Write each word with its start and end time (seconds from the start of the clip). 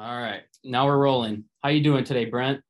All 0.00 0.16
right, 0.16 0.42
now 0.62 0.86
we're 0.86 0.96
rolling. 0.96 1.42
How 1.64 1.70
you 1.70 1.82
doing 1.82 2.04
today, 2.04 2.24
Brent? 2.24 2.60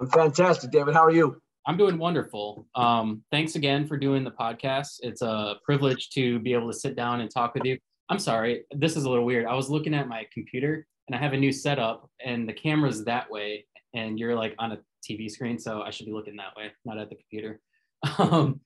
I'm 0.00 0.08
fantastic, 0.08 0.70
David. 0.70 0.94
How 0.94 1.04
are 1.04 1.10
you? 1.10 1.38
I'm 1.66 1.76
doing 1.76 1.98
wonderful. 1.98 2.66
Um, 2.74 3.22
thanks 3.30 3.54
again 3.54 3.86
for 3.86 3.98
doing 3.98 4.24
the 4.24 4.30
podcast. 4.30 5.00
It's 5.00 5.20
a 5.20 5.56
privilege 5.62 6.08
to 6.12 6.38
be 6.38 6.54
able 6.54 6.72
to 6.72 6.78
sit 6.78 6.96
down 6.96 7.20
and 7.20 7.30
talk 7.30 7.52
with 7.52 7.66
you. 7.66 7.76
I'm 8.08 8.18
sorry, 8.18 8.64
this 8.70 8.96
is 8.96 9.04
a 9.04 9.10
little 9.10 9.26
weird. 9.26 9.44
I 9.44 9.54
was 9.56 9.68
looking 9.68 9.92
at 9.92 10.08
my 10.08 10.24
computer 10.32 10.86
and 11.06 11.14
I 11.14 11.18
have 11.18 11.34
a 11.34 11.36
new 11.36 11.52
setup, 11.52 12.08
and 12.24 12.48
the 12.48 12.54
camera's 12.54 13.04
that 13.04 13.30
way, 13.30 13.66
and 13.92 14.18
you're 14.18 14.34
like 14.34 14.54
on 14.58 14.72
a 14.72 14.78
TV 15.06 15.30
screen, 15.30 15.58
so 15.58 15.82
I 15.82 15.90
should 15.90 16.06
be 16.06 16.12
looking 16.12 16.36
that 16.36 16.56
way, 16.56 16.72
not 16.86 16.96
at 16.96 17.10
the 17.10 17.16
computer. 17.16 17.60
Um, 18.18 18.58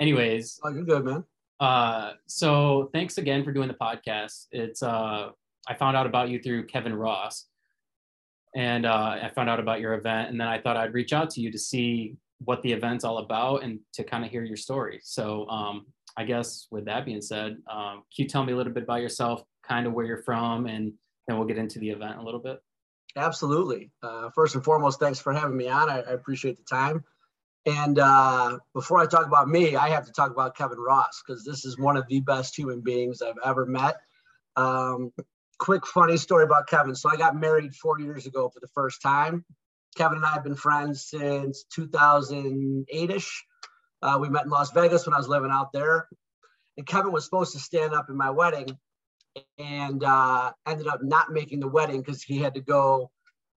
anyways, 0.00 0.58
oh, 0.64 0.70
you're 0.70 0.84
good, 0.84 1.04
man. 1.04 1.24
Uh, 1.60 2.12
so 2.28 2.88
thanks 2.94 3.18
again 3.18 3.44
for 3.44 3.52
doing 3.52 3.68
the 3.68 3.74
podcast. 3.74 4.46
It's 4.52 4.82
uh, 4.82 5.32
I 5.68 5.74
found 5.74 5.96
out 5.96 6.06
about 6.06 6.28
you 6.28 6.40
through 6.40 6.66
Kevin 6.66 6.94
Ross, 6.94 7.46
and 8.54 8.84
uh, 8.84 9.16
I 9.22 9.30
found 9.34 9.48
out 9.48 9.60
about 9.60 9.80
your 9.80 9.94
event, 9.94 10.30
and 10.30 10.40
then 10.40 10.48
I 10.48 10.60
thought 10.60 10.76
I'd 10.76 10.94
reach 10.94 11.12
out 11.12 11.30
to 11.30 11.40
you 11.40 11.50
to 11.52 11.58
see 11.58 12.16
what 12.44 12.62
the 12.62 12.72
event's 12.72 13.04
all 13.04 13.18
about 13.18 13.62
and 13.62 13.78
to 13.94 14.04
kind 14.04 14.24
of 14.24 14.30
hear 14.30 14.44
your 14.44 14.56
story. 14.56 15.00
So 15.02 15.48
um, 15.48 15.86
I 16.16 16.24
guess 16.24 16.66
with 16.70 16.84
that 16.86 17.04
being 17.04 17.22
said, 17.22 17.56
um, 17.70 18.02
can 18.14 18.24
you 18.24 18.28
tell 18.28 18.44
me 18.44 18.52
a 18.52 18.56
little 18.56 18.72
bit 18.72 18.82
about 18.82 19.00
yourself, 19.00 19.44
kind 19.66 19.86
of 19.86 19.92
where 19.92 20.04
you're 20.04 20.22
from, 20.22 20.66
and 20.66 20.92
then 21.26 21.38
we'll 21.38 21.46
get 21.46 21.58
into 21.58 21.78
the 21.78 21.90
event 21.90 22.18
a 22.18 22.22
little 22.22 22.40
bit. 22.40 22.60
Absolutely. 23.16 23.90
Uh, 24.02 24.30
first 24.34 24.54
and 24.54 24.64
foremost, 24.64 24.98
thanks 24.98 25.20
for 25.20 25.32
having 25.32 25.56
me 25.56 25.68
on. 25.68 25.88
I, 25.88 25.98
I 26.00 26.12
appreciate 26.12 26.56
the 26.56 26.64
time. 26.64 27.04
And 27.64 27.98
uh, 27.98 28.58
before 28.74 28.98
I 28.98 29.06
talk 29.06 29.26
about 29.26 29.48
me, 29.48 29.76
I 29.76 29.90
have 29.90 30.06
to 30.06 30.12
talk 30.12 30.32
about 30.32 30.56
Kevin 30.56 30.78
Ross 30.78 31.22
because 31.24 31.44
this 31.44 31.64
is 31.64 31.78
one 31.78 31.96
of 31.96 32.06
the 32.08 32.20
best 32.20 32.56
human 32.56 32.80
beings 32.80 33.22
I've 33.22 33.34
ever 33.44 33.66
met. 33.66 34.00
Um, 34.56 35.12
quick 35.62 35.86
funny 35.86 36.16
story 36.16 36.42
about 36.42 36.66
Kevin. 36.66 36.96
So 36.96 37.08
I 37.08 37.14
got 37.14 37.36
married 37.36 37.72
four 37.76 38.00
years 38.00 38.26
ago 38.26 38.48
for 38.48 38.58
the 38.58 38.66
first 38.74 39.00
time. 39.00 39.44
Kevin 39.96 40.16
and 40.16 40.26
I 40.26 40.32
have 40.32 40.42
been 40.42 40.56
friends 40.56 41.06
since 41.06 41.64
2008ish. 41.78 43.30
Uh, 44.02 44.18
we 44.20 44.28
met 44.28 44.44
in 44.44 44.50
Las 44.50 44.72
Vegas 44.72 45.06
when 45.06 45.14
I 45.14 45.18
was 45.18 45.28
living 45.28 45.52
out 45.52 45.72
there. 45.72 46.08
And 46.76 46.84
Kevin 46.84 47.12
was 47.12 47.24
supposed 47.24 47.52
to 47.52 47.60
stand 47.60 47.94
up 47.94 48.06
in 48.10 48.16
my 48.16 48.30
wedding 48.30 48.76
and 49.56 50.02
uh, 50.02 50.50
ended 50.66 50.88
up 50.88 51.04
not 51.04 51.30
making 51.30 51.60
the 51.60 51.68
wedding 51.68 52.00
because 52.00 52.24
he 52.24 52.38
had 52.38 52.54
to 52.54 52.60
go 52.60 53.12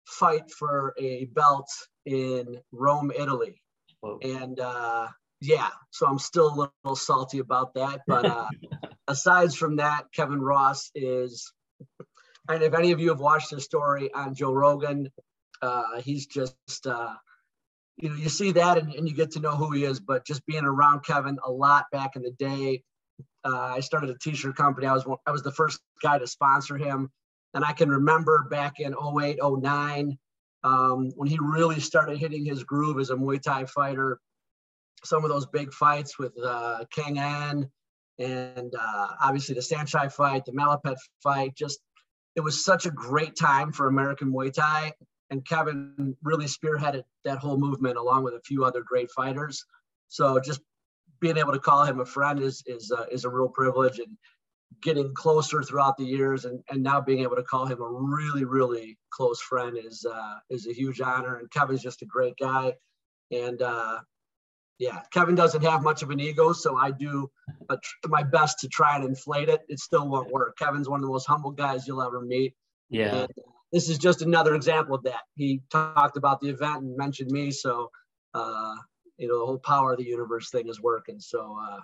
fight 0.05 0.51
for 0.51 0.95
a 0.99 1.27
belt 1.27 1.69
in 2.05 2.59
Rome, 2.73 3.13
Italy. 3.17 3.63
Whoa. 4.01 4.19
And 4.25 4.59
uh, 4.59 5.07
yeah, 5.41 5.69
so 5.91 6.07
I'm 6.09 6.19
still 6.19 6.49
a 6.49 6.71
little 6.85 6.97
salty 6.97 7.39
about 7.39 7.75
that. 7.75 8.01
But 8.09 8.27
uh, 8.27 8.49
aside 9.07 9.55
from 9.55 9.77
that, 9.77 10.07
Kevin 10.13 10.41
Ross 10.41 10.91
is, 10.97 11.53
and 12.49 12.63
if 12.63 12.75
any 12.75 12.93
of 12.93 13.01
you 13.01 13.11
have 13.11 13.21
watched 13.21 13.51
his 13.51 13.65
story 13.65 14.13
on 14.13 14.35
Joe 14.35 14.53
Rogan, 14.53 15.11
uh, 15.61 16.01
he's 16.01 16.27
just, 16.27 16.87
uh, 16.87 17.15
you 17.97 18.09
know, 18.09 18.17
you 18.17 18.29
see 18.29 18.53
that 18.53 18.79
and, 18.79 18.93
and, 18.95 19.09
you 19.09 19.15
get 19.15 19.31
to 19.33 19.41
know 19.41 19.53
who 19.53 19.71
he 19.73 19.85
is. 19.85 20.01
But 20.01 20.27
just 20.27 20.45
being 20.47 20.65
around 20.65 21.05
Kevin 21.05 21.39
a 21.45 21.51
lot 21.51 21.85
back 21.93 22.17
in 22.17 22.23
the 22.23 22.33
day, 22.33 22.83
uh, 23.45 23.75
I 23.77 23.81
started 23.81 24.11
a 24.11 24.19
t-shirt 24.19 24.57
company. 24.57 24.87
I 24.87 24.93
was 24.93 25.07
I 25.27 25.31
was 25.31 25.43
the 25.43 25.53
first 25.53 25.81
guy 26.03 26.19
to 26.19 26.27
sponsor 26.27 26.77
him, 26.77 27.11
and 27.55 27.65
I 27.65 27.73
can 27.73 27.91
remember 27.91 28.47
back 28.51 28.81
in 28.81 28.95
08, 28.95 29.39
09, 29.43 30.19
um, 30.65 31.11
when 31.17 31.29
he 31.29 31.39
really 31.41 31.81
started 31.81 32.19
hitting 32.19 32.45
his 32.45 32.65
groove 32.65 32.99
as 32.99 33.11
a 33.11 33.15
Muay 33.15 33.41
Thai 33.41 33.67
fighter. 33.67 34.19
Some 35.05 35.25
of 35.25 35.31
those 35.31 35.47
big 35.47 35.73
fights 35.73 36.19
with 36.19 36.33
uh, 36.43 36.85
Kang 36.95 37.19
An 37.19 37.69
and 38.23 38.73
uh, 38.75 39.09
obviously 39.23 39.55
the 39.55 39.61
Saenchai 39.61 40.13
fight, 40.13 40.45
the 40.45 40.53
Malaipet 40.53 40.97
fight, 41.23 41.55
just 41.57 41.81
it 42.37 42.41
was 42.41 42.65
such 42.65 42.87
a 42.87 42.91
great 42.91 43.37
time 43.37 43.73
for 43.73 43.89
American 43.89 44.33
Muay 44.33 44.53
Thai 44.53 44.93
and 45.33 45.47
Kevin 45.47 46.15
really 46.23 46.45
spearheaded 46.45 47.03
that 47.25 47.39
whole 47.39 47.59
movement 47.59 47.97
along 47.97 48.23
with 48.23 48.35
a 48.35 48.41
few 48.45 48.65
other 48.65 48.83
great 48.83 49.11
fighters. 49.11 49.65
So 50.09 50.39
just 50.39 50.61
being 51.21 51.39
able 51.39 51.53
to 51.53 51.59
call 51.59 51.85
him 51.85 52.01
a 52.01 52.05
friend 52.05 52.39
is 52.39 52.63
is 52.67 52.93
uh, 52.93 53.07
is 53.11 53.25
a 53.25 53.31
real 53.31 53.49
privilege, 53.49 53.99
and 53.99 54.17
getting 54.83 55.15
closer 55.15 55.63
throughout 55.63 55.97
the 55.97 56.05
years, 56.05 56.45
and, 56.45 56.63
and 56.71 56.83
now 56.83 57.01
being 57.01 57.21
able 57.21 57.37
to 57.37 57.43
call 57.43 57.65
him 57.65 57.81
a 57.81 57.91
really 57.91 58.45
really 58.45 58.99
close 59.11 59.41
friend 59.41 59.79
is 59.79 60.05
uh, 60.05 60.35
is 60.51 60.67
a 60.67 60.75
huge 60.75 61.01
honor. 61.01 61.37
And 61.37 61.51
Kevin's 61.51 61.83
just 61.83 62.03
a 62.03 62.07
great 62.07 62.35
guy, 62.39 62.75
and 63.31 63.63
uh, 63.63 64.01
yeah, 64.79 65.01
Kevin 65.13 65.35
doesn't 65.35 65.63
have 65.63 65.83
much 65.83 66.03
of 66.03 66.11
an 66.11 66.21
ego, 66.21 66.53
so 66.53 66.77
I 66.77 66.91
do 66.91 67.31
my 68.07 68.23
best 68.23 68.59
to 68.61 68.69
try 68.69 68.97
and 68.97 69.05
inflate 69.05 69.49
it. 69.49 69.63
It 69.69 69.79
still 69.79 70.09
won't 70.09 70.31
work. 70.31 70.57
Kevin's 70.59 70.89
one 70.89 71.01
of 71.01 71.03
the 71.03 71.13
most 71.13 71.27
humble 71.27 71.53
guys 71.53 71.87
you'll 71.87 72.03
ever 72.03 72.21
meet. 72.21 72.55
Yeah. 72.91 73.23
And, 73.23 73.29
this 73.73 73.89
is 73.89 73.99
just 73.99 74.23
another 74.23 74.55
example 74.55 74.95
of 74.95 75.03
that. 75.05 75.23
He 75.35 75.63
talked 75.71 76.17
about 76.17 76.41
the 76.41 76.51
event 76.51 76.83
and 76.83 76.97
mentioned 76.97 77.31
me, 77.31 77.51
so 77.51 77.91
uh, 78.35 78.75
you 79.17 79.29
know 79.29 79.39
the 79.41 79.47
whole 79.47 79.59
power 79.59 79.93
of 79.93 79.99
the 79.99 80.05
universe 80.05 80.51
thing 80.51 80.69
is 80.69 80.81
working. 80.81 81.19
So 81.19 81.57
uh, 81.59 81.81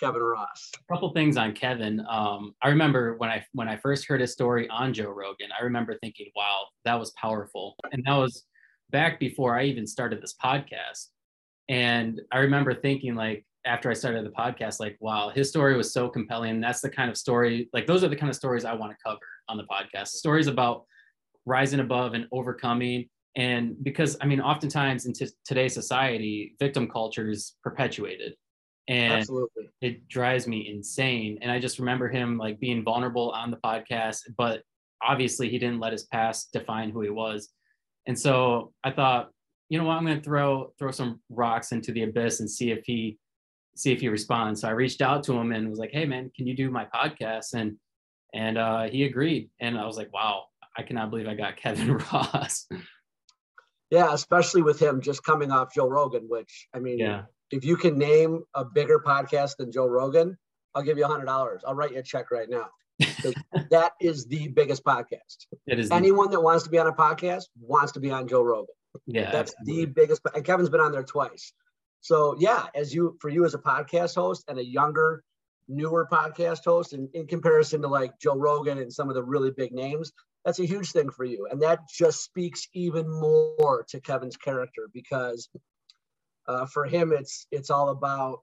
Kevin 0.00 0.22
Ross. 0.22 0.72
A 0.74 0.94
couple 0.94 1.12
things 1.12 1.36
on 1.36 1.52
Kevin. 1.52 2.04
Um, 2.08 2.54
I 2.62 2.68
remember 2.68 3.14
when 3.18 3.30
I 3.30 3.44
when 3.52 3.68
I 3.68 3.76
first 3.76 4.06
heard 4.06 4.20
his 4.20 4.32
story 4.32 4.68
on 4.70 4.92
Joe 4.92 5.10
Rogan, 5.10 5.50
I 5.58 5.62
remember 5.62 5.96
thinking, 6.02 6.26
"Wow, 6.34 6.64
that 6.84 6.98
was 6.98 7.12
powerful," 7.12 7.76
and 7.92 8.02
that 8.06 8.16
was 8.16 8.44
back 8.90 9.20
before 9.20 9.56
I 9.56 9.64
even 9.64 9.86
started 9.86 10.20
this 10.20 10.34
podcast. 10.42 11.06
And 11.70 12.20
I 12.30 12.40
remember 12.40 12.74
thinking, 12.74 13.14
like, 13.14 13.46
after 13.64 13.90
I 13.90 13.94
started 13.94 14.26
the 14.26 14.30
podcast, 14.30 14.80
like, 14.80 14.98
wow, 15.00 15.30
his 15.30 15.48
story 15.48 15.76
was 15.76 15.92
so 15.92 16.08
compelling. 16.08 16.60
That's 16.60 16.80
the 16.80 16.90
kind 16.90 17.08
of 17.08 17.16
story, 17.16 17.70
like, 17.72 17.86
those 17.86 18.04
are 18.04 18.08
the 18.08 18.16
kind 18.16 18.28
of 18.28 18.36
stories 18.36 18.64
I 18.66 18.74
want 18.74 18.92
to 18.92 18.98
cover 19.02 19.20
on 19.48 19.56
the 19.56 19.64
podcast. 19.64 20.08
Stories 20.08 20.48
about 20.48 20.84
rising 21.46 21.80
above 21.80 22.14
and 22.14 22.26
overcoming 22.32 23.08
and 23.36 23.82
because 23.84 24.16
i 24.20 24.26
mean 24.26 24.40
oftentimes 24.40 25.06
in 25.06 25.12
t- 25.12 25.28
today's 25.44 25.72
society 25.72 26.54
victim 26.58 26.88
culture 26.88 27.30
is 27.30 27.56
perpetuated 27.62 28.34
and 28.88 29.20
Absolutely. 29.20 29.68
it 29.80 30.08
drives 30.08 30.46
me 30.46 30.68
insane 30.68 31.38
and 31.42 31.50
i 31.50 31.58
just 31.58 31.78
remember 31.78 32.08
him 32.08 32.36
like 32.36 32.58
being 32.58 32.82
vulnerable 32.82 33.30
on 33.30 33.50
the 33.50 33.56
podcast 33.58 34.18
but 34.36 34.62
obviously 35.02 35.48
he 35.48 35.58
didn't 35.58 35.80
let 35.80 35.92
his 35.92 36.04
past 36.04 36.52
define 36.52 36.90
who 36.90 37.00
he 37.02 37.10
was 37.10 37.50
and 38.06 38.18
so 38.18 38.72
i 38.82 38.90
thought 38.90 39.30
you 39.70 39.78
know 39.78 39.84
what 39.84 39.96
i'm 39.96 40.04
going 40.04 40.18
to 40.18 40.22
throw 40.22 40.72
throw 40.78 40.90
some 40.90 41.20
rocks 41.30 41.72
into 41.72 41.90
the 41.92 42.02
abyss 42.02 42.40
and 42.40 42.50
see 42.50 42.70
if 42.70 42.84
he 42.84 43.18
see 43.76 43.92
if 43.92 44.00
he 44.00 44.08
responds 44.08 44.60
so 44.60 44.68
i 44.68 44.72
reached 44.72 45.00
out 45.00 45.24
to 45.24 45.32
him 45.32 45.52
and 45.52 45.70
was 45.70 45.78
like 45.78 45.92
hey 45.92 46.04
man 46.04 46.30
can 46.36 46.46
you 46.46 46.54
do 46.54 46.70
my 46.70 46.86
podcast 46.94 47.54
and 47.54 47.76
and 48.34 48.58
uh, 48.58 48.82
he 48.82 49.04
agreed 49.04 49.48
and 49.60 49.78
i 49.78 49.86
was 49.86 49.96
like 49.96 50.12
wow 50.12 50.44
I 50.76 50.82
cannot 50.82 51.10
believe 51.10 51.28
I 51.28 51.34
got 51.34 51.56
Kevin 51.62 51.98
Ross. 51.98 52.66
yeah, 53.90 54.12
especially 54.12 54.62
with 54.62 54.80
him 54.80 55.00
just 55.00 55.22
coming 55.22 55.50
off 55.50 55.74
Joe 55.74 55.88
Rogan, 55.88 56.26
which 56.28 56.68
I 56.74 56.78
mean, 56.78 56.98
yeah. 56.98 57.22
if 57.50 57.64
you 57.64 57.76
can 57.76 57.98
name 57.98 58.42
a 58.54 58.64
bigger 58.64 58.98
podcast 58.98 59.56
than 59.58 59.72
Joe 59.72 59.86
Rogan, 59.86 60.36
I'll 60.74 60.82
give 60.82 60.98
you 60.98 61.04
a 61.04 61.08
hundred 61.08 61.26
dollars. 61.26 61.62
I'll 61.66 61.74
write 61.74 61.92
you 61.92 61.98
a 61.98 62.02
check 62.02 62.30
right 62.30 62.48
now. 62.48 62.68
that 63.70 63.92
is 64.00 64.26
the 64.26 64.48
biggest 64.48 64.84
podcast. 64.84 65.46
It 65.66 65.78
is 65.78 65.90
anyone 65.90 66.30
that 66.30 66.40
wants 66.40 66.64
to 66.64 66.70
be 66.70 66.78
on 66.78 66.86
a 66.86 66.92
podcast 66.92 67.44
wants 67.58 67.92
to 67.92 68.00
be 68.00 68.10
on 68.10 68.28
Joe 68.28 68.42
Rogan. 68.42 68.74
Yeah, 69.06 69.30
that's 69.30 69.54
absolutely. 69.58 69.84
the 69.84 69.92
biggest. 69.92 70.22
And 70.34 70.44
Kevin's 70.44 70.68
been 70.68 70.80
on 70.80 70.92
there 70.92 71.04
twice. 71.04 71.52
So 72.00 72.36
yeah, 72.38 72.66
as 72.74 72.94
you 72.94 73.16
for 73.20 73.28
you 73.28 73.44
as 73.44 73.54
a 73.54 73.58
podcast 73.58 74.14
host 74.14 74.44
and 74.48 74.58
a 74.58 74.64
younger, 74.64 75.22
newer 75.68 76.08
podcast 76.10 76.64
host, 76.64 76.92
and 76.92 77.08
in 77.14 77.26
comparison 77.26 77.82
to 77.82 77.88
like 77.88 78.18
Joe 78.18 78.36
Rogan 78.36 78.78
and 78.78 78.92
some 78.92 79.08
of 79.08 79.14
the 79.14 79.22
really 79.22 79.50
big 79.50 79.72
names, 79.72 80.12
that's 80.44 80.58
a 80.58 80.66
huge 80.66 80.92
thing 80.92 81.10
for 81.10 81.24
you. 81.24 81.46
And 81.50 81.62
that 81.62 81.80
just 81.88 82.24
speaks 82.24 82.68
even 82.72 83.08
more 83.08 83.84
to 83.90 84.00
Kevin's 84.00 84.36
character 84.36 84.88
because 84.92 85.48
uh, 86.48 86.66
for 86.66 86.84
him, 86.84 87.12
it's 87.12 87.46
it's 87.50 87.70
all 87.70 87.90
about 87.90 88.40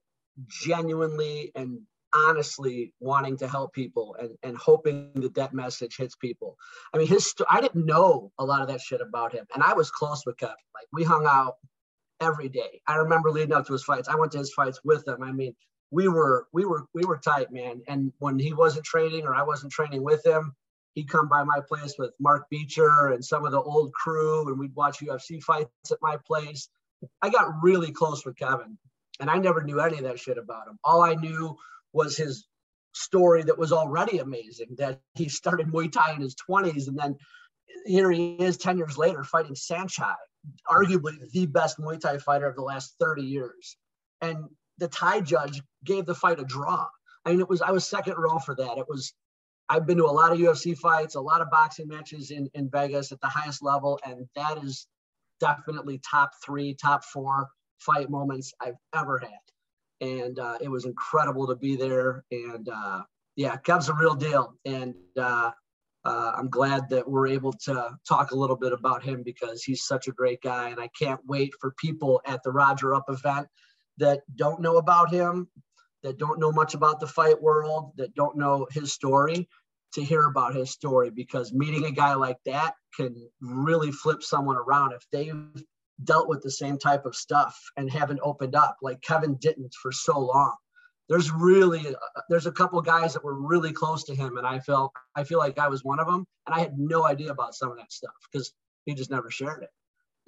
genuinely 0.48 1.52
and 1.56 1.82
honestly 2.14 2.94
wanting 3.00 3.38
to 3.38 3.48
help 3.48 3.74
people 3.74 4.16
and, 4.20 4.32
and 4.44 4.58
hoping 4.58 5.12
that 5.16 5.36
that 5.36 5.54
message 5.54 5.98
hits 5.98 6.16
people. 6.16 6.58
I 6.94 6.98
mean, 6.98 7.08
his 7.08 7.34
I 7.50 7.62
didn't 7.62 7.86
know 7.86 8.32
a 8.40 8.46
lot 8.46 8.62
of 8.62 8.68
that 8.70 8.82
shit 8.82 9.02
about 9.02 9.34
him, 9.34 9.46
and 9.54 9.64
I 9.64 9.74
was 9.74 9.92
close 9.92 10.26
with 10.26 10.38
Kevin. 10.38 10.56
Like 10.74 10.88
we 10.94 11.04
hung 11.04 11.26
out 11.26 11.56
every 12.20 12.50
day. 12.50 12.82
I 12.88 12.96
remember 12.96 13.32
leading 13.32 13.54
up 13.54 13.68
to 13.68 13.74
his 13.74 13.84
fights. 13.84 14.08
I 14.08 14.16
went 14.16 14.32
to 14.34 14.38
his 14.40 14.54
fights 14.54 14.80
with 14.84 15.08
him. 15.08 15.22
I 15.22 15.32
mean, 15.32 15.56
we 15.92 16.08
were 16.08 16.48
we 16.54 16.66
were 16.66 16.86
we 16.94 17.04
were 17.06 17.18
tight, 17.18 17.52
man. 17.52 17.82
And 17.88 18.12
when 18.20 18.40
he 18.40 18.54
wasn't 18.54 18.86
training 18.86 19.26
or 19.26 19.36
I 19.36 19.44
wasn't 19.44 19.72
training 19.72 20.04
with 20.04 20.26
him, 20.26 20.54
he'd 20.96 21.10
come 21.10 21.28
by 21.28 21.44
my 21.44 21.60
place 21.68 21.96
with 21.98 22.12
Mark 22.20 22.46
Beecher 22.50 23.08
and 23.10 23.24
some 23.24 23.46
of 23.46 23.52
the 23.52 23.62
old 23.62 23.94
crew, 23.94 24.48
and 24.48 24.60
we'd 24.60 24.76
watch 24.76 25.00
UFC 25.00 25.42
fights 25.42 25.92
at 25.92 26.00
my 26.02 26.18
place. 26.26 26.70
I 27.22 27.30
got 27.30 27.62
really 27.62 27.92
close 27.92 28.26
with 28.26 28.36
Kevin, 28.36 28.78
and 29.20 29.30
I 29.30 29.38
never 29.38 29.64
knew 29.64 29.80
any 29.80 29.98
of 29.98 30.04
that 30.04 30.20
shit 30.20 30.38
about 30.38 30.68
him. 30.68 30.80
All 30.84 31.02
I 31.02 31.14
knew 31.14 31.56
was 31.98 32.16
his 32.16 32.48
story 32.94 33.44
that 33.44 33.58
was 33.58 33.74
already 33.74 34.20
amazing 34.20 34.76
that 34.78 35.02
he 35.16 35.28
started 35.28 35.68
Muay 35.68 35.92
Thai 35.92 36.14
in 36.14 36.22
his 36.22 36.36
20s, 36.50 36.88
and 36.88 36.98
then 36.98 37.16
here 37.86 38.12
he 38.12 38.36
is 38.36 38.58
10 38.58 38.78
years 38.78 38.98
later 38.98 39.24
fighting 39.24 39.56
Saenchai, 39.56 40.16
arguably 40.70 41.14
the 41.32 41.48
best 41.48 41.80
Muay 41.80 42.00
Thai 42.00 42.20
fighter 42.20 42.48
of 42.48 42.56
the 42.56 42.62
last 42.62 42.96
30 43.00 43.24
years. 43.24 43.76
And 44.22 44.46
the 44.78 44.88
Thai 44.88 45.22
judge 45.22 45.62
gave 45.84 46.06
the 46.06 46.16
fight 46.16 46.40
a 46.40 46.46
draw. 46.46 46.88
I 47.26 47.32
mean, 47.32 47.40
it 47.40 47.50
was 47.50 47.62
I 47.62 47.72
was 47.72 47.86
second 47.88 48.16
row 48.18 48.40
for 48.40 48.56
that. 48.56 48.78
It 48.78 48.86
was 48.88 49.14
I've 49.70 49.86
been 49.86 49.98
to 49.98 50.06
a 50.06 50.18
lot 50.22 50.32
of 50.32 50.38
UFC 50.38 50.78
fights, 50.78 51.16
a 51.16 51.22
lot 51.22 51.42
of 51.42 51.50
boxing 51.50 51.90
matches 51.90 52.32
in, 52.32 52.50
in 52.54 52.70
Vegas 52.70 53.12
at 53.12 53.20
the 53.20 53.28
highest 53.28 53.62
level, 53.62 54.00
and 54.06 54.26
that 54.36 54.64
is 54.64 54.88
definitely 55.40 56.00
top 56.10 56.32
three, 56.46 56.74
top 56.74 57.04
four 57.04 57.50
fight 57.80 58.10
moments 58.10 58.54
I've 58.62 58.78
ever 58.96 59.20
had. 59.20 59.30
And 60.02 60.40
uh, 60.40 60.58
it 60.62 60.70
was 60.70 60.86
incredible 60.86 61.48
to 61.48 61.56
be 61.56 61.76
there. 61.76 62.24
And 62.32 62.70
uh, 62.70 63.04
yeah, 63.36 63.58
Kev's 63.58 63.90
a 63.90 63.94
real 63.94 64.16
deal. 64.16 64.54
And 64.66 64.96
uh, 65.20 65.52
uh, 66.06 66.32
I'm 66.36 66.50
glad 66.50 66.90
that 66.90 67.10
we're 67.10 67.28
able 67.28 67.54
to 67.54 67.98
talk 68.08 68.32
a 68.32 68.36
little 68.36 68.56
bit 68.56 68.74
about 68.74 69.04
him 69.04 69.24
because 69.24 69.64
he's 69.64 69.86
such 69.86 70.08
a 70.08 70.14
great 70.14 70.42
guy. 70.42 70.70
And 70.70 70.80
I 70.80 70.90
can't 70.98 71.22
wait 71.26 71.54
for 71.60 71.74
people 71.78 72.22
at 72.26 72.44
the 72.44 72.52
Roger 72.52 72.94
Up 72.94 73.06
event 73.10 73.48
that 73.98 74.22
don't 74.36 74.62
know 74.62 74.78
about 74.78 75.12
him, 75.12 75.48
that 76.04 76.18
don't 76.18 76.40
know 76.40 76.52
much 76.52 76.76
about 76.76 77.00
the 77.00 77.08
fight 77.08 77.42
world, 77.42 77.92
that 77.98 78.14
don't 78.14 78.38
know 78.38 78.68
his 78.72 78.94
story, 78.94 79.50
to 79.94 80.04
hear 80.04 80.26
about 80.28 80.56
his 80.56 80.70
story 80.70 81.10
because 81.10 81.54
meeting 81.54 81.86
a 81.86 81.92
guy 81.92 82.14
like 82.14 82.38
that 82.46 82.74
can 82.96 83.16
really 83.42 83.92
flip 83.92 84.22
someone 84.22 84.58
around 84.58 84.94
if 84.94 85.06
they've 85.12 85.64
dealt 86.04 86.30
with 86.30 86.42
the 86.42 86.52
same 86.52 86.78
type 86.78 87.06
of 87.06 87.16
stuff 87.16 87.60
and 87.76 87.90
haven't 87.90 88.20
opened 88.24 88.56
up 88.56 88.78
like 88.82 89.02
Kevin 89.02 89.36
didn't 89.36 89.74
for 89.82 89.92
so 89.92 90.20
long. 90.20 90.56
There's 91.10 91.32
really 91.32 91.88
uh, 91.88 92.22
there's 92.30 92.46
a 92.46 92.52
couple 92.52 92.82
guys 92.82 93.14
that 93.14 93.24
were 93.24 93.40
really 93.40 93.72
close 93.72 94.04
to 94.06 94.16
him 94.16 94.38
and 94.38 94.46
I 94.46 94.60
felt 94.60 94.92
I 95.16 95.24
feel 95.24 95.40
like 95.40 95.58
I 95.58 95.70
was 95.70 95.84
one 95.84 96.00
of 96.00 96.08
them 96.08 96.26
and 96.46 96.56
I 96.56 96.60
had 96.60 96.78
no 96.78 97.06
idea 97.06 97.32
about 97.32 97.56
some 97.56 97.72
of 97.72 97.78
that 97.78 97.92
stuff 97.92 98.14
because 98.32 98.54
he 98.86 98.94
just 98.94 99.12
never 99.12 99.32
shared 99.32 99.64
it. 99.64 99.70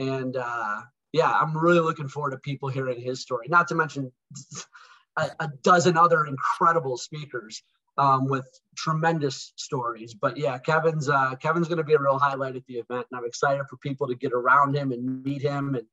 And 0.04 0.38
uh, 0.38 0.82
yeah, 1.12 1.32
I'm 1.32 1.58
really 1.58 1.80
looking 1.80 2.08
forward 2.08 2.32
to 2.32 2.38
people 2.38 2.70
hearing 2.70 3.02
his 3.02 3.22
story. 3.22 3.48
Not 3.50 3.68
to 3.70 3.76
mention 3.76 4.12
a, 5.18 5.30
a 5.40 5.50
dozen 5.64 5.98
other 5.98 6.26
incredible 6.26 6.98
speakers 6.98 7.62
um, 8.00 8.28
with 8.28 8.48
tremendous 8.76 9.54
stories. 9.58 10.14
But 10.14 10.38
yeah, 10.38 10.58
Kevin's 10.58 11.10
uh, 11.10 11.36
Kevin's 11.36 11.68
going 11.68 11.78
to 11.78 11.84
be 11.84 11.94
a 11.94 12.00
real 12.00 12.18
highlight 12.18 12.56
at 12.56 12.66
the 12.66 12.76
event, 12.76 13.06
and 13.12 13.20
I'm 13.20 13.26
excited 13.26 13.66
for 13.70 13.78
people 13.78 14.08
to 14.08 14.16
get 14.16 14.32
around 14.32 14.76
him 14.76 14.92
and 14.92 15.24
meet 15.24 15.42
him, 15.42 15.76
and 15.76 15.86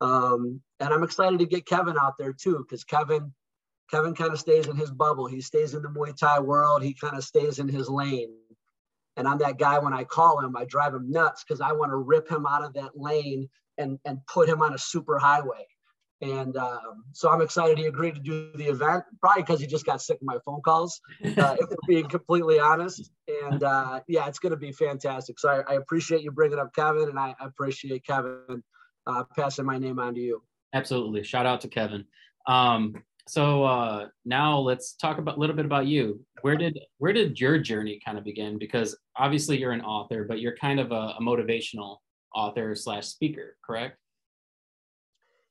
um, 0.00 0.60
and 0.80 0.92
I'm 0.92 1.04
excited 1.04 1.38
to 1.38 1.46
get 1.46 1.64
Kevin 1.64 1.96
out 1.98 2.18
there 2.18 2.32
too, 2.32 2.58
because 2.58 2.84
Kevin 2.84 3.32
Kevin 3.90 4.14
kind 4.14 4.32
of 4.32 4.40
stays 4.40 4.66
in 4.66 4.76
his 4.76 4.90
bubble. 4.90 5.26
He 5.26 5.40
stays 5.40 5.74
in 5.74 5.82
the 5.82 5.88
Muay 5.88 6.16
Thai 6.16 6.40
world. 6.40 6.82
He 6.82 6.94
kind 6.94 7.16
of 7.16 7.24
stays 7.24 7.58
in 7.58 7.68
his 7.68 7.88
lane. 7.88 8.34
And 9.16 9.28
I'm 9.28 9.38
that 9.38 9.58
guy 9.58 9.78
when 9.78 9.92
I 9.92 10.04
call 10.04 10.40
him, 10.40 10.56
I 10.56 10.64
drive 10.64 10.94
him 10.94 11.10
nuts 11.10 11.44
because 11.44 11.60
I 11.60 11.72
want 11.72 11.92
to 11.92 11.96
rip 11.96 12.30
him 12.30 12.46
out 12.46 12.64
of 12.64 12.72
that 12.74 12.96
lane 12.96 13.48
and 13.78 13.98
and 14.04 14.18
put 14.26 14.48
him 14.48 14.62
on 14.62 14.74
a 14.74 14.78
super 14.78 15.18
highway. 15.18 15.66
And 16.22 16.56
um, 16.56 17.04
so 17.12 17.30
I'm 17.30 17.42
excited 17.42 17.76
he 17.78 17.86
agreed 17.86 18.14
to 18.14 18.20
do 18.20 18.52
the 18.54 18.66
event, 18.66 19.02
probably 19.20 19.42
because 19.42 19.60
he 19.60 19.66
just 19.66 19.84
got 19.84 20.00
sick 20.00 20.18
of 20.20 20.22
my 20.22 20.38
phone 20.44 20.60
calls, 20.62 21.00
uh, 21.24 21.56
if 21.58 21.68
we're 21.68 21.76
being 21.88 22.08
completely 22.08 22.60
honest. 22.60 23.10
And 23.44 23.64
uh, 23.64 24.00
yeah, 24.06 24.28
it's 24.28 24.38
going 24.38 24.52
to 24.52 24.56
be 24.56 24.70
fantastic. 24.70 25.40
So 25.40 25.48
I, 25.48 25.72
I, 25.72 25.74
appreciate 25.74 26.22
you 26.22 26.30
bringing 26.30 26.60
up 26.60 26.72
Kevin, 26.76 27.08
and 27.08 27.18
I 27.18 27.34
appreciate 27.40 28.06
Kevin 28.06 28.62
uh, 29.06 29.24
passing 29.36 29.64
my 29.64 29.78
name 29.78 29.98
on 29.98 30.14
to 30.14 30.20
you. 30.20 30.42
Absolutely. 30.72 31.24
Shout 31.24 31.44
out 31.44 31.60
to 31.62 31.68
Kevin. 31.68 32.04
Um, 32.46 33.02
so 33.26 33.64
uh, 33.64 34.06
now 34.24 34.58
let's 34.58 34.94
talk 34.94 35.18
about 35.18 35.36
a 35.36 35.40
little 35.40 35.56
bit 35.56 35.64
about 35.64 35.86
you. 35.86 36.24
Where 36.42 36.56
did 36.56 36.78
where 36.98 37.12
did 37.12 37.40
your 37.40 37.58
journey 37.58 38.00
kind 38.04 38.16
of 38.16 38.24
begin? 38.24 38.58
Because 38.58 38.96
obviously 39.16 39.58
you're 39.58 39.72
an 39.72 39.82
author, 39.82 40.24
but 40.24 40.40
you're 40.40 40.56
kind 40.56 40.78
of 40.78 40.92
a, 40.92 41.14
a 41.18 41.20
motivational 41.20 41.98
author 42.34 42.74
slash 42.74 43.06
speaker, 43.06 43.56
correct? 43.64 43.98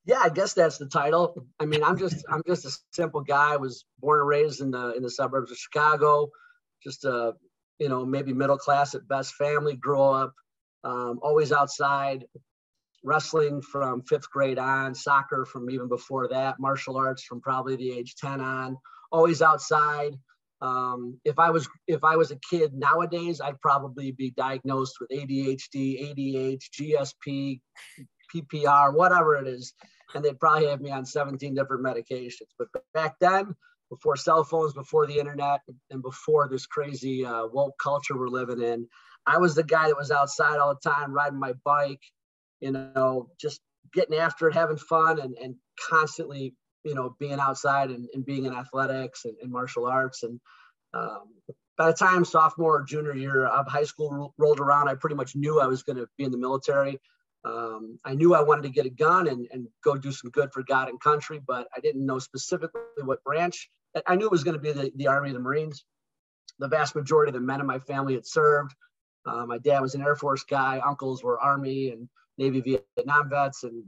Yeah, 0.05 0.19
I 0.23 0.29
guess 0.29 0.53
that's 0.53 0.77
the 0.77 0.87
title. 0.87 1.45
I 1.59 1.65
mean, 1.65 1.83
I'm 1.83 1.97
just 1.97 2.25
I'm 2.29 2.41
just 2.47 2.65
a 2.65 2.77
simple 2.91 3.21
guy. 3.21 3.53
I 3.53 3.57
was 3.57 3.85
born 3.99 4.19
and 4.19 4.27
raised 4.27 4.61
in 4.61 4.71
the 4.71 4.93
in 4.93 5.03
the 5.03 5.09
suburbs 5.09 5.51
of 5.51 5.57
Chicago. 5.57 6.29
Just 6.83 7.05
a 7.05 7.33
you 7.79 7.89
know 7.89 8.05
maybe 8.05 8.33
middle 8.33 8.57
class 8.57 8.95
at 8.95 9.07
best 9.07 9.35
family. 9.35 9.75
Grew 9.75 10.01
up 10.01 10.33
um, 10.83 11.19
always 11.21 11.51
outside, 11.51 12.25
wrestling 13.03 13.61
from 13.61 14.01
fifth 14.01 14.29
grade 14.31 14.57
on, 14.57 14.95
soccer 14.95 15.45
from 15.45 15.69
even 15.69 15.87
before 15.87 16.27
that, 16.29 16.59
martial 16.59 16.97
arts 16.97 17.23
from 17.23 17.39
probably 17.39 17.75
the 17.75 17.91
age 17.91 18.15
ten 18.15 18.41
on. 18.41 18.77
Always 19.11 19.41
outside. 19.41 20.17
Um, 20.61 21.19
if 21.25 21.37
I 21.37 21.51
was 21.51 21.67
if 21.87 22.03
I 22.03 22.15
was 22.15 22.31
a 22.31 22.39
kid 22.49 22.73
nowadays, 22.73 23.39
I'd 23.39 23.61
probably 23.61 24.11
be 24.11 24.31
diagnosed 24.31 24.97
with 24.99 25.09
ADHD, 25.09 26.15
ADH, 26.15 26.61
GSP, 26.79 27.61
PPR, 28.33 28.93
whatever 28.93 29.35
it 29.35 29.47
is, 29.47 29.73
and 30.13 30.23
they'd 30.23 30.39
probably 30.39 30.67
have 30.67 30.81
me 30.81 30.91
on 30.91 31.05
17 31.05 31.55
different 31.55 31.83
medications. 31.83 32.49
But 32.57 32.67
back 32.93 33.15
then, 33.19 33.55
before 33.89 34.15
cell 34.15 34.43
phones, 34.43 34.73
before 34.73 35.05
the 35.05 35.19
internet, 35.19 35.61
and 35.89 36.01
before 36.01 36.47
this 36.49 36.65
crazy 36.65 37.25
uh, 37.25 37.45
woke 37.47 37.75
culture 37.81 38.17
we're 38.17 38.29
living 38.29 38.61
in, 38.61 38.87
I 39.25 39.37
was 39.37 39.53
the 39.53 39.63
guy 39.63 39.87
that 39.87 39.97
was 39.97 40.11
outside 40.11 40.59
all 40.59 40.73
the 40.73 40.89
time, 40.89 41.13
riding 41.13 41.39
my 41.39 41.53
bike, 41.63 42.01
you 42.59 42.71
know, 42.71 43.29
just 43.39 43.59
getting 43.93 44.17
after 44.17 44.47
it, 44.47 44.53
having 44.53 44.77
fun, 44.77 45.19
and, 45.19 45.35
and 45.37 45.55
constantly, 45.89 46.55
you 46.83 46.95
know, 46.95 47.15
being 47.19 47.39
outside 47.39 47.89
and, 47.89 48.07
and 48.13 48.25
being 48.25 48.45
in 48.45 48.53
athletics 48.53 49.25
and, 49.25 49.35
and 49.41 49.51
martial 49.51 49.85
arts. 49.85 50.23
And 50.23 50.39
um, 50.93 51.25
by 51.77 51.87
the 51.87 51.93
time 51.93 52.25
sophomore 52.25 52.79
or 52.79 52.83
junior 52.83 53.15
year 53.15 53.45
of 53.45 53.67
high 53.67 53.83
school 53.83 54.33
rolled 54.37 54.59
around, 54.59 54.87
I 54.87 54.95
pretty 54.95 55.15
much 55.15 55.35
knew 55.35 55.59
I 55.59 55.67
was 55.67 55.83
going 55.83 55.97
to 55.97 56.07
be 56.17 56.23
in 56.23 56.31
the 56.31 56.37
military. 56.37 56.99
Um, 57.43 57.97
I 58.05 58.13
knew 58.13 58.35
I 58.35 58.41
wanted 58.41 58.63
to 58.63 58.69
get 58.69 58.85
a 58.85 58.89
gun 58.89 59.27
and, 59.27 59.47
and 59.51 59.67
go 59.83 59.95
do 59.95 60.11
some 60.11 60.29
good 60.29 60.51
for 60.53 60.63
God 60.63 60.89
and 60.89 60.99
country, 60.99 61.39
but 61.45 61.67
I 61.75 61.79
didn't 61.79 62.05
know 62.05 62.19
specifically 62.19 62.81
what 63.03 63.23
branch. 63.23 63.69
I 64.05 64.15
knew 64.15 64.25
it 64.25 64.31
was 64.31 64.43
going 64.43 64.55
to 64.55 64.61
be 64.61 64.71
the, 64.71 64.91
the 64.95 65.07
Army 65.07 65.31
the 65.31 65.39
Marines. 65.39 65.83
The 66.59 66.67
vast 66.67 66.95
majority 66.95 67.29
of 67.29 67.33
the 67.33 67.39
men 67.39 67.59
in 67.59 67.65
my 67.65 67.79
family 67.79 68.13
had 68.13 68.27
served. 68.27 68.75
Uh, 69.25 69.45
my 69.45 69.57
dad 69.57 69.81
was 69.81 69.95
an 69.95 70.01
Air 70.01 70.15
Force 70.15 70.43
guy. 70.43 70.81
Uncles 70.85 71.23
were 71.23 71.39
Army 71.39 71.89
and 71.89 72.07
Navy 72.37 72.81
Vietnam 72.97 73.29
vets, 73.29 73.63
and 73.63 73.83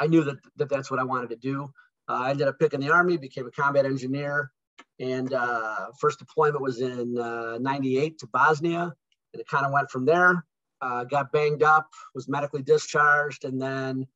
I 0.00 0.08
knew 0.08 0.24
that, 0.24 0.36
that 0.56 0.68
that's 0.68 0.90
what 0.90 1.00
I 1.00 1.04
wanted 1.04 1.30
to 1.30 1.36
do. 1.36 1.72
Uh, 2.08 2.14
I 2.14 2.30
ended 2.30 2.48
up 2.48 2.58
picking 2.58 2.80
the 2.80 2.90
Army, 2.90 3.16
became 3.16 3.46
a 3.46 3.50
combat 3.50 3.86
engineer, 3.86 4.50
and 4.98 5.32
uh, 5.32 5.86
first 6.00 6.18
deployment 6.18 6.62
was 6.62 6.80
in 6.80 7.14
'98 7.14 8.12
uh, 8.12 8.14
to 8.18 8.26
Bosnia, 8.26 8.92
and 9.32 9.40
it 9.40 9.46
kind 9.48 9.64
of 9.64 9.72
went 9.72 9.90
from 9.90 10.04
there 10.04 10.44
uh, 10.80 11.04
got 11.04 11.32
banged 11.32 11.62
up, 11.62 11.88
was 12.14 12.28
medically 12.28 12.62
discharged, 12.62 13.44
and 13.44 13.60
then 13.60 14.06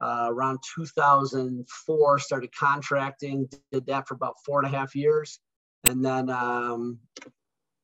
uh, 0.00 0.26
around 0.28 0.58
2004 0.74 2.18
started 2.18 2.54
contracting. 2.54 3.48
Did 3.72 3.86
that 3.86 4.06
for 4.06 4.14
about 4.14 4.36
four 4.44 4.62
and 4.62 4.72
a 4.72 4.76
half 4.76 4.94
years, 4.94 5.40
and 5.84 6.04
then 6.04 6.30
um, 6.30 6.98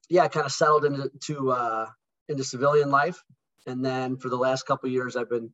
yeah, 0.08 0.28
kind 0.28 0.46
of 0.46 0.52
settled 0.52 0.84
into 0.84 1.10
to, 1.24 1.52
uh, 1.52 1.86
into 2.28 2.44
civilian 2.44 2.90
life. 2.90 3.22
And 3.66 3.84
then 3.84 4.16
for 4.16 4.28
the 4.28 4.36
last 4.36 4.66
couple 4.66 4.90
years, 4.90 5.16
I've 5.16 5.30
been 5.30 5.50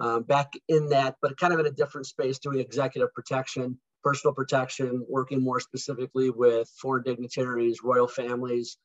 um, 0.00 0.22
back 0.22 0.52
in 0.68 0.88
that, 0.90 1.16
but 1.20 1.38
kind 1.38 1.52
of 1.52 1.60
in 1.60 1.66
a 1.66 1.70
different 1.70 2.06
space, 2.06 2.38
doing 2.38 2.58
executive 2.58 3.12
protection, 3.14 3.78
personal 4.02 4.34
protection, 4.34 5.04
working 5.08 5.42
more 5.42 5.60
specifically 5.60 6.30
with 6.30 6.68
foreign 6.80 7.02
dignitaries, 7.02 7.80
royal 7.82 8.08
families, 8.08 8.78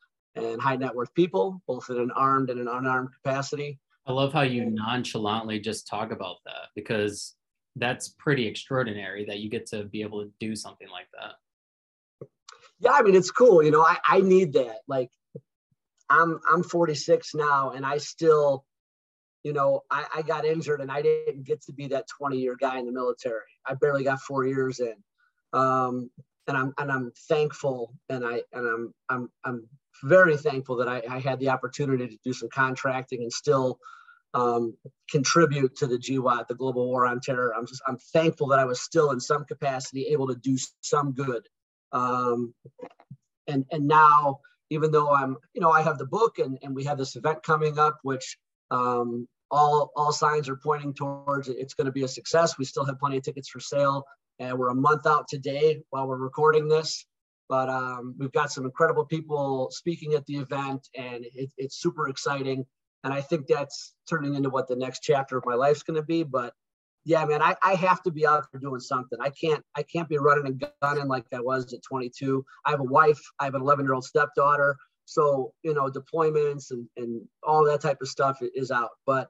and 0.43 0.61
high 0.61 0.75
net 0.75 0.93
worth 0.93 1.13
people, 1.13 1.61
both 1.67 1.89
in 1.89 1.97
an 1.97 2.11
armed 2.11 2.49
and 2.49 2.59
an 2.59 2.67
unarmed 2.67 3.09
capacity. 3.13 3.79
I 4.05 4.13
love 4.13 4.33
how 4.33 4.41
you 4.41 4.65
nonchalantly 4.65 5.59
just 5.59 5.87
talk 5.87 6.11
about 6.11 6.37
that 6.45 6.69
because 6.75 7.35
that's 7.75 8.09
pretty 8.17 8.47
extraordinary 8.47 9.25
that 9.25 9.39
you 9.39 9.49
get 9.49 9.65
to 9.67 9.83
be 9.83 10.01
able 10.01 10.23
to 10.23 10.31
do 10.39 10.55
something 10.55 10.89
like 10.89 11.07
that. 11.19 12.27
Yeah, 12.79 12.91
I 12.91 13.01
mean 13.01 13.15
it's 13.15 13.31
cool. 13.31 13.61
You 13.61 13.71
know, 13.71 13.81
I, 13.81 13.97
I 14.07 14.21
need 14.21 14.53
that. 14.53 14.79
Like 14.87 15.11
I'm 16.09 16.39
I'm 16.49 16.63
46 16.63 17.35
now 17.35 17.71
and 17.71 17.85
I 17.85 17.97
still, 17.97 18.65
you 19.43 19.53
know, 19.53 19.83
I, 19.91 20.05
I 20.15 20.21
got 20.21 20.45
injured 20.45 20.81
and 20.81 20.91
I 20.91 21.01
didn't 21.01 21.43
get 21.43 21.61
to 21.63 21.73
be 21.73 21.87
that 21.87 22.07
20 22.07 22.37
year 22.37 22.55
guy 22.59 22.79
in 22.79 22.85
the 22.85 22.91
military. 22.91 23.41
I 23.65 23.75
barely 23.75 24.03
got 24.03 24.21
four 24.21 24.45
years 24.45 24.79
in. 24.79 24.95
Um, 25.53 26.09
and 26.47 26.57
I'm 26.57 26.73
and 26.77 26.91
I'm 26.91 27.11
thankful 27.29 27.93
and 28.09 28.25
I 28.25 28.41
and 28.53 28.67
I'm 28.67 28.93
I'm 29.09 29.31
I'm 29.45 29.67
very 30.03 30.37
thankful 30.37 30.77
that 30.77 30.87
I, 30.87 31.01
I, 31.09 31.19
had 31.19 31.39
the 31.39 31.49
opportunity 31.49 32.07
to 32.07 32.17
do 32.23 32.33
some 32.33 32.49
contracting 32.49 33.21
and 33.21 33.31
still 33.31 33.79
um, 34.33 34.75
contribute 35.09 35.75
to 35.77 35.87
the 35.87 35.97
GWOT, 35.97 36.47
the 36.47 36.55
Global 36.55 36.87
War 36.87 37.05
on 37.05 37.19
Terror. 37.19 37.53
I'm 37.55 37.65
just 37.65 37.81
I'm 37.87 37.97
thankful 38.13 38.47
that 38.47 38.59
I 38.59 38.65
was 38.65 38.81
still 38.81 39.11
in 39.11 39.19
some 39.19 39.45
capacity 39.45 40.07
able 40.07 40.27
to 40.27 40.35
do 40.35 40.57
some 40.81 41.13
good. 41.13 41.47
Um, 41.91 42.53
and 43.47 43.65
and 43.71 43.87
now, 43.87 44.39
even 44.69 44.91
though 44.91 45.13
I'm, 45.13 45.37
you 45.53 45.61
know, 45.61 45.71
I 45.71 45.81
have 45.81 45.97
the 45.97 46.05
book 46.05 46.39
and, 46.39 46.57
and 46.61 46.75
we 46.75 46.83
have 46.83 46.97
this 46.97 47.15
event 47.15 47.43
coming 47.43 47.79
up, 47.79 47.99
which 48.03 48.37
um, 48.71 49.27
all 49.51 49.91
all 49.95 50.11
signs 50.11 50.47
are 50.47 50.55
pointing 50.55 50.93
towards 50.93 51.49
it's 51.49 51.73
going 51.73 51.85
to 51.85 51.91
be 51.91 52.03
a 52.03 52.07
success. 52.07 52.57
We 52.57 52.65
still 52.65 52.85
have 52.85 52.99
plenty 52.99 53.17
of 53.17 53.23
tickets 53.23 53.49
for 53.49 53.59
sale, 53.59 54.05
and 54.37 54.57
we're 54.57 54.69
a 54.69 54.75
month 54.75 55.07
out 55.07 55.27
today 55.27 55.81
while 55.89 56.07
we're 56.07 56.17
recording 56.17 56.67
this. 56.67 57.05
But 57.49 57.67
um, 57.67 58.15
we've 58.17 58.31
got 58.31 58.51
some 58.51 58.63
incredible 58.63 59.05
people 59.05 59.69
speaking 59.71 60.13
at 60.13 60.25
the 60.27 60.37
event, 60.37 60.87
and 60.95 61.25
it, 61.33 61.51
it's 61.57 61.81
super 61.81 62.07
exciting. 62.07 62.65
And 63.03 63.13
I 63.13 63.21
think 63.21 63.47
that's 63.47 63.93
turning 64.07 64.35
into 64.35 64.49
what 64.49 64.67
the 64.67 64.75
next 64.75 65.01
chapter 65.01 65.37
of 65.37 65.45
my 65.45 65.55
life's 65.55 65.83
going 65.83 65.95
to 65.99 66.05
be. 66.05 66.23
But 66.23 66.53
yeah, 67.05 67.25
man, 67.25 67.41
I, 67.41 67.55
I 67.63 67.73
have 67.75 68.03
to 68.03 68.11
be 68.11 68.27
out 68.27 68.45
there 68.51 68.61
doing 68.61 68.79
something. 68.79 69.17
I 69.21 69.31
can't 69.31 69.63
I 69.75 69.83
can't 69.83 70.07
be 70.07 70.17
running 70.17 70.45
and 70.45 70.63
gunning 70.81 71.07
like 71.07 71.25
I 71.33 71.39
was 71.39 71.73
at 71.73 71.81
22. 71.81 72.45
I 72.65 72.71
have 72.71 72.81
a 72.81 72.83
wife. 72.83 73.19
I 73.39 73.45
have 73.45 73.55
an 73.55 73.61
11 73.61 73.85
year 73.85 73.93
old 73.93 74.05
stepdaughter. 74.05 74.75
So, 75.05 75.53
you 75.63 75.73
know, 75.73 75.89
deployments 75.89 76.69
and, 76.69 76.87
and 76.97 77.21
all 77.41 77.65
that 77.65 77.81
type 77.81 77.97
of 78.01 78.09
stuff 78.09 78.37
is 78.41 78.69
out. 78.69 78.91
But 79.07 79.29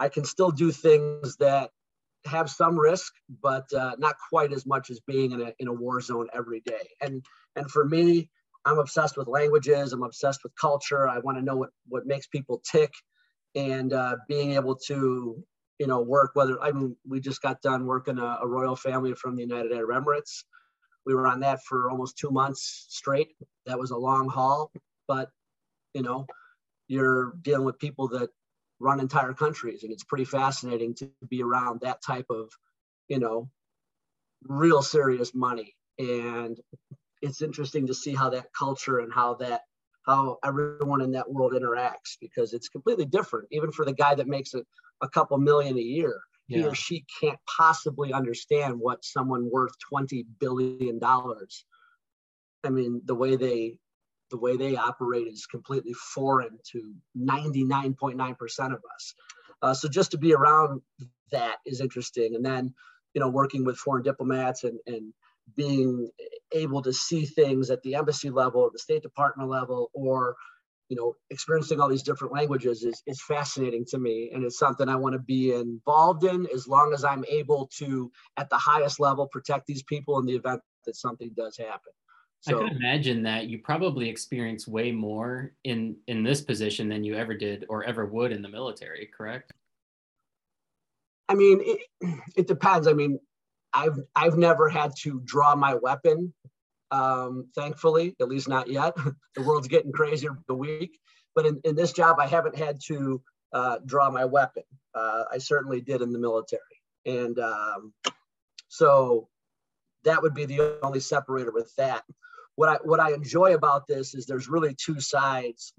I 0.00 0.08
can 0.08 0.24
still 0.24 0.50
do 0.50 0.72
things 0.72 1.36
that 1.36 1.70
have 2.26 2.50
some 2.50 2.78
risk, 2.78 3.12
but 3.42 3.72
uh, 3.72 3.92
not 3.98 4.16
quite 4.28 4.52
as 4.52 4.66
much 4.66 4.90
as 4.90 5.00
being 5.00 5.32
in 5.32 5.40
a, 5.40 5.52
in 5.58 5.68
a 5.68 5.72
war 5.72 6.00
zone 6.00 6.28
every 6.34 6.60
day. 6.60 6.88
And 7.00 7.24
and 7.56 7.70
for 7.70 7.84
me, 7.84 8.30
I'm 8.64 8.78
obsessed 8.78 9.16
with 9.16 9.28
languages. 9.28 9.92
I'm 9.92 10.02
obsessed 10.02 10.42
with 10.42 10.52
culture. 10.60 11.08
I 11.08 11.18
want 11.18 11.38
to 11.38 11.44
know 11.44 11.56
what 11.56 11.70
what 11.88 12.06
makes 12.06 12.26
people 12.26 12.62
tick, 12.70 12.92
and 13.54 13.92
uh, 13.92 14.16
being 14.28 14.52
able 14.52 14.76
to 14.86 15.42
you 15.78 15.86
know 15.86 16.00
work. 16.00 16.32
Whether 16.34 16.60
I 16.62 16.72
mean, 16.72 16.96
we 17.06 17.20
just 17.20 17.42
got 17.42 17.62
done 17.62 17.86
working 17.86 18.18
a, 18.18 18.38
a 18.42 18.46
royal 18.46 18.76
family 18.76 19.14
from 19.14 19.36
the 19.36 19.42
United 19.42 19.72
Arab 19.72 20.04
Emirates. 20.04 20.44
We 21.04 21.14
were 21.14 21.26
on 21.26 21.40
that 21.40 21.62
for 21.62 21.90
almost 21.90 22.18
two 22.18 22.30
months 22.30 22.86
straight. 22.88 23.28
That 23.66 23.78
was 23.78 23.92
a 23.92 23.96
long 23.96 24.28
haul, 24.28 24.72
but 25.06 25.30
you 25.94 26.02
know, 26.02 26.26
you're 26.88 27.34
dealing 27.42 27.64
with 27.64 27.78
people 27.78 28.08
that 28.08 28.30
run 28.78 29.00
entire 29.00 29.32
countries 29.32 29.82
and 29.82 29.92
it's 29.92 30.04
pretty 30.04 30.24
fascinating 30.24 30.94
to 30.94 31.10
be 31.28 31.42
around 31.42 31.80
that 31.80 32.02
type 32.02 32.26
of 32.30 32.50
you 33.08 33.18
know 33.18 33.48
real 34.44 34.82
serious 34.82 35.34
money 35.34 35.74
and 35.98 36.60
it's 37.22 37.42
interesting 37.42 37.86
to 37.86 37.94
see 37.94 38.14
how 38.14 38.30
that 38.30 38.46
culture 38.56 38.98
and 38.98 39.12
how 39.12 39.34
that 39.34 39.62
how 40.06 40.38
everyone 40.44 41.00
in 41.00 41.12
that 41.12 41.30
world 41.30 41.52
interacts 41.52 42.16
because 42.20 42.52
it's 42.52 42.68
completely 42.68 43.06
different 43.06 43.48
even 43.50 43.72
for 43.72 43.84
the 43.84 43.94
guy 43.94 44.14
that 44.14 44.28
makes 44.28 44.54
a, 44.54 44.62
a 45.00 45.08
couple 45.08 45.38
million 45.38 45.76
a 45.78 45.80
year 45.80 46.20
yeah. 46.48 46.58
he 46.58 46.64
or 46.64 46.74
she 46.74 47.04
can't 47.20 47.38
possibly 47.56 48.12
understand 48.12 48.78
what 48.78 49.04
someone 49.04 49.50
worth 49.50 49.72
20 49.88 50.26
billion 50.38 50.98
dollars 50.98 51.64
i 52.62 52.68
mean 52.68 53.00
the 53.06 53.14
way 53.14 53.36
they 53.36 53.78
the 54.30 54.38
way 54.38 54.56
they 54.56 54.76
operate 54.76 55.26
is 55.26 55.46
completely 55.46 55.92
foreign 55.92 56.58
to 56.72 56.94
99.9% 57.16 58.66
of 58.66 58.80
us. 58.94 59.14
Uh, 59.62 59.74
so 59.74 59.88
just 59.88 60.10
to 60.10 60.18
be 60.18 60.34
around 60.34 60.80
that 61.32 61.56
is 61.64 61.80
interesting. 61.80 62.34
And 62.34 62.44
then, 62.44 62.74
you 63.14 63.20
know, 63.20 63.28
working 63.28 63.64
with 63.64 63.76
foreign 63.76 64.02
diplomats 64.02 64.64
and, 64.64 64.78
and 64.86 65.12
being 65.56 66.10
able 66.52 66.82
to 66.82 66.92
see 66.92 67.24
things 67.24 67.70
at 67.70 67.82
the 67.82 67.94
embassy 67.94 68.30
level 68.30 68.62
or 68.62 68.70
the 68.72 68.78
State 68.78 69.02
Department 69.02 69.48
level 69.48 69.90
or, 69.94 70.36
you 70.88 70.96
know, 70.96 71.14
experiencing 71.30 71.80
all 71.80 71.88
these 71.88 72.02
different 72.02 72.34
languages 72.34 72.82
is, 72.82 73.02
is 73.06 73.22
fascinating 73.22 73.84
to 73.88 73.98
me. 73.98 74.30
And 74.32 74.44
it's 74.44 74.58
something 74.58 74.88
I 74.88 74.96
want 74.96 75.14
to 75.14 75.18
be 75.18 75.52
involved 75.52 76.24
in 76.24 76.46
as 76.54 76.68
long 76.68 76.92
as 76.92 77.04
I'm 77.04 77.24
able 77.28 77.70
to, 77.78 78.10
at 78.36 78.50
the 78.50 78.58
highest 78.58 79.00
level, 79.00 79.26
protect 79.26 79.66
these 79.66 79.82
people 79.82 80.18
in 80.18 80.26
the 80.26 80.34
event 80.34 80.60
that 80.84 80.96
something 80.96 81.30
does 81.36 81.56
happen. 81.56 81.92
So, 82.46 82.64
I 82.64 82.68
can 82.68 82.76
imagine 82.76 83.22
that 83.24 83.48
you 83.48 83.58
probably 83.58 84.08
experience 84.08 84.68
way 84.68 84.92
more 84.92 85.52
in 85.64 85.96
in 86.06 86.22
this 86.22 86.40
position 86.40 86.88
than 86.88 87.02
you 87.02 87.16
ever 87.16 87.34
did 87.34 87.66
or 87.68 87.82
ever 87.82 88.06
would 88.06 88.30
in 88.30 88.40
the 88.40 88.48
military, 88.48 89.10
correct? 89.16 89.52
I 91.28 91.34
mean, 91.34 91.60
it, 91.64 92.20
it 92.36 92.46
depends. 92.46 92.86
I 92.86 92.92
mean, 92.92 93.18
I've 93.74 93.98
I've 94.14 94.38
never 94.38 94.68
had 94.68 94.92
to 94.98 95.20
draw 95.24 95.56
my 95.56 95.74
weapon, 95.74 96.32
um, 96.92 97.48
thankfully, 97.56 98.14
at 98.20 98.28
least 98.28 98.48
not 98.48 98.68
yet. 98.68 98.94
the 99.34 99.42
world's 99.42 99.66
getting 99.66 99.90
crazier 99.90 100.38
the 100.46 100.54
week, 100.54 101.00
but 101.34 101.46
in, 101.46 101.60
in 101.64 101.74
this 101.74 101.92
job, 101.92 102.20
I 102.20 102.28
haven't 102.28 102.54
had 102.54 102.78
to 102.86 103.20
uh, 103.52 103.78
draw 103.84 104.08
my 104.08 104.24
weapon. 104.24 104.62
Uh, 104.94 105.24
I 105.32 105.38
certainly 105.38 105.80
did 105.80 106.00
in 106.00 106.12
the 106.12 106.18
military, 106.20 106.62
and 107.06 107.40
um, 107.40 107.92
so 108.68 109.28
that 110.04 110.22
would 110.22 110.34
be 110.34 110.44
the 110.44 110.78
only 110.84 111.00
separator 111.00 111.50
with 111.50 111.74
that 111.74 112.04
what 112.56 112.68
I 112.68 112.78
what 112.82 113.00
I 113.00 113.12
enjoy 113.12 113.54
about 113.54 113.86
this 113.86 114.14
is 114.14 114.26
there's 114.26 114.48
really 114.48 114.74
two 114.74 115.00
sides 115.00 115.72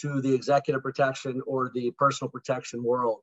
to 0.00 0.20
the 0.22 0.32
executive 0.32 0.82
protection 0.82 1.42
or 1.46 1.70
the 1.74 1.90
personal 1.98 2.30
protection 2.30 2.82
world. 2.82 3.20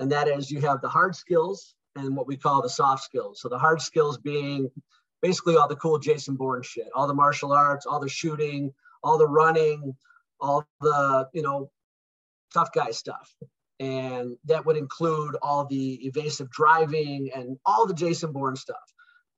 And 0.00 0.10
that 0.12 0.28
is 0.28 0.50
you 0.50 0.60
have 0.62 0.80
the 0.80 0.88
hard 0.88 1.14
skills 1.14 1.74
and 1.94 2.16
what 2.16 2.26
we 2.26 2.36
call 2.36 2.62
the 2.62 2.68
soft 2.68 3.04
skills. 3.04 3.40
So 3.40 3.48
the 3.48 3.58
hard 3.58 3.80
skills 3.80 4.18
being 4.18 4.70
basically 5.22 5.56
all 5.56 5.68
the 5.68 5.76
cool 5.76 5.98
Jason 5.98 6.34
Bourne 6.34 6.62
shit, 6.62 6.88
all 6.94 7.06
the 7.06 7.14
martial 7.14 7.52
arts, 7.52 7.86
all 7.86 8.00
the 8.00 8.08
shooting, 8.08 8.72
all 9.02 9.18
the 9.18 9.28
running, 9.28 9.94
all 10.40 10.66
the, 10.80 11.28
you 11.32 11.42
know, 11.42 11.70
tough 12.52 12.72
guy 12.72 12.90
stuff. 12.90 13.32
And 13.78 14.36
that 14.46 14.64
would 14.66 14.76
include 14.76 15.36
all 15.42 15.66
the 15.66 16.06
evasive 16.06 16.50
driving 16.50 17.30
and 17.34 17.58
all 17.64 17.86
the 17.86 17.94
Jason 17.94 18.32
Bourne 18.32 18.56
stuff. 18.56 18.76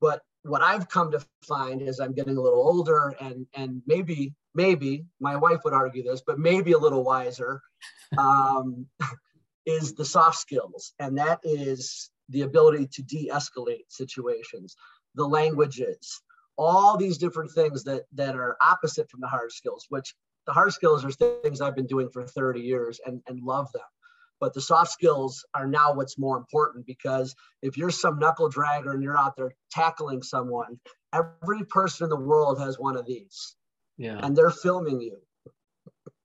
But 0.01 0.23
what 0.43 0.63
I've 0.63 0.89
come 0.89 1.11
to 1.13 1.25
find 1.43 1.83
as 1.83 2.01
I'm 2.01 2.15
getting 2.15 2.37
a 2.37 2.41
little 2.41 2.61
older 2.61 3.15
and 3.21 3.47
and 3.55 3.83
maybe 3.87 4.35
maybe 4.55 5.05
my 5.21 5.37
wife 5.37 5.61
would 5.65 5.75
argue 5.75 6.03
this, 6.03 6.23
but 6.27 6.39
maybe 6.39 6.73
a 6.73 6.79
little 6.79 7.05
wiser, 7.05 7.63
um, 8.19 8.87
is 9.67 9.95
the 9.95 10.05
soft 10.05 10.39
skills, 10.39 10.95
and 10.99 11.19
that 11.19 11.41
is 11.43 12.11
the 12.31 12.43
ability 12.43 12.87
to 12.93 13.03
de-escalate 13.03 13.85
situations, 13.89 14.77
the 15.15 15.27
languages, 15.27 16.23
all 16.57 16.97
these 16.97 17.19
different 17.19 17.51
things 17.53 17.85
that 17.85 18.05
that 18.15 18.35
are 18.35 18.57
opposite 18.61 19.11
from 19.11 19.21
the 19.21 19.29
hard 19.29 19.53
skills. 19.53 19.87
Which 19.89 20.15
the 20.47 20.53
hard 20.53 20.73
skills 20.73 21.05
are 21.05 21.11
things 21.11 21.61
I've 21.61 21.77
been 21.77 21.87
doing 21.87 22.09
for 22.11 22.27
30 22.27 22.61
years 22.61 23.01
and 23.05 23.23
and 23.29 23.43
love 23.43 23.71
them 23.73 23.83
but 24.41 24.55
the 24.55 24.61
soft 24.61 24.91
skills 24.91 25.45
are 25.55 25.67
now 25.67 25.93
what's 25.93 26.19
more 26.19 26.37
important 26.37 26.87
because 26.87 27.35
if 27.63 27.77
you're 27.77 27.91
some 27.91 28.19
knuckle 28.19 28.51
dragger 28.51 28.93
and 28.93 29.03
you're 29.03 29.19
out 29.19 29.37
there 29.37 29.55
tackling 29.71 30.23
someone, 30.23 30.79
every 31.13 31.65
person 31.65 32.05
in 32.05 32.11
the 32.11 32.17
world 32.17 32.61
has 32.61 32.79
one 32.79 32.97
of 32.97 33.07
these. 33.07 33.57
Yeah. 33.97 34.21
And 34.23 34.37
they're 34.37 34.51
filming 34.51 35.01
you. 35.01 35.19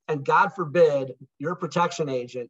And 0.07 0.23
God 0.23 0.49
forbid 0.49 1.13
you're 1.39 1.53
a 1.53 1.57
protection 1.57 2.09
agent 2.09 2.49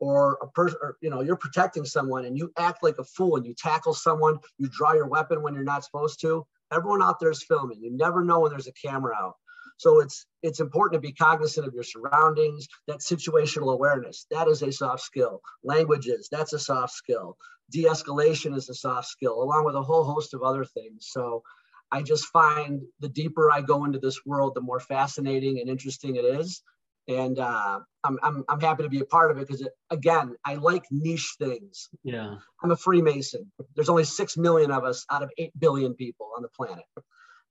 or 0.00 0.38
a 0.42 0.48
person, 0.48 0.78
or, 0.82 0.96
you 1.00 1.10
know, 1.10 1.22
you're 1.22 1.36
protecting 1.36 1.84
someone 1.84 2.24
and 2.24 2.36
you 2.36 2.52
act 2.58 2.82
like 2.82 2.98
a 2.98 3.04
fool 3.04 3.36
and 3.36 3.46
you 3.46 3.54
tackle 3.54 3.94
someone, 3.94 4.38
you 4.58 4.68
draw 4.68 4.92
your 4.92 5.08
weapon 5.08 5.42
when 5.42 5.54
you're 5.54 5.64
not 5.64 5.84
supposed 5.84 6.20
to. 6.20 6.46
Everyone 6.72 7.02
out 7.02 7.18
there 7.18 7.30
is 7.30 7.42
filming. 7.42 7.80
You 7.80 7.96
never 7.96 8.22
know 8.22 8.40
when 8.40 8.50
there's 8.50 8.66
a 8.66 8.72
camera 8.72 9.14
out. 9.18 9.36
So 9.78 10.00
it's 10.00 10.26
it's 10.42 10.60
important 10.60 11.00
to 11.00 11.06
be 11.06 11.14
cognizant 11.14 11.66
of 11.66 11.74
your 11.74 11.84
surroundings, 11.84 12.68
that 12.86 12.98
situational 12.98 13.72
awareness. 13.72 14.26
That 14.30 14.48
is 14.48 14.62
a 14.62 14.70
soft 14.70 15.02
skill. 15.02 15.40
Languages, 15.64 16.28
that's 16.30 16.52
a 16.52 16.58
soft 16.58 16.92
skill. 16.92 17.36
De-escalation 17.70 18.56
is 18.56 18.68
a 18.68 18.74
soft 18.74 19.08
skill, 19.08 19.42
along 19.42 19.64
with 19.64 19.74
a 19.74 19.82
whole 19.82 20.04
host 20.04 20.34
of 20.34 20.42
other 20.42 20.64
things. 20.64 21.08
So 21.10 21.42
I 21.90 22.02
just 22.02 22.26
find 22.26 22.82
the 23.00 23.08
deeper 23.08 23.50
I 23.50 23.62
go 23.62 23.84
into 23.84 23.98
this 23.98 24.20
world, 24.26 24.54
the 24.54 24.60
more 24.60 24.80
fascinating 24.80 25.60
and 25.60 25.68
interesting 25.68 26.16
it 26.16 26.24
is. 26.24 26.62
And 27.06 27.38
uh, 27.38 27.80
I'm, 28.04 28.18
I'm, 28.22 28.44
I'm 28.48 28.60
happy 28.60 28.82
to 28.82 28.90
be 28.90 29.00
a 29.00 29.06
part 29.06 29.30
of 29.30 29.38
it 29.38 29.46
because, 29.46 29.66
again, 29.88 30.34
I 30.44 30.56
like 30.56 30.84
niche 30.90 31.36
things. 31.38 31.88
Yeah. 32.04 32.36
I'm 32.62 32.70
a 32.70 32.76
Freemason. 32.76 33.50
There's 33.74 33.88
only 33.88 34.04
6 34.04 34.36
million 34.36 34.70
of 34.70 34.84
us 34.84 35.06
out 35.10 35.22
of 35.22 35.30
8 35.38 35.52
billion 35.58 35.94
people 35.94 36.30
on 36.36 36.42
the 36.42 36.48
planet. 36.48 36.84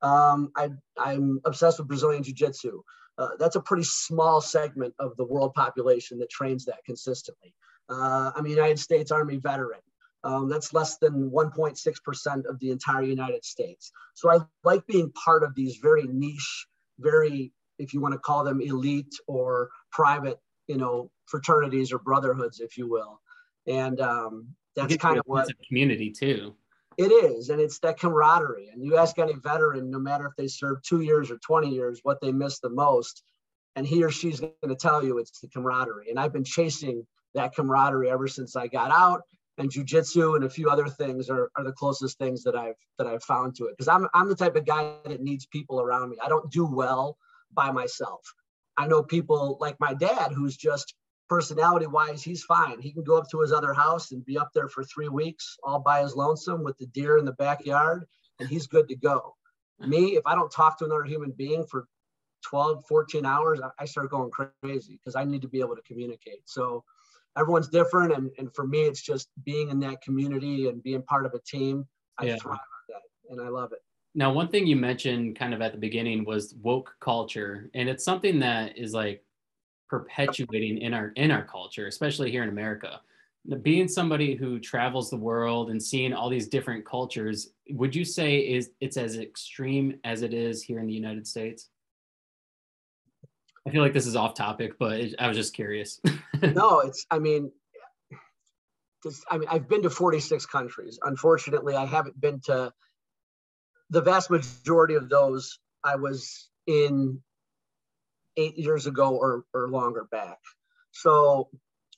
Um, 0.01 0.51
I, 0.55 0.69
I'm 0.97 1.39
obsessed 1.45 1.79
with 1.79 1.87
Brazilian 1.87 2.23
Jiu 2.23 2.33
Jitsu. 2.33 2.81
Uh, 3.17 3.29
that's 3.39 3.55
a 3.55 3.61
pretty 3.61 3.83
small 3.83 4.41
segment 4.41 4.93
of 4.99 5.15
the 5.17 5.25
world 5.25 5.53
population 5.53 6.19
that 6.19 6.29
trains 6.29 6.65
that 6.65 6.83
consistently. 6.85 7.53
Uh, 7.89 8.31
I'm 8.35 8.45
a 8.45 8.49
United 8.49 8.79
States 8.79 9.11
Army 9.11 9.37
veteran. 9.37 9.79
Um, 10.23 10.49
that's 10.49 10.73
less 10.73 10.97
than 10.97 11.31
1.6% 11.31 12.45
of 12.45 12.59
the 12.59 12.71
entire 12.71 13.03
United 13.03 13.45
States. 13.45 13.91
So 14.13 14.29
I 14.29 14.39
like 14.63 14.85
being 14.85 15.11
part 15.11 15.43
of 15.43 15.55
these 15.55 15.77
very 15.77 16.03
niche, 16.03 16.67
very, 16.99 17.53
if 17.79 17.93
you 17.93 18.01
want 18.01 18.13
to 18.13 18.19
call 18.19 18.43
them 18.43 18.61
elite 18.61 19.15
or 19.27 19.69
private, 19.91 20.39
you 20.67 20.77
know, 20.77 21.11
fraternities 21.27 21.93
or 21.93 21.99
brotherhoods, 21.99 22.59
if 22.59 22.77
you 22.77 22.89
will. 22.89 23.21
And 23.67 24.01
um, 24.01 24.49
that's 24.75 24.95
kind 24.97 25.17
of 25.17 25.23
what 25.25 25.47
community 25.67 26.11
too. 26.11 26.55
It 26.97 27.11
is, 27.11 27.49
and 27.49 27.61
it's 27.61 27.79
that 27.79 27.99
camaraderie. 27.99 28.69
And 28.73 28.83
you 28.83 28.97
ask 28.97 29.19
any 29.19 29.35
veteran, 29.35 29.91
no 29.91 29.99
matter 29.99 30.25
if 30.25 30.35
they 30.35 30.47
serve 30.47 30.81
two 30.81 31.01
years 31.01 31.29
or 31.29 31.37
20 31.37 31.69
years, 31.69 31.99
what 32.01 32.19
they 32.21 32.31
miss 32.31 32.59
the 32.59 32.71
most, 32.71 33.23
and 33.75 33.85
he 33.85 34.03
or 34.03 34.09
she's 34.09 34.39
going 34.39 34.53
to 34.67 34.75
tell 34.75 35.03
you 35.03 35.19
it's 35.19 35.39
the 35.39 35.47
camaraderie. 35.47 36.09
And 36.09 36.19
I've 36.19 36.33
been 36.33 36.43
chasing 36.43 37.05
that 37.35 37.53
camaraderie 37.53 38.09
ever 38.09 38.27
since 38.27 38.55
I 38.55 38.67
got 38.67 38.91
out. 38.91 39.21
And 39.59 39.71
jujitsu 39.71 40.35
and 40.35 40.45
a 40.45 40.49
few 40.49 40.69
other 40.69 40.87
things 40.87 41.29
are, 41.29 41.49
are 41.55 41.63
the 41.63 41.71
closest 41.71 42.17
things 42.19 42.43
that 42.43 42.55
I've 42.55 42.75
that 42.99 43.07
I've 43.07 43.23
found 43.23 43.55
to 43.55 43.65
it. 43.65 43.75
Because 43.75 43.87
I'm 43.87 44.07
I'm 44.13 44.29
the 44.29 44.35
type 44.35 44.55
of 44.55 44.65
guy 44.65 44.93
that 45.05 45.21
needs 45.21 45.47
people 45.47 45.81
around 45.81 46.09
me. 46.09 46.17
I 46.23 46.29
don't 46.29 46.51
do 46.51 46.65
well 46.65 47.17
by 47.51 47.71
myself. 47.71 48.21
I 48.77 48.85
know 48.87 49.01
people 49.01 49.57
like 49.59 49.75
my 49.79 49.95
dad 49.95 50.31
who's 50.31 50.55
just 50.57 50.93
personality 51.29 51.87
wise, 51.87 52.23
he's 52.23 52.43
fine. 52.43 52.79
He 52.79 52.91
can 52.91 53.03
go 53.03 53.17
up 53.17 53.29
to 53.31 53.41
his 53.41 53.51
other 53.51 53.73
house 53.73 54.11
and 54.11 54.25
be 54.25 54.37
up 54.37 54.51
there 54.53 54.69
for 54.69 54.83
three 54.83 55.09
weeks 55.09 55.57
all 55.63 55.79
by 55.79 56.01
his 56.01 56.15
lonesome 56.15 56.63
with 56.63 56.77
the 56.77 56.87
deer 56.87 57.17
in 57.17 57.25
the 57.25 57.33
backyard, 57.33 58.05
and 58.39 58.47
he's 58.49 58.67
good 58.67 58.87
to 58.89 58.95
go. 58.95 59.35
Me, 59.79 60.15
if 60.15 60.25
I 60.25 60.35
don't 60.35 60.51
talk 60.51 60.79
to 60.79 60.85
another 60.85 61.03
human 61.03 61.31
being 61.31 61.63
for 61.63 61.87
12, 62.43 62.85
14 62.87 63.25
hours, 63.25 63.59
I 63.79 63.85
start 63.85 64.09
going 64.09 64.31
crazy 64.31 64.93
because 64.93 65.15
I 65.15 65.23
need 65.23 65.41
to 65.41 65.47
be 65.47 65.59
able 65.59 65.75
to 65.75 65.81
communicate. 65.83 66.41
So 66.45 66.83
everyone's 67.37 67.67
different. 67.67 68.13
And, 68.13 68.31
and 68.37 68.53
for 68.55 68.65
me, 68.65 68.81
it's 68.81 69.01
just 69.01 69.29
being 69.43 69.69
in 69.69 69.79
that 69.81 70.01
community 70.01 70.67
and 70.67 70.81
being 70.81 71.03
part 71.03 71.25
of 71.25 71.33
a 71.33 71.39
team. 71.39 71.85
I 72.17 72.25
yeah. 72.25 72.35
thrive 72.37 72.53
on 72.53 72.59
that 72.89 73.31
and 73.31 73.41
I 73.41 73.49
love 73.49 73.71
it. 73.71 73.79
Now, 74.15 74.33
one 74.33 74.47
thing 74.47 74.65
you 74.65 74.75
mentioned 74.75 75.37
kind 75.37 75.53
of 75.53 75.61
at 75.61 75.73
the 75.73 75.77
beginning 75.77 76.25
was 76.25 76.55
woke 76.61 76.95
culture, 76.99 77.69
and 77.75 77.87
it's 77.87 78.03
something 78.03 78.39
that 78.39 78.75
is 78.75 78.93
like 78.93 79.23
perpetuating 79.89 80.79
in 80.79 80.93
our 80.93 81.09
in 81.15 81.31
our 81.31 81.43
culture, 81.43 81.87
especially 81.87 82.31
here 82.31 82.43
in 82.43 82.49
America. 82.49 83.01
Being 83.61 83.87
somebody 83.87 84.35
who 84.35 84.59
travels 84.59 85.09
the 85.09 85.17
world 85.17 85.69
and 85.69 85.81
seeing 85.81 86.11
all 86.11 86.29
these 86.29 86.49
different 86.49 86.85
cultures, 86.85 87.51
would 87.69 87.95
you 87.95 88.03
say 88.03 88.39
is 88.39 88.71
it's 88.81 88.97
as 88.97 89.17
extreme 89.17 89.99
as 90.03 90.21
it 90.21 90.33
is 90.33 90.61
here 90.61 90.79
in 90.79 90.87
the 90.87 90.93
United 90.93 91.25
States? 91.25 91.69
I 93.65 93.69
feel 93.69 93.81
like 93.81 93.93
this 93.93 94.07
is 94.07 94.15
off 94.15 94.33
topic, 94.33 94.73
but 94.79 94.99
it, 94.99 95.15
I 95.19 95.27
was 95.27 95.37
just 95.37 95.53
curious. 95.53 95.99
no, 96.41 96.79
it's. 96.81 97.05
I 97.09 97.19
mean. 97.19 97.51
I 99.29 99.37
mean, 99.37 99.47
I've 99.49 99.69
been 99.69 99.83
to 99.83 99.89
46 99.89 100.45
countries. 100.47 100.99
Unfortunately, 101.03 101.75
I 101.75 101.85
haven't 101.85 102.19
been 102.19 102.41
to 102.41 102.73
the 103.89 104.01
vast 104.01 104.29
majority 104.29 104.95
of 104.95 105.07
those. 105.07 105.59
I 105.83 105.95
was 105.95 106.49
in 106.65 107.21
eight 108.37 108.57
years 108.57 108.87
ago 108.87 109.15
or 109.15 109.43
or 109.53 109.69
longer 109.69 110.07
back. 110.09 110.37
So, 110.91 111.49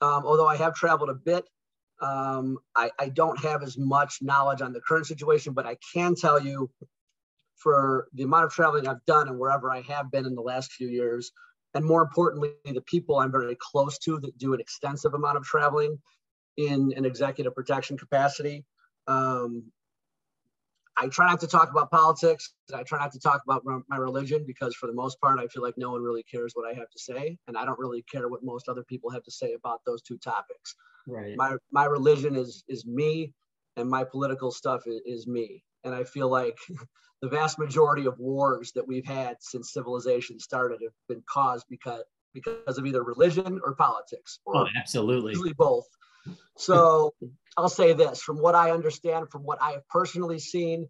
um, 0.02 0.26
although 0.26 0.48
I 0.48 0.58
have 0.58 0.74
traveled 0.74 1.10
a 1.10 1.14
bit, 1.14 1.46
um, 2.02 2.58
I, 2.76 2.92
I 3.00 3.10
don't 3.10 3.40
have 3.40 3.64
as 3.64 3.78
much 3.78 4.20
knowledge 4.22 4.62
on 4.62 4.74
the 4.74 4.82
current 4.82 5.06
situation, 5.06 5.54
but 5.54 5.66
I 5.66 5.78
can 5.94 6.16
tell 6.16 6.42
you 6.42 6.70
for 7.58 8.08
the 8.14 8.24
amount 8.24 8.46
of 8.46 8.52
traveling 8.52 8.88
I've 8.88 9.04
done 9.06 9.28
and 9.28 9.38
wherever 9.38 9.70
I 9.72 9.82
have 9.82 10.12
been 10.12 10.26
in 10.26 10.36
the 10.36 10.42
last 10.42 10.72
few 10.72 10.88
years, 10.88 11.32
and 11.74 11.86
more 11.86 12.02
importantly, 12.02 12.52
the 12.66 12.82
people 12.82 13.18
I'm 13.18 13.32
very 13.32 13.58
close 13.60 13.98
to 14.00 14.20
that 14.22 14.38
do 14.38 14.54
an 14.54 14.60
extensive 14.60 15.14
amount 15.14 15.38
of 15.38 15.44
traveling 15.44 16.00
in 16.58 16.94
an 16.96 17.06
executive 17.06 17.54
protection 17.54 17.98
capacity. 17.98 18.66
Um, 19.08 19.72
I 20.98 21.08
try 21.08 21.30
not 21.30 21.40
to 21.42 21.48
talk 21.48 21.72
about 21.72 21.92
politics. 21.92 22.54
I 22.74 22.84
try 22.84 23.00
not 23.00 23.12
to 23.14 23.20
talk 23.20 23.42
about 23.48 23.64
my 23.66 23.98
religion 23.98 24.44
because, 24.46 24.76
for 24.76 24.88
the 24.88 24.94
most 24.94 25.20
part, 25.22 25.40
I 25.40 25.48
feel 25.48 25.64
like 25.64 25.76
no 25.78 25.92
one 25.92 26.04
really 26.04 26.24
cares 26.24 26.52
what 26.56 26.70
I 26.70 26.74
have 26.74 26.90
to 26.90 27.00
say, 27.00 27.38
and 27.48 27.58
I 27.58 27.66
don't 27.66 27.80
really 27.80 28.04
care 28.12 28.28
what 28.28 28.44
most 28.44 28.68
other 28.68 28.84
people 28.84 29.10
have 29.12 29.24
to 29.24 29.32
say 29.32 29.54
about 29.54 29.80
those 29.86 30.02
two 30.02 30.18
topics. 30.18 30.76
Right. 31.08 31.36
My 31.38 31.56
my 31.72 31.86
religion 31.86 32.36
is 32.36 32.64
is 32.68 32.86
me, 32.86 33.34
and 33.78 33.90
my 33.90 34.04
political 34.04 34.52
stuff 34.52 34.82
is, 34.86 35.02
is 35.06 35.28
me. 35.28 35.64
And 35.84 35.96
I 35.96 36.04
feel 36.04 36.30
like 36.30 36.58
the 37.22 37.30
vast 37.30 37.60
majority 37.60 38.06
of 38.06 38.20
wars 38.20 38.72
that 38.76 38.88
we've 38.88 39.06
had 39.06 39.38
since 39.40 39.74
civilization 39.74 40.40
started 40.40 40.80
have 40.84 40.94
been 41.08 41.24
caused 41.30 41.66
because 41.70 42.04
because 42.34 42.78
of 42.78 42.86
either 42.86 43.04
religion 43.04 43.60
or 43.64 43.74
politics 43.74 44.40
or 44.46 44.56
oh, 44.56 44.68
absolutely 44.78 45.32
usually 45.32 45.54
both 45.54 45.88
so 46.58 47.14
i'll 47.58 47.70
say 47.70 47.94
this 47.94 48.22
from 48.22 48.38
what 48.38 48.56
i 48.56 48.72
understand 48.72 49.30
from 49.32 49.44
what 49.44 49.62
i 49.62 49.72
have 49.72 49.88
personally 49.90 50.40
seen 50.40 50.88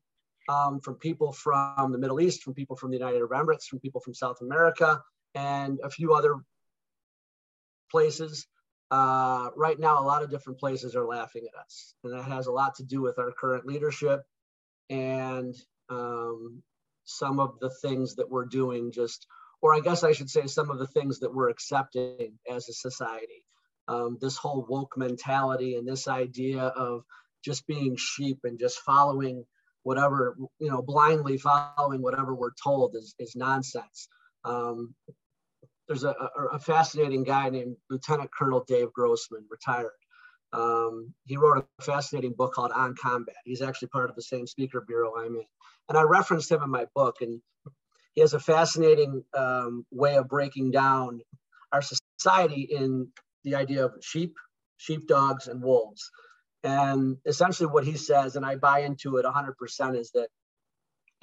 um, 0.50 0.80
from 0.80 0.96
people 0.96 1.32
from 1.32 1.92
the 1.92 1.98
middle 1.98 2.20
east 2.20 2.44
from 2.44 2.54
people 2.54 2.76
from 2.76 2.92
the 2.92 2.98
united 2.98 3.18
arab 3.18 3.32
emirates 3.32 3.66
from 3.66 3.80
people 3.80 4.02
from 4.02 4.14
south 4.14 4.42
america 4.42 5.02
and 5.36 5.80
a 5.84 5.90
few 5.90 6.14
other 6.14 6.38
places 7.92 8.48
uh, 8.92 9.50
right 9.56 9.80
now 9.80 10.00
a 10.00 10.06
lot 10.06 10.24
of 10.24 10.32
different 10.32 10.60
places 10.60 10.96
are 10.96 11.06
laughing 11.06 11.44
at 11.48 11.60
us. 11.60 11.94
And 12.04 12.18
that 12.18 12.24
has 12.24 12.48
a 12.48 12.52
lot 12.52 12.76
to 12.76 12.84
do 12.84 13.02
with 13.02 13.20
our 13.20 13.32
current 13.32 13.66
leadership 13.66 14.24
and 14.90 15.56
um, 15.90 16.64
some 17.04 17.40
of 17.40 17.60
the 17.60 17.70
things 17.70 18.16
that 18.16 18.30
we're 18.30 18.46
doing 18.46 18.92
just 18.92 19.26
or 19.62 19.74
i 19.74 19.80
guess 19.80 20.04
i 20.04 20.12
should 20.12 20.30
say 20.30 20.46
some 20.46 20.70
of 20.70 20.78
the 20.78 20.88
things 20.88 21.20
that 21.20 21.34
we're 21.34 21.50
accepting 21.50 22.34
as 22.50 22.70
a 22.70 22.74
society 22.74 23.44
um, 23.90 24.18
this 24.22 24.38
whole 24.38 24.66
woke 24.70 24.96
mentality 24.96 25.76
and 25.76 25.88
this 25.88 26.08
idea 26.08 26.62
of 26.62 27.04
just 27.44 27.68
being 27.68 27.96
sheep 27.98 28.40
and 28.44 28.60
just 28.60 28.80
following 28.80 29.44
whatever 29.84 30.38
you 30.60 30.70
know 30.70 30.82
blindly 30.82 31.38
following 31.38 32.02
whatever 32.02 32.36
we're 32.36 32.54
told 32.64 32.96
is, 32.96 33.16
is 33.20 33.36
nonsense 33.36 34.08
um, 34.46 34.94
there's 35.88 36.04
a, 36.04 36.14
a, 36.54 36.60
fascinating 36.60 37.24
guy 37.24 37.50
named 37.50 37.76
lieutenant 37.90 38.30
colonel 38.32 38.64
dave 38.68 38.94
grossman 38.94 39.44
retired 39.50 39.92
um, 40.54 41.14
he 41.26 41.38
wrote 41.38 41.66
a 41.80 41.84
fascinating 41.84 42.34
book 42.34 42.54
called 42.54 42.72
On 42.72 42.96
Combat. 42.96 43.36
He's 43.46 43.62
actually 43.62 43.90
part 43.90 44.10
of 44.10 44.16
the 44.16 44.22
same 44.22 44.48
speaker 44.48 44.82
bureau 44.82 45.14
I'm 45.16 45.36
in. 45.36 45.46
And 45.88 45.98
I 45.98 46.02
referenced 46.04 46.52
him 46.52 46.64
in 46.64 46.72
my 46.72 46.88
book, 46.96 47.18
and 47.22 47.40
he 48.16 48.22
has 48.22 48.34
a 48.34 48.40
fascinating 48.40 49.24
um, 49.38 49.86
way 49.92 50.16
of 50.16 50.28
breaking 50.28 50.72
down 50.72 51.22
our 51.72 51.84
society 51.84 52.62
in 52.64 53.10
the 53.44 53.56
idea 53.56 53.86
of 53.86 53.94
sheep, 54.02 54.36
sheepdogs, 54.78 55.48
and 55.48 55.62
wolves. 55.62 56.10
And 56.64 57.18
essentially, 57.26 57.68
what 57.68 57.86
he 57.86 57.96
says, 57.96 58.36
and 58.36 58.46
I 58.46 58.56
buy 58.56 58.80
into 58.80 59.18
it 59.18 59.26
100%, 59.26 59.98
is 59.98 60.12
that 60.12 60.30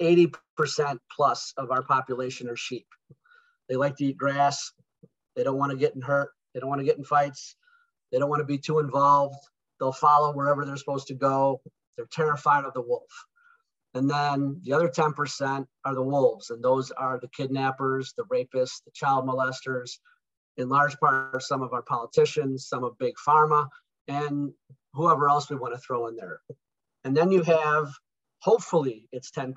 80% 0.01 0.97
plus 1.15 1.53
of 1.57 1.71
our 1.71 1.83
population 1.83 2.49
are 2.49 2.55
sheep. 2.55 2.87
They 3.69 3.75
like 3.75 3.97
to 3.97 4.05
eat 4.05 4.17
grass. 4.17 4.71
They 5.35 5.43
don't 5.43 5.57
want 5.57 5.71
to 5.71 5.77
get 5.77 5.95
in 5.95 6.01
hurt. 6.01 6.31
They 6.53 6.59
don't 6.59 6.69
want 6.69 6.79
to 6.79 6.85
get 6.85 6.97
in 6.97 7.03
fights. 7.03 7.55
They 8.11 8.19
don't 8.19 8.29
want 8.29 8.39
to 8.39 8.45
be 8.45 8.57
too 8.57 8.79
involved. 8.79 9.37
They'll 9.79 9.91
follow 9.91 10.33
wherever 10.33 10.65
they're 10.65 10.77
supposed 10.77 11.07
to 11.07 11.13
go. 11.13 11.61
They're 11.95 12.07
terrified 12.11 12.65
of 12.65 12.73
the 12.73 12.81
wolf. 12.81 13.11
And 13.93 14.09
then 14.09 14.61
the 14.63 14.73
other 14.73 14.89
10% 14.89 15.65
are 15.85 15.95
the 15.95 16.03
wolves, 16.03 16.51
and 16.51 16.63
those 16.63 16.91
are 16.91 17.19
the 17.19 17.29
kidnappers, 17.29 18.13
the 18.15 18.25
rapists, 18.25 18.83
the 18.85 18.91
child 18.93 19.27
molesters, 19.27 19.97
in 20.57 20.69
large 20.69 20.97
part, 20.99 21.41
some 21.43 21.61
of 21.61 21.73
our 21.73 21.83
politicians, 21.83 22.67
some 22.67 22.83
of 22.83 22.97
big 22.97 23.13
pharma, 23.25 23.67
and 24.07 24.51
whoever 24.93 25.29
else 25.29 25.49
we 25.49 25.55
want 25.55 25.73
to 25.73 25.79
throw 25.79 26.07
in 26.07 26.15
there. 26.15 26.41
And 27.03 27.15
then 27.15 27.31
you 27.31 27.43
have, 27.43 27.91
hopefully, 28.39 29.07
it's 29.11 29.31
10%. 29.31 29.53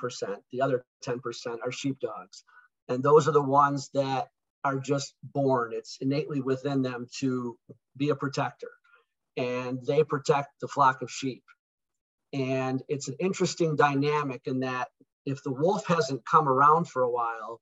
The 0.53 0.61
other 0.61 0.85
10% 1.05 1.21
are 1.65 1.73
sheepdogs. 1.73 2.45
And 2.89 3.03
those 3.03 3.29
are 3.29 3.33
the 3.33 3.43
ones 3.43 3.91
that 3.95 4.29
are 4.65 4.79
just 4.79 5.15
born. 5.23 5.73
It's 5.73 5.99
innately 6.01 6.41
within 6.41 6.83
them 6.83 7.07
to 7.19 7.57
be 7.97 8.11
a 8.11 8.17
protector. 8.17 8.71
And 9.37 9.79
they 9.87 10.05
protect 10.05 10.49
the 10.61 10.69
flock 10.69 11.03
of 11.03 11.11
sheep. 11.11 11.45
And 12.33 12.83
it's 12.89 13.09
an 13.09 13.17
interesting 13.19 13.77
dynamic 13.77 14.43
in 14.45 14.61
that 14.61 14.89
if 15.25 15.43
the 15.43 15.53
wolf 15.53 15.87
hasn't 15.87 16.27
come 16.27 16.49
around 16.49 16.89
for 16.89 17.03
a 17.03 17.11
while, 17.11 17.61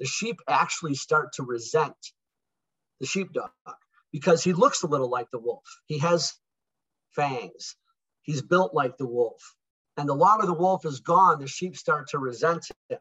the 0.00 0.06
sheep 0.06 0.40
actually 0.48 0.94
start 0.94 1.32
to 1.34 1.42
resent 1.42 1.94
the 3.00 3.06
sheepdog 3.06 3.50
because 4.12 4.44
he 4.44 4.52
looks 4.52 4.82
a 4.82 4.86
little 4.86 5.10
like 5.10 5.30
the 5.30 5.38
wolf. 5.38 5.64
He 5.86 5.98
has 5.98 6.34
fangs. 7.14 7.76
He's 8.22 8.42
built 8.42 8.74
like 8.74 8.96
the 8.96 9.06
wolf. 9.06 9.54
And 9.96 10.08
the 10.08 10.14
longer 10.14 10.46
the 10.46 10.54
wolf 10.54 10.86
is 10.86 11.00
gone, 11.00 11.40
the 11.40 11.46
sheep 11.46 11.76
start 11.76 12.08
to 12.08 12.18
resent 12.18 12.66
him. 12.88 12.98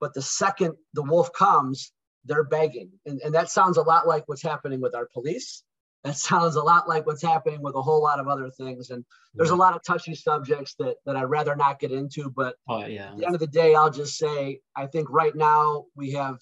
But 0.00 0.14
the 0.14 0.22
second 0.22 0.74
the 0.94 1.02
wolf 1.02 1.32
comes, 1.32 1.92
they're 2.24 2.44
begging. 2.44 2.90
And, 3.06 3.20
and 3.22 3.34
that 3.34 3.50
sounds 3.50 3.76
a 3.76 3.82
lot 3.82 4.06
like 4.06 4.28
what's 4.28 4.42
happening 4.42 4.80
with 4.80 4.94
our 4.94 5.08
police. 5.12 5.62
That 6.04 6.16
sounds 6.16 6.54
a 6.54 6.62
lot 6.62 6.88
like 6.88 7.06
what's 7.06 7.22
happening 7.22 7.62
with 7.62 7.74
a 7.74 7.82
whole 7.82 8.02
lot 8.02 8.20
of 8.20 8.28
other 8.28 8.50
things. 8.50 8.90
And 8.90 9.04
there's 9.34 9.50
a 9.50 9.54
mm. 9.54 9.58
lot 9.58 9.74
of 9.74 9.82
touchy 9.84 10.14
subjects 10.14 10.74
that, 10.78 10.96
that 11.04 11.16
I'd 11.16 11.24
rather 11.24 11.56
not 11.56 11.80
get 11.80 11.90
into. 11.90 12.30
But 12.30 12.54
oh, 12.68 12.86
yeah. 12.86 13.10
at 13.10 13.16
the 13.18 13.26
end 13.26 13.34
of 13.34 13.40
the 13.40 13.46
day, 13.46 13.74
I'll 13.74 13.90
just 13.90 14.16
say 14.16 14.60
I 14.76 14.86
think 14.86 15.10
right 15.10 15.34
now 15.34 15.86
we 15.96 16.12
have 16.12 16.38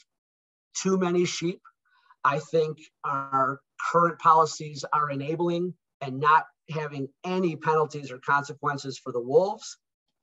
too 0.75 0.99
many 0.99 1.25
sheep. 1.25 1.63
I 2.25 2.39
think 2.39 2.79
our 3.05 3.61
current 3.93 4.19
policies 4.19 4.85
are 4.93 5.11
enabling 5.11 5.75
and 6.01 6.21
not 6.21 6.47
having 6.71 7.09
any 7.25 7.57
penalties 7.57 8.11
or 8.11 8.19
consequences 8.19 8.99
for 8.99 9.13
the 9.13 9.21
wolves. 9.21 9.77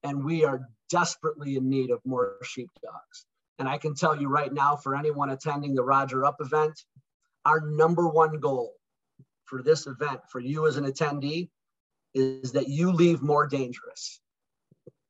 And 0.03 0.25
we 0.25 0.43
are 0.43 0.67
desperately 0.89 1.57
in 1.57 1.69
need 1.69 1.91
of 1.91 1.99
more 2.03 2.37
sheepdogs. 2.43 3.25
And 3.59 3.69
I 3.69 3.77
can 3.77 3.93
tell 3.93 4.19
you 4.19 4.27
right 4.27 4.51
now, 4.51 4.75
for 4.75 4.95
anyone 4.95 5.29
attending 5.29 5.75
the 5.75 5.83
Roger 5.83 6.25
Up 6.25 6.37
event, 6.39 6.73
our 7.45 7.61
number 7.61 8.07
one 8.07 8.39
goal 8.39 8.73
for 9.45 9.61
this 9.61 9.85
event, 9.85 10.21
for 10.31 10.39
you 10.39 10.65
as 10.65 10.77
an 10.77 10.85
attendee, 10.85 11.49
is 12.15 12.53
that 12.53 12.67
you 12.67 12.91
leave 12.91 13.21
more 13.21 13.47
dangerous 13.47 14.19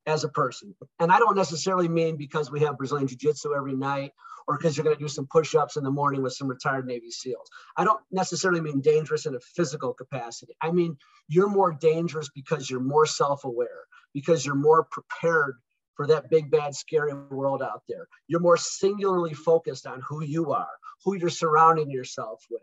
as 0.06 0.24
a 0.24 0.30
person. 0.30 0.76
And 1.00 1.12
I 1.12 1.20
don't 1.20 1.38
necessarily 1.38 1.88
mean 1.88 2.18
because 2.18 2.52
we 2.52 2.62
have 2.62 2.78
Brazilian 2.78 3.08
Jiu 3.08 3.18
Jitsu 3.18 3.54
every 3.56 3.76
night 3.76 4.12
or 4.48 4.58
because 4.58 4.76
you're 4.76 4.84
going 4.84 4.96
to 4.96 5.02
do 5.02 5.08
some 5.08 5.28
push 5.28 5.56
ups 5.56 5.78
in 5.78 5.84
the 5.84 5.92
morning 5.92 6.22
with 6.22 6.34
some 6.34 6.48
retired 6.48 6.86
Navy 6.86 7.12
SEALs. 7.12 7.50
I 7.78 7.84
don't 7.84 8.02
necessarily 8.12 8.62
mean 8.62 8.82
dangerous 8.82 9.26
in 9.26 9.36
a 9.36 9.40
physical 9.40 9.94
capacity. 9.94 10.54
I 10.62 10.72
mean, 10.72 10.98
you're 11.28 11.50
more 11.50 11.72
dangerous 11.72 12.30
because 12.34 12.70
you're 12.70 12.80
more 12.80 13.06
self 13.06 13.44
aware, 13.44 13.86
because 14.14 14.46
you're 14.46 14.56
more 14.56 14.86
prepared 14.86 15.56
for 15.96 16.08
that 16.08 16.30
big, 16.30 16.50
bad, 16.50 16.76
scary 16.76 17.14
world 17.14 17.62
out 17.62 17.84
there. 17.88 18.08
You're 18.28 18.40
more 18.40 18.58
singularly 18.58 19.34
focused 19.34 19.86
on 19.86 20.02
who 20.08 20.24
you 20.24 20.52
are, 20.52 20.72
who 21.04 21.16
you're 21.16 21.30
surrounding 21.30 21.92
yourself 21.92 22.44
with. 22.50 22.62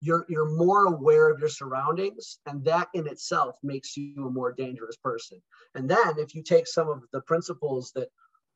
You're, 0.00 0.26
you're 0.28 0.56
more 0.56 0.84
aware 0.84 1.30
of 1.30 1.40
your 1.40 1.48
surroundings, 1.48 2.38
and 2.46 2.64
that 2.66 2.88
in 2.92 3.06
itself 3.06 3.56
makes 3.62 3.96
you 3.96 4.26
a 4.26 4.30
more 4.30 4.52
dangerous 4.52 4.96
person. 4.96 5.40
And 5.74 5.88
then, 5.88 6.18
if 6.18 6.34
you 6.34 6.42
take 6.42 6.66
some 6.66 6.88
of 6.88 7.02
the 7.12 7.22
principles 7.22 7.92
that 7.94 8.08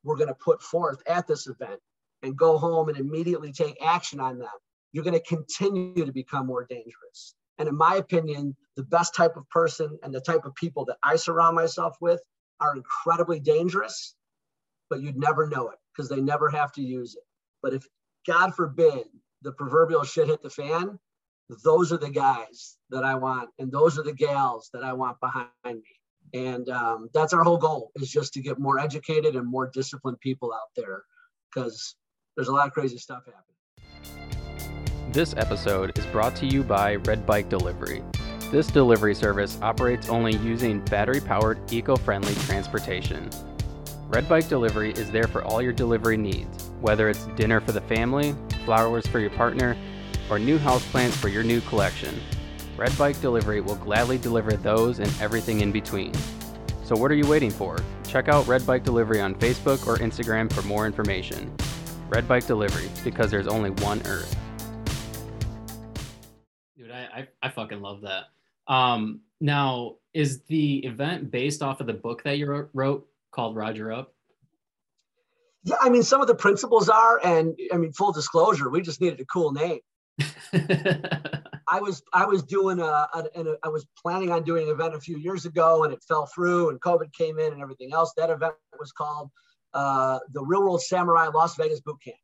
we're 0.04 0.16
going 0.16 0.28
to 0.28 0.34
put 0.34 0.62
forth 0.62 1.02
at 1.06 1.26
this 1.26 1.46
event 1.46 1.80
and 2.22 2.36
go 2.36 2.58
home 2.58 2.88
and 2.88 2.98
immediately 2.98 3.52
take 3.52 3.76
action 3.82 4.20
on 4.20 4.38
them, 4.38 4.48
you're 4.92 5.04
going 5.04 5.18
to 5.18 5.26
continue 5.26 6.04
to 6.04 6.12
become 6.12 6.46
more 6.46 6.66
dangerous. 6.68 7.34
And 7.58 7.68
in 7.68 7.76
my 7.76 7.96
opinion, 7.96 8.56
the 8.76 8.82
best 8.84 9.14
type 9.14 9.36
of 9.36 9.48
person 9.50 9.98
and 10.02 10.14
the 10.14 10.20
type 10.20 10.44
of 10.44 10.54
people 10.54 10.84
that 10.86 10.98
I 11.02 11.16
surround 11.16 11.56
myself 11.56 11.96
with 12.00 12.20
are 12.60 12.76
incredibly 12.76 13.40
dangerous 13.40 14.14
but 14.90 15.00
you'd 15.00 15.16
never 15.16 15.46
know 15.46 15.68
it 15.68 15.78
because 15.92 16.10
they 16.10 16.20
never 16.20 16.50
have 16.50 16.72
to 16.72 16.82
use 16.82 17.14
it. 17.14 17.22
But 17.62 17.72
if 17.72 17.86
God 18.26 18.54
forbid 18.54 19.04
the 19.42 19.52
proverbial 19.52 20.04
shit 20.04 20.26
hit 20.26 20.42
the 20.42 20.50
fan, 20.50 20.98
those 21.64 21.92
are 21.92 21.96
the 21.96 22.10
guys 22.10 22.76
that 22.90 23.04
I 23.04 23.14
want, 23.14 23.50
and 23.58 23.72
those 23.72 23.98
are 23.98 24.02
the 24.02 24.12
gals 24.12 24.68
that 24.74 24.84
I 24.84 24.92
want 24.92 25.18
behind 25.20 25.48
me. 25.64 25.82
And 26.34 26.68
um, 26.68 27.08
that's 27.14 27.32
our 27.32 27.42
whole 27.42 27.56
goal 27.56 27.92
is 27.96 28.10
just 28.10 28.34
to 28.34 28.42
get 28.42 28.58
more 28.58 28.78
educated 28.78 29.36
and 29.36 29.46
more 29.46 29.70
disciplined 29.72 30.20
people 30.20 30.52
out 30.52 30.68
there 30.76 31.02
because 31.52 31.96
there's 32.36 32.48
a 32.48 32.52
lot 32.52 32.66
of 32.66 32.72
crazy 32.72 32.98
stuff 32.98 33.24
happening. 33.26 33.44
This 35.12 35.34
episode 35.36 35.98
is 35.98 36.06
brought 36.06 36.36
to 36.36 36.46
you 36.46 36.62
by 36.62 36.96
Red 36.96 37.26
Bike 37.26 37.48
Delivery. 37.48 38.02
This 38.50 38.68
delivery 38.68 39.14
service 39.14 39.58
operates 39.62 40.08
only 40.08 40.36
using 40.36 40.80
battery 40.84 41.20
powered, 41.20 41.60
eco 41.72 41.96
friendly 41.96 42.34
transportation. 42.46 43.28
Red 44.08 44.28
Bike 44.28 44.48
Delivery 44.48 44.92
is 44.92 45.10
there 45.10 45.26
for 45.26 45.42
all 45.42 45.62
your 45.62 45.72
delivery 45.72 46.16
needs, 46.16 46.70
whether 46.80 47.08
it's 47.08 47.26
dinner 47.36 47.60
for 47.60 47.72
the 47.72 47.80
family, 47.82 48.34
flowers 48.64 49.06
for 49.06 49.20
your 49.20 49.30
partner, 49.30 49.76
or 50.28 50.38
new 50.38 50.58
houseplants 50.58 51.12
for 51.12 51.28
your 51.28 51.42
new 51.42 51.60
collection. 51.62 52.20
Red 52.76 52.96
Bike 52.96 53.20
Delivery 53.20 53.60
will 53.60 53.76
gladly 53.76 54.18
deliver 54.18 54.52
those 54.52 54.98
and 54.98 55.12
everything 55.20 55.60
in 55.60 55.72
between. 55.72 56.12
So 56.84 56.96
what 56.96 57.10
are 57.10 57.16
you 57.16 57.26
waiting 57.26 57.50
for? 57.50 57.78
Check 58.08 58.28
out 58.28 58.46
Red 58.48 58.66
Bike 58.66 58.82
Delivery 58.82 59.20
on 59.20 59.34
Facebook 59.36 59.86
or 59.86 59.96
Instagram 59.98 60.52
for 60.52 60.62
more 60.62 60.86
information. 60.86 61.52
Red 62.10 62.26
Bike 62.26 62.44
Delivery, 62.44 62.90
because 63.04 63.30
there's 63.30 63.46
only 63.46 63.70
one 63.70 64.02
Earth. 64.04 64.36
Dude, 66.76 66.90
I, 66.90 67.06
I, 67.14 67.28
I 67.40 67.48
fucking 67.50 67.80
love 67.80 68.00
that. 68.00 68.24
Um, 68.66 69.20
now, 69.40 69.96
is 70.12 70.42
the 70.42 70.78
event 70.78 71.30
based 71.30 71.62
off 71.62 71.80
of 71.80 71.86
the 71.86 71.92
book 71.92 72.24
that 72.24 72.36
you 72.36 72.68
wrote 72.72 73.06
called 73.30 73.54
Roger 73.54 73.92
Up? 73.92 74.12
Yeah, 75.62 75.76
I 75.80 75.88
mean, 75.88 76.02
some 76.02 76.20
of 76.20 76.26
the 76.26 76.34
principles 76.34 76.88
are, 76.88 77.24
and 77.24 77.56
I 77.72 77.76
mean, 77.76 77.92
full 77.92 78.10
disclosure, 78.10 78.68
we 78.70 78.80
just 78.80 79.00
needed 79.00 79.20
a 79.20 79.24
cool 79.26 79.52
name. 79.52 79.78
I 81.68 81.80
was 81.80 82.02
I 82.12 82.24
was 82.24 82.42
doing 82.42 82.80
a, 82.80 82.82
a, 82.82 83.24
a 83.36 83.56
I 83.62 83.68
was 83.68 83.86
planning 84.02 84.32
on 84.32 84.42
doing 84.42 84.64
an 84.64 84.74
event 84.74 84.94
a 84.94 85.00
few 85.00 85.16
years 85.16 85.46
ago, 85.46 85.84
and 85.84 85.92
it 85.92 86.02
fell 86.08 86.26
through, 86.26 86.70
and 86.70 86.80
COVID 86.80 87.12
came 87.12 87.38
in, 87.38 87.52
and 87.52 87.62
everything 87.62 87.92
else. 87.92 88.12
That 88.16 88.30
event 88.30 88.54
was 88.78 88.90
called 88.90 89.30
uh, 89.74 90.18
the 90.32 90.42
Real 90.42 90.62
World 90.62 90.82
Samurai 90.82 91.28
Las 91.28 91.56
Vegas 91.56 91.80
Boot 91.80 91.98
Camp. 92.02 92.16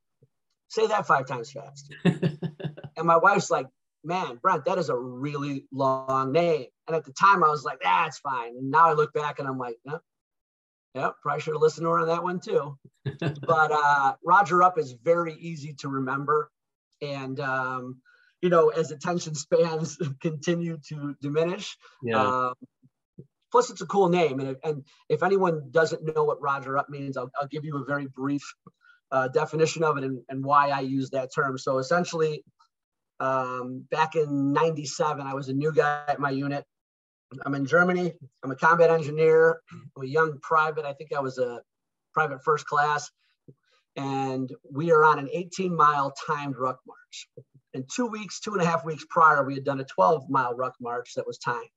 Say 0.68 0.86
that 0.86 1.06
five 1.06 1.26
times 1.26 1.52
fast. 1.52 1.94
and 2.04 3.04
my 3.04 3.16
wife's 3.16 3.50
like, 3.50 3.66
"Man, 4.02 4.38
Brent, 4.42 4.64
that 4.64 4.78
is 4.78 4.88
a 4.88 4.96
really 4.96 5.66
long 5.72 6.32
name." 6.32 6.66
And 6.86 6.96
at 6.96 7.04
the 7.04 7.12
time, 7.12 7.44
I 7.44 7.48
was 7.48 7.64
like, 7.64 7.80
"That's 7.82 8.18
fine." 8.18 8.56
And 8.56 8.70
now 8.70 8.88
I 8.88 8.94
look 8.94 9.12
back, 9.12 9.38
and 9.38 9.46
I'm 9.46 9.58
like, 9.58 9.76
"No, 9.84 10.00
yeah, 10.94 11.10
probably 11.22 11.40
should 11.40 11.54
have 11.54 11.62
listened 11.62 11.84
to 11.84 11.90
her 11.90 12.00
on 12.00 12.08
that 12.08 12.22
one 12.22 12.40
too." 12.40 12.76
but 13.20 13.72
uh, 13.72 14.14
Roger 14.24 14.62
Up 14.62 14.78
is 14.78 14.92
very 14.92 15.34
easy 15.34 15.74
to 15.80 15.88
remember 15.88 16.50
and 17.02 17.40
um, 17.40 18.00
you 18.40 18.48
know 18.48 18.68
as 18.68 18.90
attention 18.90 19.34
spans 19.34 19.98
continue 20.20 20.78
to 20.88 21.14
diminish 21.20 21.76
yeah. 22.02 22.20
Uh, 22.20 22.54
plus 23.50 23.70
it's 23.70 23.80
a 23.80 23.86
cool 23.86 24.08
name 24.08 24.40
and, 24.40 24.56
and 24.64 24.84
if 25.08 25.22
anyone 25.22 25.68
doesn't 25.70 26.04
know 26.04 26.24
what 26.24 26.40
roger 26.42 26.76
up 26.78 26.88
means 26.88 27.16
i'll, 27.16 27.30
I'll 27.40 27.48
give 27.48 27.64
you 27.64 27.76
a 27.76 27.84
very 27.84 28.06
brief 28.06 28.42
uh, 29.10 29.28
definition 29.28 29.84
of 29.84 29.96
it 29.96 30.04
and, 30.04 30.20
and 30.28 30.44
why 30.44 30.70
i 30.70 30.80
use 30.80 31.10
that 31.10 31.32
term. 31.34 31.58
So 31.58 31.78
essentially 31.78 32.44
um, 33.20 33.84
back 33.90 34.14
in 34.14 34.52
97 34.52 35.26
i 35.26 35.34
was 35.34 35.48
a 35.48 35.52
new 35.52 35.72
guy 35.72 36.04
at 36.08 36.20
my 36.20 36.30
unit. 36.30 36.64
I'm 37.44 37.54
in 37.54 37.66
germany. 37.66 38.12
I'm 38.42 38.50
a 38.50 38.56
combat 38.56 38.90
engineer. 38.90 39.60
I'm 39.72 40.02
a 40.02 40.06
young 40.06 40.38
private. 40.42 40.84
I 40.84 40.92
think 40.92 41.12
i 41.12 41.20
was 41.20 41.38
a 41.38 41.60
private 42.14 42.42
first 42.44 42.66
class. 42.66 43.10
And 43.96 44.52
we 44.70 44.92
are 44.92 45.04
on 45.04 45.18
an 45.18 45.28
18 45.32 45.74
mile 45.74 46.12
timed 46.26 46.56
ruck 46.58 46.80
march. 46.86 47.28
And 47.72 47.84
two 47.94 48.06
weeks, 48.06 48.40
two 48.40 48.52
and 48.52 48.62
a 48.62 48.66
half 48.66 48.84
weeks 48.84 49.04
prior, 49.08 49.44
we 49.44 49.54
had 49.54 49.64
done 49.64 49.80
a 49.80 49.84
12 49.84 50.28
mile 50.28 50.54
ruck 50.54 50.74
march 50.80 51.14
that 51.16 51.26
was 51.26 51.38
timed 51.38 51.68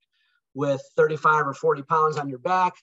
with 0.53 0.81
35 0.95 1.47
or 1.47 1.53
40 1.53 1.83
pounds 1.83 2.17
on 2.17 2.29
your 2.29 2.39
back 2.39 2.73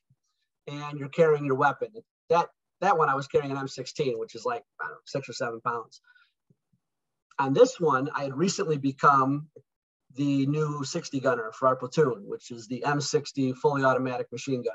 and 0.66 0.98
you're 0.98 1.08
carrying 1.08 1.44
your 1.44 1.56
weapon. 1.56 1.88
That, 2.30 2.48
that 2.80 2.98
one 2.98 3.08
I 3.08 3.14
was 3.14 3.26
carrying 3.26 3.50
an 3.50 3.58
M16, 3.58 4.18
which 4.18 4.34
is 4.34 4.44
like 4.44 4.62
know, 4.80 4.94
six 5.04 5.28
or 5.28 5.32
seven 5.32 5.60
pounds. 5.60 6.00
On 7.38 7.52
this 7.52 7.78
one, 7.78 8.08
I 8.14 8.24
had 8.24 8.36
recently 8.36 8.78
become 8.78 9.48
the 10.14 10.46
new 10.46 10.84
60 10.84 11.20
gunner 11.20 11.52
for 11.52 11.68
our 11.68 11.76
platoon, 11.76 12.22
which 12.26 12.50
is 12.50 12.66
the 12.66 12.82
M60 12.86 13.54
fully 13.56 13.84
automatic 13.84 14.30
machine 14.32 14.62
gun. 14.62 14.74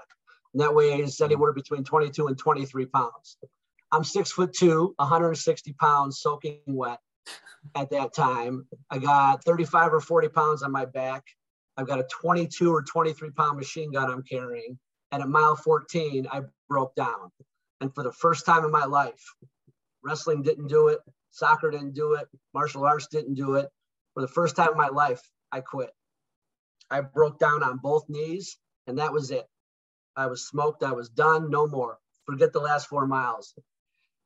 And 0.54 0.62
that 0.62 0.74
weighs 0.74 1.22
anywhere 1.22 1.54
between 1.54 1.84
22 1.84 2.28
and 2.28 2.38
23 2.38 2.86
pounds. 2.88 3.38
I'm 3.92 4.04
six 4.04 4.32
foot 4.32 4.54
two, 4.54 4.94
160 4.98 5.74
pounds, 5.74 6.22
soaking 6.22 6.60
wet 6.68 7.00
at 7.76 7.90
that 7.92 8.14
time. 8.14 8.68
I 8.90 9.00
got 9.00 9.44
35 9.44 9.94
or 9.94 10.00
40 10.00 10.30
pounds 10.30 10.64
on 10.64 10.72
my 10.72 10.86
back. 10.86 11.24
I've 11.78 11.88
got 11.88 12.00
a 12.00 12.08
22 12.22 12.74
or 12.74 12.84
23 12.84 13.32
pound 13.32 13.58
machine 13.58 13.92
gun 13.92 14.10
I'm 14.10 14.24
carrying. 14.24 14.78
And 15.12 15.22
at 15.22 15.30
mile 15.30 15.56
14, 15.56 16.28
I 16.32 16.42
broke 16.70 16.96
down. 16.96 17.32
And 17.82 17.94
for 17.94 18.04
the 18.04 18.12
first 18.14 18.46
time 18.46 18.64
in 18.64 18.72
my 18.72 18.86
life, 18.86 19.24
wrestling 20.04 20.42
didn't 20.42 20.68
do 20.68 20.88
it, 20.90 21.00
soccer 21.32 21.72
didn't 21.72 21.94
do 21.94 22.14
it, 22.14 22.28
martial 22.54 22.86
arts 22.86 23.08
didn't 23.08 23.34
do 23.34 23.56
it. 23.56 23.70
For 24.14 24.22
the 24.22 24.28
first 24.28 24.56
time 24.56 24.72
in 24.72 24.78
my 24.78 24.90
life, 24.90 25.22
I 25.52 25.62
quit. 25.62 25.92
I 26.90 27.02
broke 27.02 27.40
down 27.40 27.64
on 27.64 27.78
both 27.78 28.10
knees, 28.10 28.58
and 28.88 28.98
that 29.00 29.14
was 29.14 29.32
it. 29.32 29.48
I 30.16 30.28
was 30.28 30.46
smoked. 30.46 30.84
I 30.84 30.92
was 30.92 31.10
done. 31.10 31.50
No 31.50 31.68
more. 31.68 31.98
Forget 32.26 32.54
the 32.54 32.60
last 32.60 32.88
four 32.88 33.08
miles. 33.08 33.54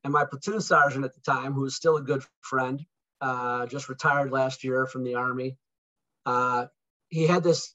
And 0.04 0.12
my 0.12 0.26
platoon 0.26 0.62
sergeant 0.62 1.06
at 1.06 1.14
the 1.14 1.22
time, 1.22 1.54
who 1.54 1.62
was 1.62 1.76
still 1.76 1.98
a 1.98 2.02
good 2.02 2.24
friend, 2.42 2.84
uh, 3.22 3.66
just 3.68 3.90
retired 3.90 4.32
last 4.32 4.64
year 4.64 4.86
from 4.86 5.04
the 5.04 5.16
Army, 5.16 5.58
uh, 6.26 6.66
he 7.10 7.28
had 7.28 7.44
this 7.44 7.74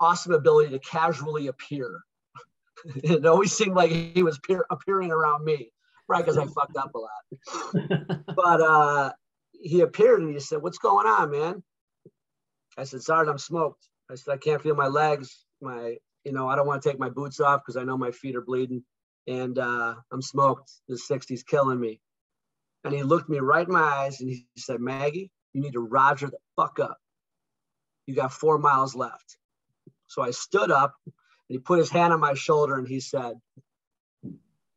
awesome 0.00 0.32
ability 0.32 0.70
to 0.70 0.78
casually 0.78 1.48
appear. 1.48 2.00
it 2.96 3.26
always 3.26 3.52
seemed 3.52 3.74
like 3.74 3.90
he 3.90 4.22
was 4.22 4.38
peer- 4.38 4.66
appearing 4.70 5.10
around 5.10 5.44
me, 5.44 5.72
right? 6.08 6.24
Because 6.24 6.38
I 6.38 6.46
fucked 6.46 6.76
up 6.76 6.94
a 6.94 6.98
lot. 6.98 8.24
but 8.36 8.60
uh, 8.60 9.12
he 9.52 9.80
appeared 9.80 10.20
and 10.20 10.32
he 10.32 10.40
said, 10.40 10.62
What's 10.62 10.78
going 10.78 11.06
on, 11.06 11.30
man? 11.30 11.62
I 12.76 12.84
said, 12.84 13.02
Sergeant, 13.02 13.30
I'm 13.30 13.38
smoked. 13.38 13.88
I 14.10 14.14
said, 14.14 14.32
I 14.32 14.36
can't 14.36 14.62
feel 14.62 14.74
my 14.74 14.86
legs. 14.86 15.44
My, 15.60 15.96
you 16.24 16.32
know, 16.32 16.48
I 16.48 16.56
don't 16.56 16.66
want 16.66 16.82
to 16.82 16.88
take 16.88 16.98
my 16.98 17.10
boots 17.10 17.40
off 17.40 17.62
because 17.64 17.76
I 17.76 17.84
know 17.84 17.98
my 17.98 18.12
feet 18.12 18.36
are 18.36 18.42
bleeding 18.42 18.84
and 19.26 19.58
uh, 19.58 19.94
I'm 20.12 20.22
smoked. 20.22 20.70
The 20.88 20.94
60's 20.94 21.42
killing 21.42 21.80
me. 21.80 22.00
And 22.84 22.94
he 22.94 23.02
looked 23.02 23.28
me 23.28 23.38
right 23.38 23.66
in 23.66 23.72
my 23.72 23.80
eyes 23.80 24.20
and 24.20 24.30
he 24.30 24.46
said, 24.56 24.80
Maggie, 24.80 25.30
you 25.52 25.60
need 25.60 25.72
to 25.72 25.80
roger 25.80 26.28
the 26.28 26.38
fuck 26.56 26.78
up. 26.78 26.98
You 28.08 28.14
got 28.14 28.32
four 28.32 28.56
miles 28.56 28.94
left. 28.94 29.36
So 30.06 30.22
I 30.22 30.30
stood 30.30 30.70
up 30.70 30.94
and 31.04 31.12
he 31.46 31.58
put 31.58 31.78
his 31.78 31.90
hand 31.90 32.14
on 32.14 32.20
my 32.20 32.32
shoulder 32.32 32.76
and 32.76 32.88
he 32.88 33.00
said, 33.00 33.34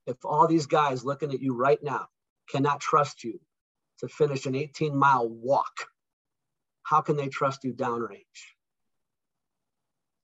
If 0.06 0.18
all 0.26 0.48
these 0.48 0.66
guys 0.66 1.06
looking 1.06 1.34
at 1.34 1.42
you 1.42 1.56
right 1.56 1.82
now 1.82 2.08
cannot 2.50 2.82
trust 2.82 3.24
you 3.24 3.40
to 4.00 4.10
finish 4.10 4.46
an 4.48 4.56
18 4.56 4.94
mile 4.94 5.30
walk, 5.30 5.72
how 6.84 7.00
can 7.00 7.16
they 7.16 7.30
trust 7.30 7.64
you 7.64 7.72
downrange? 7.74 8.20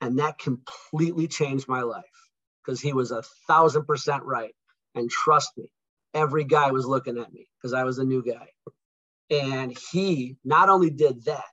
And 0.01 0.19
that 0.19 0.37
completely 0.37 1.29
changed 1.29 1.69
my 1.69 1.83
life 1.83 2.03
because 2.61 2.81
he 2.81 2.91
was 2.91 3.11
a 3.11 3.23
thousand 3.47 3.85
percent 3.85 4.23
right. 4.23 4.53
And 4.95 5.09
trust 5.09 5.57
me, 5.57 5.71
every 6.13 6.43
guy 6.43 6.71
was 6.71 6.85
looking 6.85 7.17
at 7.17 7.31
me 7.31 7.47
because 7.55 7.71
I 7.71 7.85
was 7.85 7.99
a 7.99 8.03
new 8.03 8.21
guy. 8.21 8.49
And 9.29 9.77
he 9.93 10.35
not 10.43 10.67
only 10.67 10.89
did 10.89 11.23
that, 11.23 11.45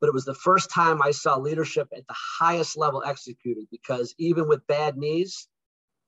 but 0.00 0.08
it 0.08 0.14
was 0.14 0.24
the 0.24 0.34
first 0.34 0.70
time 0.70 1.02
I 1.02 1.10
saw 1.10 1.36
leadership 1.36 1.88
at 1.96 2.06
the 2.06 2.14
highest 2.38 2.76
level 2.76 3.02
executed 3.04 3.66
because 3.70 4.14
even 4.18 4.48
with 4.48 4.66
bad 4.66 4.96
knees, 4.96 5.48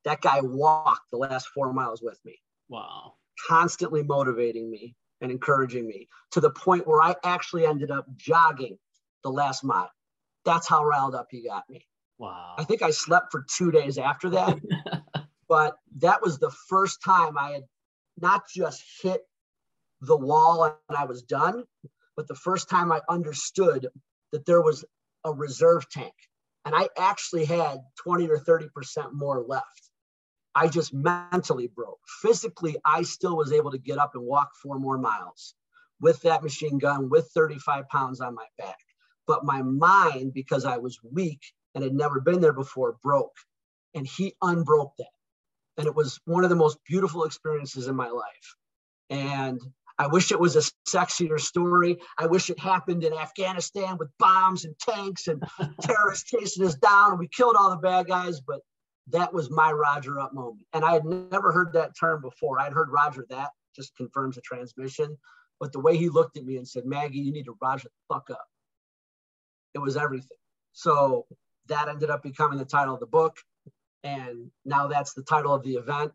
that 0.04 0.20
guy 0.20 0.40
walked 0.40 1.10
the 1.10 1.18
last 1.18 1.48
four 1.48 1.72
miles 1.72 2.02
with 2.02 2.18
me. 2.24 2.38
Wow. 2.68 3.14
Constantly 3.48 4.02
motivating 4.02 4.70
me 4.70 4.94
and 5.20 5.30
encouraging 5.30 5.86
me 5.86 6.08
to 6.32 6.40
the 6.40 6.50
point 6.50 6.86
where 6.86 7.02
I 7.02 7.14
actually 7.24 7.66
ended 7.66 7.90
up 7.90 8.06
jogging 8.16 8.78
the 9.22 9.30
last 9.30 9.64
mile. 9.64 9.90
That's 10.44 10.68
how 10.68 10.84
riled 10.84 11.14
up 11.14 11.26
he 11.30 11.42
got 11.46 11.64
me. 11.68 11.86
Wow. 12.18 12.54
I 12.58 12.64
think 12.64 12.82
I 12.82 12.90
slept 12.90 13.32
for 13.32 13.44
two 13.56 13.70
days 13.70 13.98
after 13.98 14.30
that. 14.30 14.58
but 15.48 15.76
that 15.96 16.22
was 16.22 16.38
the 16.38 16.50
first 16.68 17.02
time 17.02 17.36
I 17.36 17.50
had 17.50 17.64
not 18.18 18.42
just 18.48 18.82
hit 19.02 19.22
the 20.00 20.16
wall 20.16 20.64
and 20.64 20.96
I 20.96 21.04
was 21.04 21.22
done, 21.22 21.64
but 22.20 22.28
the 22.28 22.34
first 22.34 22.68
time 22.68 22.92
I 22.92 23.00
understood 23.08 23.88
that 24.32 24.44
there 24.44 24.60
was 24.60 24.84
a 25.24 25.32
reserve 25.32 25.88
tank. 25.88 26.12
And 26.66 26.74
I 26.74 26.90
actually 26.98 27.46
had 27.46 27.78
20 28.00 28.28
or 28.28 28.36
30% 28.36 28.68
more 29.14 29.42
left. 29.42 29.90
I 30.54 30.68
just 30.68 30.92
mentally 30.92 31.68
broke. 31.68 32.00
Physically, 32.20 32.76
I 32.84 33.04
still 33.04 33.38
was 33.38 33.52
able 33.52 33.70
to 33.70 33.78
get 33.78 33.96
up 33.96 34.10
and 34.12 34.22
walk 34.22 34.50
four 34.62 34.78
more 34.78 34.98
miles 34.98 35.54
with 35.98 36.20
that 36.20 36.42
machine 36.42 36.76
gun, 36.76 37.08
with 37.08 37.30
35 37.34 37.88
pounds 37.88 38.20
on 38.20 38.34
my 38.34 38.44
back. 38.58 38.76
But 39.26 39.46
my 39.46 39.62
mind, 39.62 40.34
because 40.34 40.66
I 40.66 40.76
was 40.76 41.00
weak, 41.02 41.40
and 41.74 41.82
had 41.82 41.94
never 41.94 42.20
been 42.20 42.42
there 42.42 42.52
before 42.52 42.98
broke. 43.02 43.38
And 43.94 44.06
he 44.06 44.34
unbroke 44.42 44.92
that. 44.98 45.06
And 45.78 45.86
it 45.86 45.96
was 45.96 46.20
one 46.26 46.44
of 46.44 46.50
the 46.50 46.56
most 46.56 46.76
beautiful 46.86 47.24
experiences 47.24 47.88
in 47.88 47.96
my 47.96 48.10
life. 48.10 48.56
And 49.08 49.58
I 50.00 50.06
wish 50.06 50.32
it 50.32 50.40
was 50.40 50.56
a 50.56 50.62
sexier 50.88 51.38
story. 51.38 51.98
I 52.16 52.26
wish 52.26 52.48
it 52.48 52.58
happened 52.58 53.04
in 53.04 53.12
Afghanistan 53.12 53.98
with 53.98 54.08
bombs 54.18 54.64
and 54.64 54.74
tanks 54.78 55.28
and 55.28 55.42
terrorists 55.82 56.24
chasing 56.24 56.64
us 56.64 56.74
down 56.76 57.10
and 57.10 57.18
we 57.18 57.28
killed 57.28 57.54
all 57.58 57.68
the 57.68 57.76
bad 57.76 58.06
guys. 58.06 58.40
But 58.40 58.60
that 59.08 59.34
was 59.34 59.50
my 59.50 59.70
Roger 59.70 60.18
up 60.18 60.32
moment. 60.32 60.64
And 60.72 60.86
I 60.86 60.94
had 60.94 61.04
never 61.04 61.52
heard 61.52 61.74
that 61.74 61.92
term 62.00 62.22
before. 62.22 62.58
I'd 62.58 62.72
heard 62.72 62.88
Roger 62.88 63.26
that 63.28 63.50
just 63.76 63.94
confirms 63.94 64.36
the 64.36 64.40
transmission. 64.40 65.18
But 65.60 65.70
the 65.72 65.80
way 65.80 65.98
he 65.98 66.08
looked 66.08 66.38
at 66.38 66.46
me 66.46 66.56
and 66.56 66.66
said, 66.66 66.86
Maggie, 66.86 67.18
you 67.18 67.30
need 67.30 67.44
to 67.44 67.58
Roger 67.60 67.88
the 67.88 68.14
fuck 68.14 68.30
up. 68.30 68.46
It 69.74 69.80
was 69.80 69.98
everything. 69.98 70.38
So 70.72 71.26
that 71.68 71.88
ended 71.88 72.08
up 72.08 72.22
becoming 72.22 72.58
the 72.58 72.64
title 72.64 72.94
of 72.94 73.00
the 73.00 73.06
book. 73.06 73.36
And 74.02 74.50
now 74.64 74.86
that's 74.86 75.12
the 75.12 75.24
title 75.24 75.52
of 75.52 75.62
the 75.62 75.74
event. 75.74 76.12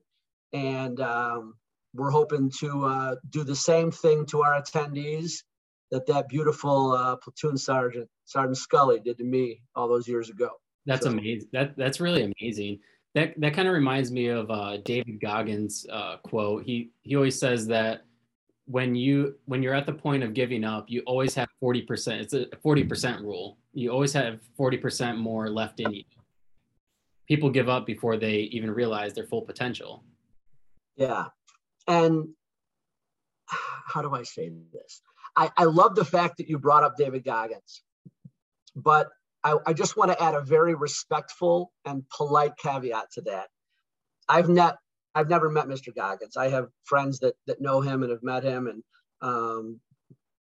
And 0.53 0.99
um, 0.99 1.53
we're 1.95 2.11
hoping 2.11 2.51
to 2.59 2.85
uh, 2.85 3.15
do 3.29 3.43
the 3.43 3.55
same 3.55 3.91
thing 3.91 4.25
to 4.27 4.41
our 4.41 4.61
attendees 4.61 5.43
that 5.91 6.05
that 6.07 6.27
beautiful 6.27 6.91
uh, 6.91 7.15
platoon 7.17 7.57
sergeant, 7.57 8.09
Sergeant 8.25 8.57
Scully, 8.57 8.99
did 8.99 9.17
to 9.17 9.23
me 9.23 9.61
all 9.75 9.87
those 9.87 10.07
years 10.07 10.29
ago. 10.29 10.49
That's 10.85 11.05
so. 11.05 11.11
amazing. 11.11 11.49
That 11.53 11.75
that's 11.77 11.99
really 11.99 12.31
amazing. 12.39 12.79
That 13.13 13.33
that 13.39 13.53
kind 13.53 13.67
of 13.67 13.73
reminds 13.73 14.11
me 14.11 14.27
of 14.27 14.49
uh, 14.51 14.77
David 14.83 15.21
Goggins' 15.21 15.85
uh, 15.91 16.17
quote. 16.17 16.63
He 16.63 16.91
he 17.01 17.15
always 17.15 17.39
says 17.39 17.67
that 17.67 18.05
when 18.65 18.95
you 18.95 19.35
when 19.45 19.63
you're 19.63 19.73
at 19.73 19.85
the 19.85 19.93
point 19.93 20.23
of 20.23 20.33
giving 20.33 20.63
up, 20.63 20.85
you 20.89 21.01
always 21.05 21.33
have 21.35 21.47
forty 21.59 21.81
percent. 21.81 22.21
It's 22.21 22.33
a 22.33 22.47
forty 22.61 22.83
percent 22.83 23.21
rule. 23.21 23.57
You 23.73 23.91
always 23.91 24.13
have 24.13 24.39
forty 24.57 24.77
percent 24.77 25.17
more 25.17 25.49
left 25.49 25.79
in 25.79 25.91
you. 25.91 26.03
People 27.27 27.49
give 27.49 27.69
up 27.69 27.85
before 27.85 28.17
they 28.17 28.35
even 28.51 28.69
realize 28.69 29.13
their 29.13 29.25
full 29.25 29.41
potential. 29.41 30.03
Yeah, 30.95 31.25
and 31.87 32.29
how 33.47 34.01
do 34.01 34.13
I 34.13 34.23
say 34.23 34.51
this? 34.71 35.01
I, 35.35 35.51
I 35.57 35.63
love 35.65 35.95
the 35.95 36.05
fact 36.05 36.37
that 36.37 36.47
you 36.47 36.57
brought 36.59 36.83
up 36.83 36.95
David 36.97 37.23
Goggins, 37.23 37.81
but 38.75 39.09
I, 39.43 39.57
I 39.65 39.73
just 39.73 39.97
want 39.97 40.11
to 40.11 40.21
add 40.21 40.33
a 40.33 40.41
very 40.41 40.75
respectful 40.75 41.71
and 41.85 42.03
polite 42.09 42.57
caveat 42.57 43.11
to 43.13 43.21
that. 43.21 43.47
I've 44.27 44.49
not 44.49 44.77
I've 45.13 45.29
never 45.29 45.49
met 45.49 45.67
Mr. 45.67 45.95
Goggins. 45.95 46.35
I 46.35 46.49
have 46.49 46.67
friends 46.83 47.19
that 47.19 47.35
that 47.47 47.61
know 47.61 47.81
him 47.81 48.03
and 48.03 48.11
have 48.11 48.23
met 48.23 48.43
him, 48.43 48.67
and 48.67 48.83
um, 49.21 49.79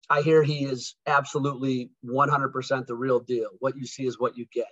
I 0.09 0.21
hear 0.21 0.43
he 0.43 0.65
is 0.65 0.95
absolutely 1.07 1.91
100% 2.05 2.87
the 2.87 2.95
real 2.95 3.19
deal. 3.19 3.49
What 3.59 3.77
you 3.77 3.85
see 3.85 4.05
is 4.05 4.19
what 4.19 4.37
you 4.37 4.45
get. 4.51 4.67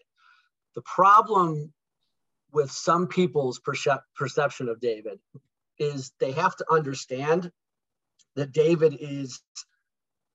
The 0.75 0.81
problem 0.81 1.73
with 2.51 2.71
some 2.71 3.07
people's 3.07 3.59
percep- 3.59 4.01
perception 4.15 4.69
of 4.69 4.79
David 4.79 5.19
is 5.79 6.11
they 6.19 6.31
have 6.31 6.55
to 6.57 6.65
understand 6.71 7.51
that 8.35 8.51
David 8.51 8.97
is 8.99 9.41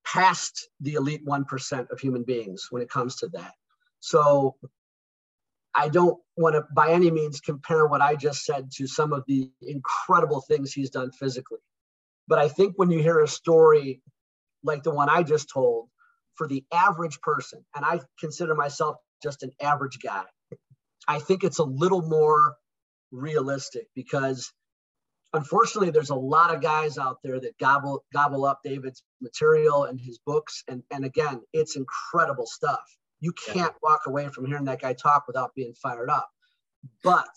past 0.05 0.69
the 0.81 0.95
elite 0.95 1.25
1% 1.25 1.91
of 1.91 2.01
human 2.01 2.25
beings 2.25 2.67
when 2.71 2.83
it 2.83 2.91
comes 2.91 3.17
to 3.17 3.29
that. 3.29 3.53
So 4.01 4.57
I 5.75 5.89
don't 5.89 6.19
want 6.37 6.55
to 6.55 6.67
by 6.75 6.91
any 6.91 7.11
means 7.11 7.41
compare 7.41 7.87
what 7.87 8.03
I 8.03 8.15
just 8.15 8.45
said 8.45 8.71
to 8.73 8.87
some 8.87 9.13
of 9.13 9.25
the 9.27 9.51
incredible 9.63 10.41
things 10.43 10.73
he's 10.73 10.91
done 10.91 11.13
physically. 11.13 11.61
But 12.29 12.39
I 12.39 12.49
think 12.49 12.75
when 12.77 12.91
you 12.91 13.01
hear 13.01 13.21
a 13.21 13.29
story 13.29 14.03
like 14.63 14.83
the 14.83 14.91
one 14.91 15.09
I 15.09 15.23
just 15.23 15.49
told, 15.49 15.89
for 16.35 16.47
the 16.47 16.65
average 16.73 17.21
person, 17.21 17.65
and 17.75 17.85
I 17.85 18.01
consider 18.19 18.55
myself 18.55 18.97
just 19.23 19.43
an 19.43 19.51
average 19.61 19.99
guy, 20.03 20.25
I 21.07 21.19
think 21.19 21.45
it's 21.45 21.59
a 21.59 21.65
little 21.65 22.03
more 22.03 22.55
realistic 23.11 23.89
because 23.95 24.53
unfortunately, 25.33 25.90
there's 25.90 26.11
a 26.11 26.14
lot 26.14 26.55
of 26.55 26.61
guys 26.61 26.99
out 26.99 27.18
there 27.23 27.40
that 27.40 27.59
gobble 27.59 28.05
gobble 28.12 28.45
up 28.45 28.61
David's 28.64 29.03
material 29.21 29.85
and 29.85 30.01
his 30.01 30.18
books. 30.18 30.62
And, 30.68 30.83
and 30.90 31.05
again, 31.05 31.40
it's 31.53 31.77
incredible 31.77 32.47
stuff. 32.47 32.81
You 33.21 33.33
can't 33.33 33.75
walk 33.83 34.03
away 34.07 34.29
from 34.29 34.47
hearing 34.47 34.64
that 34.64 34.81
guy 34.81 34.95
talk 34.95 35.27
without 35.27 35.55
being 35.55 35.75
fired 35.75 36.11
up. 36.11 36.29
But 37.05 37.35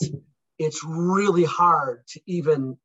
it's 0.57 0.83
really 0.83 1.43
hard 1.43 2.07
to 2.07 2.21
even 2.25 2.77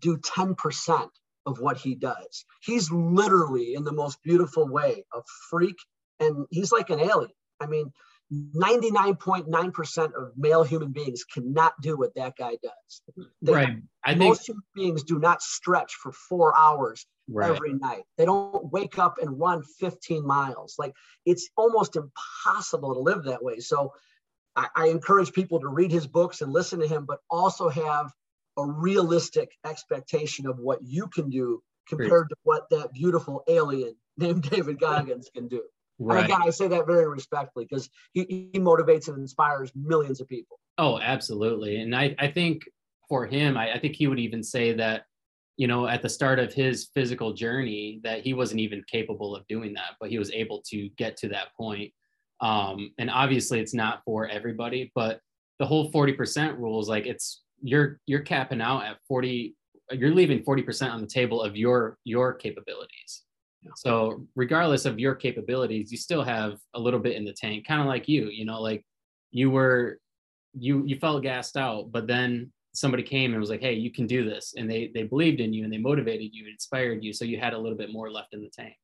do 0.00 0.16
10% 0.16 1.08
of 1.44 1.60
what 1.60 1.76
he 1.76 1.94
does. 1.94 2.44
He's 2.62 2.90
literally, 2.90 3.74
in 3.74 3.84
the 3.84 3.92
most 3.92 4.22
beautiful 4.22 4.68
way, 4.68 5.04
a 5.14 5.20
freak, 5.50 5.76
and 6.18 6.46
he's 6.50 6.72
like 6.72 6.90
an 6.90 7.00
alien. 7.00 7.30
I 7.60 7.66
mean, 7.66 7.92
99.9% 8.32 10.04
of 10.14 10.32
male 10.36 10.64
human 10.64 10.90
beings 10.90 11.24
cannot 11.24 11.74
do 11.80 11.96
what 11.96 12.14
that 12.16 12.36
guy 12.36 12.56
does. 12.62 13.26
They, 13.42 13.52
right. 13.52 13.76
I 14.04 14.14
most 14.14 14.46
think, 14.46 14.46
human 14.48 14.64
beings 14.74 15.02
do 15.04 15.18
not 15.18 15.42
stretch 15.42 15.94
for 15.94 16.10
four 16.10 16.56
hours 16.58 17.06
right. 17.28 17.50
every 17.50 17.74
night. 17.74 18.02
They 18.18 18.24
don't 18.24 18.72
wake 18.72 18.98
up 18.98 19.18
and 19.18 19.38
run 19.38 19.62
15 19.78 20.26
miles. 20.26 20.74
Like 20.78 20.92
it's 21.24 21.48
almost 21.56 21.96
impossible 21.96 22.94
to 22.94 23.00
live 23.00 23.24
that 23.24 23.44
way. 23.44 23.60
So 23.60 23.92
I, 24.56 24.68
I 24.74 24.86
encourage 24.88 25.32
people 25.32 25.60
to 25.60 25.68
read 25.68 25.92
his 25.92 26.06
books 26.06 26.40
and 26.40 26.52
listen 26.52 26.80
to 26.80 26.88
him, 26.88 27.04
but 27.06 27.20
also 27.30 27.68
have 27.68 28.12
a 28.56 28.64
realistic 28.64 29.50
expectation 29.64 30.46
of 30.46 30.58
what 30.58 30.80
you 30.82 31.06
can 31.08 31.30
do 31.30 31.62
compared 31.88 32.28
to 32.30 32.36
what 32.42 32.68
that 32.70 32.92
beautiful 32.92 33.44
alien 33.48 33.94
named 34.16 34.42
David 34.50 34.80
Goggins 34.80 35.30
can 35.32 35.46
do. 35.46 35.62
Right. 35.98 36.24
And 36.24 36.26
again, 36.26 36.42
I 36.44 36.50
say 36.50 36.68
that 36.68 36.86
very 36.86 37.08
respectfully 37.08 37.66
because 37.68 37.88
he, 38.12 38.50
he 38.52 38.60
motivates 38.60 39.08
and 39.08 39.18
inspires 39.18 39.72
millions 39.74 40.20
of 40.20 40.28
people. 40.28 40.58
Oh, 40.78 40.98
absolutely. 40.98 41.80
And 41.80 41.96
I, 41.96 42.14
I 42.18 42.30
think 42.30 42.62
for 43.08 43.26
him, 43.26 43.56
I, 43.56 43.74
I 43.74 43.78
think 43.78 43.96
he 43.96 44.06
would 44.06 44.18
even 44.18 44.42
say 44.42 44.74
that, 44.74 45.04
you 45.56 45.66
know, 45.66 45.86
at 45.86 46.02
the 46.02 46.08
start 46.08 46.38
of 46.38 46.52
his 46.52 46.90
physical 46.94 47.32
journey, 47.32 48.00
that 48.04 48.20
he 48.20 48.34
wasn't 48.34 48.60
even 48.60 48.84
capable 48.86 49.34
of 49.34 49.46
doing 49.48 49.72
that, 49.74 49.92
but 49.98 50.10
he 50.10 50.18
was 50.18 50.30
able 50.32 50.62
to 50.68 50.90
get 50.98 51.16
to 51.18 51.28
that 51.28 51.54
point. 51.56 51.92
Um, 52.42 52.92
and 52.98 53.08
obviously, 53.08 53.60
it's 53.60 53.72
not 53.72 54.02
for 54.04 54.28
everybody, 54.28 54.92
but 54.94 55.20
the 55.58 55.64
whole 55.64 55.90
40% 55.90 56.58
rule 56.58 56.80
is 56.80 56.88
like 56.88 57.06
it's 57.06 57.42
you're 57.62 58.00
you're 58.06 58.20
capping 58.20 58.60
out 58.60 58.84
at 58.84 58.98
40 59.08 59.56
you're 59.92 60.14
leaving 60.14 60.42
40% 60.42 60.92
on 60.92 61.00
the 61.00 61.06
table 61.06 61.40
of 61.40 61.56
your 61.56 61.96
your 62.04 62.34
capabilities 62.34 63.22
so 63.74 64.26
regardless 64.34 64.84
of 64.84 64.98
your 64.98 65.14
capabilities, 65.14 65.90
you 65.90 65.98
still 65.98 66.22
have 66.22 66.58
a 66.74 66.80
little 66.80 67.00
bit 67.00 67.16
in 67.16 67.24
the 67.24 67.32
tank, 67.32 67.66
kind 67.66 67.80
of 67.80 67.86
like 67.86 68.08
you, 68.08 68.28
you 68.28 68.44
know, 68.44 68.60
like 68.60 68.84
you 69.30 69.50
were, 69.50 69.98
you, 70.54 70.84
you 70.86 70.98
felt 70.98 71.22
gassed 71.22 71.56
out, 71.56 71.90
but 71.90 72.06
then 72.06 72.52
somebody 72.74 73.02
came 73.02 73.32
and 73.32 73.40
was 73.40 73.50
like, 73.50 73.60
Hey, 73.60 73.74
you 73.74 73.90
can 73.90 74.06
do 74.06 74.28
this. 74.28 74.54
And 74.56 74.70
they, 74.70 74.90
they 74.94 75.04
believed 75.04 75.40
in 75.40 75.52
you 75.52 75.64
and 75.64 75.72
they 75.72 75.78
motivated 75.78 76.34
you, 76.34 76.46
inspired 76.48 77.02
you. 77.02 77.12
So 77.12 77.24
you 77.24 77.38
had 77.38 77.54
a 77.54 77.58
little 77.58 77.78
bit 77.78 77.92
more 77.92 78.10
left 78.10 78.34
in 78.34 78.42
the 78.42 78.50
tank. 78.50 78.74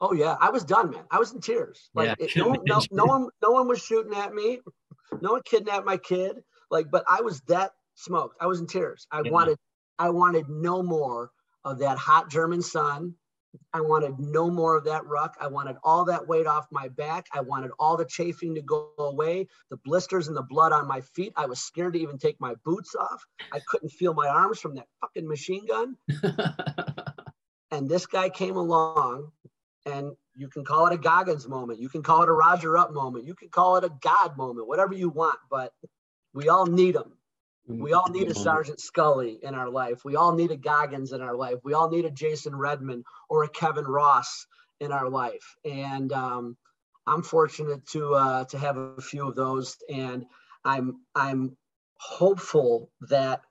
Oh 0.00 0.12
yeah. 0.12 0.36
I 0.40 0.50
was 0.50 0.64
done, 0.64 0.90
man. 0.90 1.04
I 1.10 1.18
was 1.18 1.32
in 1.32 1.40
tears. 1.40 1.90
Like 1.94 2.08
yeah. 2.18 2.26
it, 2.26 2.30
no, 2.36 2.48
one, 2.48 2.60
no, 2.66 2.80
no 2.90 3.04
one, 3.04 3.28
no 3.42 3.50
one 3.50 3.68
was 3.68 3.82
shooting 3.82 4.14
at 4.14 4.34
me. 4.34 4.60
No 5.20 5.32
one 5.32 5.42
kidnapped 5.44 5.86
my 5.86 5.96
kid. 5.96 6.36
Like, 6.70 6.90
but 6.90 7.04
I 7.08 7.20
was 7.20 7.40
that 7.48 7.72
smoked. 7.96 8.36
I 8.40 8.46
was 8.46 8.60
in 8.60 8.66
tears. 8.66 9.06
I 9.10 9.22
yeah. 9.24 9.30
wanted, 9.30 9.58
I 9.98 10.10
wanted 10.10 10.48
no 10.48 10.82
more 10.82 11.30
of 11.64 11.78
that 11.80 11.98
hot 11.98 12.30
German 12.30 12.62
sun 12.62 13.14
I 13.72 13.80
wanted 13.80 14.18
no 14.18 14.50
more 14.50 14.76
of 14.76 14.84
that 14.84 15.06
ruck. 15.06 15.36
I 15.40 15.46
wanted 15.46 15.76
all 15.84 16.04
that 16.04 16.26
weight 16.26 16.46
off 16.46 16.66
my 16.70 16.88
back. 16.88 17.26
I 17.32 17.40
wanted 17.40 17.70
all 17.78 17.96
the 17.96 18.04
chafing 18.04 18.54
to 18.54 18.62
go 18.62 18.90
away, 18.98 19.46
the 19.70 19.76
blisters 19.78 20.28
and 20.28 20.36
the 20.36 20.42
blood 20.42 20.72
on 20.72 20.86
my 20.86 21.00
feet. 21.00 21.32
I 21.36 21.46
was 21.46 21.60
scared 21.60 21.94
to 21.94 22.00
even 22.00 22.18
take 22.18 22.40
my 22.40 22.54
boots 22.64 22.94
off. 22.94 23.24
I 23.52 23.60
couldn't 23.68 23.90
feel 23.90 24.14
my 24.14 24.28
arms 24.28 24.60
from 24.60 24.74
that 24.76 24.86
fucking 25.00 25.26
machine 25.26 25.66
gun. 25.66 25.96
and 27.70 27.88
this 27.88 28.06
guy 28.06 28.28
came 28.28 28.56
along, 28.56 29.30
and 29.86 30.12
you 30.34 30.48
can 30.48 30.64
call 30.64 30.86
it 30.86 30.94
a 30.94 30.98
Goggins 30.98 31.48
moment. 31.48 31.80
You 31.80 31.88
can 31.88 32.02
call 32.02 32.22
it 32.22 32.28
a 32.28 32.32
Roger 32.32 32.76
Up 32.76 32.92
moment. 32.92 33.24
You 33.24 33.34
can 33.34 33.48
call 33.48 33.76
it 33.76 33.84
a 33.84 33.92
God 34.00 34.36
moment, 34.36 34.68
whatever 34.68 34.94
you 34.94 35.08
want, 35.08 35.38
but 35.50 35.72
we 36.34 36.48
all 36.48 36.66
need 36.66 36.94
them. 36.94 37.12
We 37.78 37.92
all 37.92 38.08
need 38.10 38.28
a 38.28 38.34
Sergeant 38.34 38.80
Scully 38.80 39.38
in 39.42 39.54
our 39.54 39.70
life. 39.70 40.04
We 40.04 40.16
all 40.16 40.34
need 40.34 40.50
a 40.50 40.56
Goggins 40.56 41.12
in 41.12 41.20
our 41.20 41.34
life. 41.34 41.56
We 41.62 41.74
all 41.74 41.90
need 41.90 42.04
a 42.04 42.10
Jason 42.10 42.56
Redman 42.56 43.04
or 43.28 43.44
a 43.44 43.48
Kevin 43.48 43.84
Ross 43.84 44.46
in 44.80 44.92
our 44.92 45.08
life. 45.08 45.56
And 45.64 46.12
um, 46.12 46.56
I'm 47.06 47.22
fortunate 47.22 47.86
to 47.88 48.14
uh, 48.14 48.44
to 48.46 48.58
have 48.58 48.76
a 48.76 49.00
few 49.00 49.28
of 49.28 49.36
those. 49.36 49.76
And 49.88 50.26
I'm 50.64 51.00
I'm 51.14 51.56
hopeful 51.98 52.90
that 53.08 53.42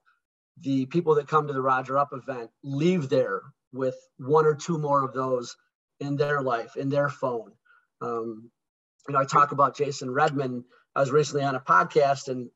the 0.61 0.85
people 0.87 1.15
that 1.15 1.27
come 1.27 1.47
to 1.47 1.53
the 1.53 1.61
Roger 1.61 1.97
Up 1.97 2.09
event 2.13 2.49
leave 2.63 3.09
there 3.09 3.41
with 3.71 3.95
one 4.17 4.45
or 4.45 4.55
two 4.55 4.77
more 4.77 5.03
of 5.03 5.13
those 5.13 5.55
in 5.99 6.15
their 6.15 6.41
life, 6.41 6.75
in 6.75 6.89
their 6.89 7.09
phone. 7.09 7.51
Um, 8.01 8.49
you 9.07 9.13
know, 9.13 9.19
I 9.19 9.25
talk 9.25 9.51
about 9.51 9.75
Jason 9.75 10.11
Redman. 10.11 10.65
I 10.99 11.01
was 11.01 11.11
recently 11.11 11.45
on 11.45 11.55
a 11.55 11.61
podcast 11.61 12.27
and 12.27 12.49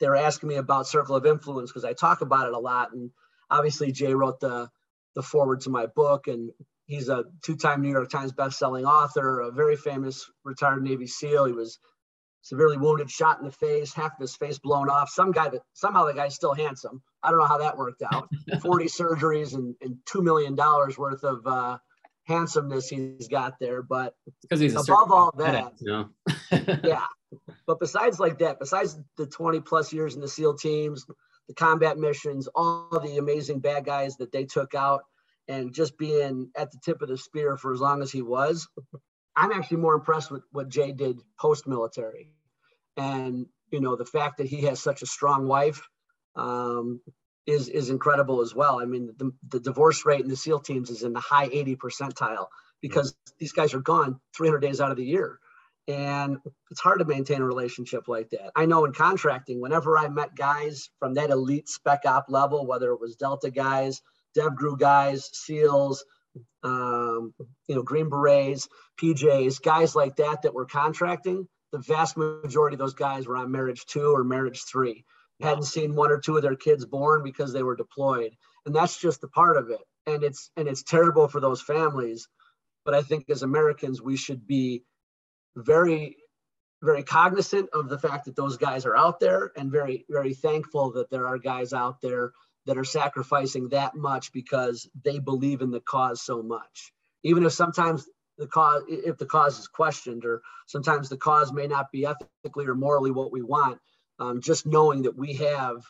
they 0.00 0.06
were 0.06 0.16
asking 0.16 0.50
me 0.50 0.56
about 0.56 0.86
circle 0.86 1.16
of 1.16 1.24
influence 1.24 1.70
because 1.70 1.86
I 1.86 1.94
talk 1.94 2.20
about 2.20 2.46
it 2.46 2.52
a 2.52 2.58
lot. 2.58 2.92
And 2.92 3.10
obviously, 3.50 3.90
Jay 3.90 4.12
wrote 4.12 4.38
the 4.38 4.68
the 5.14 5.22
forward 5.22 5.62
to 5.62 5.70
my 5.70 5.86
book, 5.86 6.26
and 6.26 6.50
he's 6.84 7.08
a 7.08 7.24
two-time 7.42 7.80
New 7.80 7.88
York 7.90 8.10
Times 8.10 8.32
best-selling 8.32 8.84
author, 8.84 9.40
a 9.40 9.50
very 9.50 9.76
famous 9.76 10.30
retired 10.44 10.82
Navy 10.82 11.06
SEAL. 11.06 11.46
He 11.46 11.52
was 11.54 11.78
severely 12.42 12.76
wounded, 12.76 13.10
shot 13.10 13.38
in 13.38 13.46
the 13.46 13.50
face, 13.50 13.94
half 13.94 14.12
of 14.12 14.20
his 14.20 14.36
face 14.36 14.58
blown 14.58 14.90
off. 14.90 15.08
Some 15.08 15.32
guy 15.32 15.48
that 15.48 15.62
somehow 15.72 16.04
the 16.04 16.12
guy's 16.12 16.34
still 16.34 16.52
handsome. 16.52 17.02
I 17.22 17.30
don't 17.30 17.38
know 17.38 17.46
how 17.46 17.58
that 17.58 17.78
worked 17.78 18.02
out. 18.02 18.28
40 18.60 18.84
surgeries 18.88 19.54
and, 19.54 19.74
and 19.80 19.96
$2 20.04 20.22
million 20.22 20.54
worth 20.54 21.24
of 21.24 21.46
uh, 21.46 21.78
handsomeness 22.24 22.88
he's 22.88 23.28
got 23.28 23.54
there. 23.58 23.82
But 23.82 24.12
because 24.42 24.60
he's 24.60 24.74
above 24.74 25.10
all 25.10 25.32
that, 25.38 25.72
you 25.80 25.90
know? 25.90 26.10
yeah. 26.84 27.06
But 27.66 27.80
besides 27.80 28.20
like 28.20 28.38
that, 28.38 28.58
besides 28.58 28.98
the 29.16 29.26
20 29.26 29.60
plus 29.60 29.92
years 29.92 30.14
in 30.14 30.20
the 30.20 30.28
SEAL 30.28 30.58
teams, 30.58 31.06
the 31.48 31.54
combat 31.54 31.98
missions, 31.98 32.48
all 32.54 32.88
the 32.90 33.18
amazing 33.18 33.60
bad 33.60 33.84
guys 33.84 34.16
that 34.16 34.32
they 34.32 34.44
took 34.44 34.74
out, 34.74 35.02
and 35.48 35.72
just 35.72 35.96
being 35.96 36.50
at 36.56 36.72
the 36.72 36.78
tip 36.84 37.02
of 37.02 37.08
the 37.08 37.16
spear 37.16 37.56
for 37.56 37.72
as 37.72 37.80
long 37.80 38.02
as 38.02 38.10
he 38.10 38.22
was, 38.22 38.68
I'm 39.36 39.52
actually 39.52 39.78
more 39.78 39.94
impressed 39.94 40.30
with 40.30 40.42
what 40.50 40.68
Jay 40.68 40.92
did 40.92 41.20
post 41.38 41.66
military. 41.66 42.30
And, 42.96 43.46
you 43.70 43.80
know, 43.80 43.94
the 43.94 44.06
fact 44.06 44.38
that 44.38 44.46
he 44.46 44.62
has 44.62 44.80
such 44.80 45.02
a 45.02 45.06
strong 45.06 45.46
wife 45.46 45.86
um, 46.34 47.00
is, 47.46 47.68
is 47.68 47.90
incredible 47.90 48.40
as 48.40 48.54
well. 48.54 48.80
I 48.80 48.86
mean, 48.86 49.14
the, 49.18 49.30
the 49.48 49.60
divorce 49.60 50.04
rate 50.04 50.20
in 50.22 50.28
the 50.28 50.36
SEAL 50.36 50.60
teams 50.60 50.90
is 50.90 51.02
in 51.02 51.12
the 51.12 51.20
high 51.20 51.48
80 51.52 51.76
percentile 51.76 52.46
because 52.80 53.14
these 53.38 53.52
guys 53.52 53.74
are 53.74 53.80
gone 53.80 54.20
300 54.36 54.60
days 54.60 54.80
out 54.80 54.90
of 54.90 54.96
the 54.96 55.04
year. 55.04 55.38
And 55.88 56.38
it's 56.70 56.80
hard 56.80 56.98
to 56.98 57.04
maintain 57.04 57.40
a 57.40 57.46
relationship 57.46 58.08
like 58.08 58.30
that. 58.30 58.50
I 58.56 58.66
know 58.66 58.84
in 58.84 58.92
contracting, 58.92 59.60
whenever 59.60 59.96
I 59.96 60.08
met 60.08 60.34
guys 60.34 60.90
from 60.98 61.14
that 61.14 61.30
elite 61.30 61.68
spec 61.68 62.02
op 62.04 62.26
level, 62.28 62.66
whether 62.66 62.90
it 62.90 63.00
was 63.00 63.16
Delta 63.16 63.50
guys, 63.50 64.02
DevGru 64.36 64.78
guys, 64.78 65.30
SEALs, 65.32 66.04
um, 66.64 67.32
you 67.68 67.74
know, 67.74 67.82
Green 67.82 68.08
Berets, 68.08 68.68
PJs, 69.00 69.62
guys 69.62 69.94
like 69.94 70.16
that 70.16 70.42
that 70.42 70.54
were 70.54 70.66
contracting, 70.66 71.48
the 71.72 71.78
vast 71.78 72.16
majority 72.16 72.74
of 72.74 72.78
those 72.78 72.94
guys 72.94 73.26
were 73.26 73.36
on 73.36 73.50
marriage 73.50 73.84
two 73.86 74.14
or 74.14 74.24
marriage 74.24 74.64
three. 74.64 75.04
Hadn't 75.40 75.64
seen 75.64 75.94
one 75.94 76.10
or 76.10 76.18
two 76.18 76.36
of 76.36 76.42
their 76.42 76.56
kids 76.56 76.86
born 76.86 77.22
because 77.22 77.52
they 77.52 77.62
were 77.62 77.76
deployed. 77.76 78.32
And 78.64 78.74
that's 78.74 78.98
just 78.98 79.22
a 79.22 79.28
part 79.28 79.56
of 79.56 79.70
it. 79.70 79.80
And 80.06 80.22
it's 80.22 80.50
and 80.56 80.66
it's 80.66 80.82
terrible 80.82 81.28
for 81.28 81.40
those 81.40 81.60
families. 81.60 82.28
But 82.84 82.94
I 82.94 83.02
think 83.02 83.28
as 83.28 83.42
Americans, 83.42 84.00
we 84.00 84.16
should 84.16 84.46
be 84.46 84.82
very 85.56 86.16
very 86.82 87.02
cognizant 87.02 87.68
of 87.72 87.88
the 87.88 87.98
fact 87.98 88.26
that 88.26 88.36
those 88.36 88.58
guys 88.58 88.84
are 88.84 88.96
out 88.96 89.18
there 89.18 89.50
and 89.56 89.72
very 89.72 90.04
very 90.10 90.34
thankful 90.34 90.92
that 90.92 91.10
there 91.10 91.26
are 91.26 91.38
guys 91.38 91.72
out 91.72 92.00
there 92.02 92.32
that 92.66 92.76
are 92.76 92.84
sacrificing 92.84 93.68
that 93.68 93.94
much 93.94 94.32
because 94.32 94.88
they 95.04 95.18
believe 95.18 95.62
in 95.62 95.70
the 95.70 95.80
cause 95.80 96.20
so 96.22 96.42
much. 96.42 96.92
Even 97.22 97.44
if 97.44 97.52
sometimes 97.52 98.06
the 98.38 98.46
cause 98.46 98.82
if 98.88 99.16
the 99.18 99.26
cause 99.26 99.58
is 99.58 99.68
questioned 99.68 100.24
or 100.24 100.42
sometimes 100.66 101.08
the 101.08 101.16
cause 101.16 101.52
may 101.52 101.66
not 101.66 101.90
be 101.90 102.04
ethically 102.04 102.66
or 102.66 102.74
morally 102.74 103.10
what 103.10 103.32
we 103.32 103.42
want 103.42 103.78
um, 104.18 104.40
just 104.40 104.66
knowing 104.66 105.02
that 105.02 105.16
we 105.16 105.32
have 105.32 105.82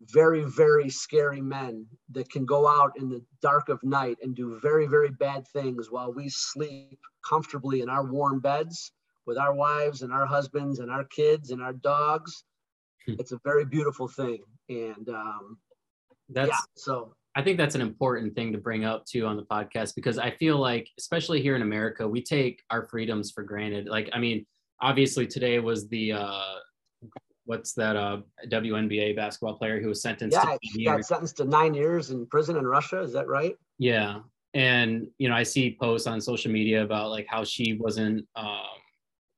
very 0.00 0.42
very 0.42 0.90
scary 0.90 1.40
men 1.40 1.86
that 2.10 2.28
can 2.28 2.44
go 2.44 2.66
out 2.66 2.92
in 2.96 3.08
the 3.08 3.22
dark 3.40 3.68
of 3.68 3.82
night 3.84 4.16
and 4.20 4.34
do 4.34 4.58
very 4.60 4.86
very 4.86 5.10
bad 5.10 5.46
things 5.48 5.90
while 5.90 6.12
we 6.12 6.28
sleep 6.28 6.98
comfortably 7.28 7.82
in 7.82 7.88
our 7.88 8.04
warm 8.04 8.40
beds 8.40 8.90
with 9.26 9.38
our 9.38 9.54
wives 9.54 10.02
and 10.02 10.12
our 10.12 10.26
husbands 10.26 10.78
and 10.78 10.90
our 10.90 11.04
kids 11.04 11.50
and 11.50 11.62
our 11.62 11.72
dogs. 11.72 12.44
Hmm. 13.06 13.14
it's 13.18 13.32
a 13.32 13.40
very 13.44 13.64
beautiful 13.64 14.06
thing. 14.06 14.38
And 14.68 15.08
um, 15.08 15.58
that's 16.28 16.50
yeah, 16.50 16.56
so 16.76 17.14
I 17.34 17.42
think 17.42 17.58
that's 17.58 17.74
an 17.74 17.80
important 17.80 18.34
thing 18.34 18.52
to 18.52 18.58
bring 18.58 18.84
up 18.84 19.04
too 19.06 19.26
on 19.26 19.36
the 19.36 19.44
podcast 19.44 19.94
because 19.94 20.18
I 20.18 20.30
feel 20.32 20.58
like, 20.58 20.88
especially 20.98 21.42
here 21.42 21.56
in 21.56 21.62
America, 21.62 22.06
we 22.06 22.22
take 22.22 22.62
our 22.70 22.86
freedoms 22.86 23.30
for 23.30 23.42
granted. 23.42 23.88
Like, 23.88 24.10
I 24.12 24.18
mean, 24.18 24.46
obviously 24.80 25.26
today 25.26 25.58
was 25.58 25.88
the 25.88 26.12
uh, 26.12 26.54
what's 27.46 27.72
that 27.74 27.96
uh, 27.96 28.18
WNBA 28.48 29.16
basketball 29.16 29.54
player 29.54 29.80
who 29.80 29.88
was 29.88 30.02
sentenced 30.02 30.36
yeah, 30.36 30.52
to 30.52 30.58
he 30.60 30.84
got 30.84 31.04
sentenced 31.04 31.38
to 31.38 31.44
nine 31.44 31.72
years 31.72 32.10
in 32.10 32.26
prison 32.26 32.56
in 32.56 32.66
Russia. 32.66 33.00
Is 33.00 33.12
that 33.14 33.28
right? 33.28 33.54
Yeah, 33.78 34.20
and 34.54 35.06
you 35.18 35.28
know, 35.28 35.34
I 35.34 35.42
see 35.42 35.76
posts 35.80 36.06
on 36.06 36.20
social 36.20 36.52
media 36.52 36.82
about 36.82 37.10
like 37.10 37.26
how 37.28 37.44
she 37.44 37.74
wasn't 37.74 38.26
um, 38.36 38.81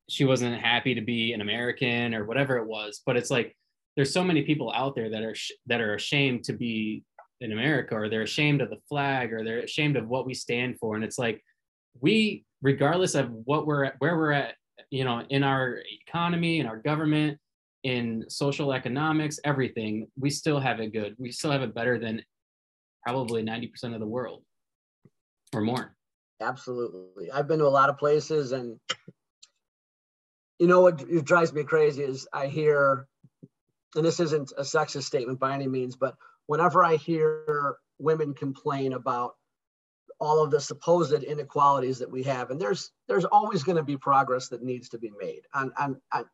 she 0.09 0.25
wasn't 0.25 0.61
happy 0.61 0.95
to 0.95 1.01
be 1.01 1.33
an 1.33 1.41
American 1.41 2.15
or 2.15 2.25
whatever 2.25 2.57
it 2.59 2.67
was. 2.67 3.01
But 3.05 3.17
it's 3.17 3.31
like 3.31 3.57
there's 3.97 4.13
so 4.13 4.25
many 4.25 4.43
people 4.43 4.73
out 4.75 4.95
there 4.95 5.11
that 5.11 5.23
are 5.23 5.35
that 5.67 5.81
are 5.81 5.95
ashamed 5.95 6.45
to 6.45 6.53
be 6.53 7.05
in 7.41 7.53
America, 7.53 7.95
or 7.95 8.09
they're 8.09 8.23
ashamed 8.23 8.61
of 8.61 8.71
the 8.71 8.81
flag, 8.89 9.33
or 9.33 9.45
they're 9.45 9.61
ashamed 9.61 9.97
of 9.97 10.09
what 10.09 10.27
we 10.27 10.35
stand 10.35 10.79
for. 10.79 10.95
And 10.95 11.05
it's 11.05 11.19
like 11.19 11.43
we, 12.01 12.45
regardless 12.63 13.15
of 13.15 13.31
what 13.31 13.67
we're 13.67 13.85
at, 13.85 13.95
where 13.99 14.17
we're 14.17 14.33
at, 14.33 14.55
you 14.91 15.05
know, 15.05 15.23
in 15.31 15.43
our 15.43 15.81
economy, 16.07 16.61
in 16.61 16.67
our 16.67 16.79
government, 16.79 17.39
in 17.83 18.25
social 18.29 18.73
economics, 18.73 19.39
everything, 19.45 20.09
we 20.19 20.31
still 20.31 20.59
have 20.59 20.81
it 20.81 20.93
good. 20.93 21.15
We 21.19 21.31
still 21.31 21.51
have 21.51 21.63
it 21.63 21.75
better 21.75 21.99
than 21.99 22.23
probably 23.03 23.43
90% 23.43 23.95
of 23.95 24.01
the 24.01 24.07
world 24.07 24.43
or 25.55 25.61
more. 25.61 25.95
Absolutely. 26.41 27.31
I've 27.31 27.47
been 27.47 27.59
to 27.59 27.67
a 27.67 27.69
lot 27.69 27.91
of 27.91 27.99
places 27.99 28.53
and 28.53 28.81
you 30.65 30.69
know 30.69 30.81
what 30.81 31.25
drives 31.27 31.53
me 31.53 31.63
crazy 31.63 32.03
is 32.03 32.27
I 32.33 32.47
hear, 32.47 33.07
and 33.95 34.03
this 34.03 34.19
isn't 34.19 34.51
a 34.57 34.63
sexist 34.63 35.03
statement 35.03 35.39
by 35.39 35.53
any 35.53 35.69
means, 35.69 35.95
but 35.95 36.17
whenever 36.47 36.83
I 36.83 36.97
hear 36.97 37.77
women 37.99 38.33
complain 38.33 38.95
about 38.95 39.35
all 40.19 40.43
of 40.43 40.51
the 40.51 40.63
supposed 40.63 41.23
inequalities 41.23 41.99
that 41.99 42.11
we 42.11 42.23
have, 42.23 42.51
and 42.51 42.59
there's 42.59 42.93
there's 43.09 43.27
always 43.27 43.63
going 43.63 43.77
to 43.77 43.83
be 43.83 43.99
progress 43.99 44.49
that 44.49 44.63
needs 44.63 44.89
to 44.89 44.99
be 44.99 45.13
made 45.21 45.43
on, 45.53 45.71
on, 45.79 46.01
on, 46.11 46.25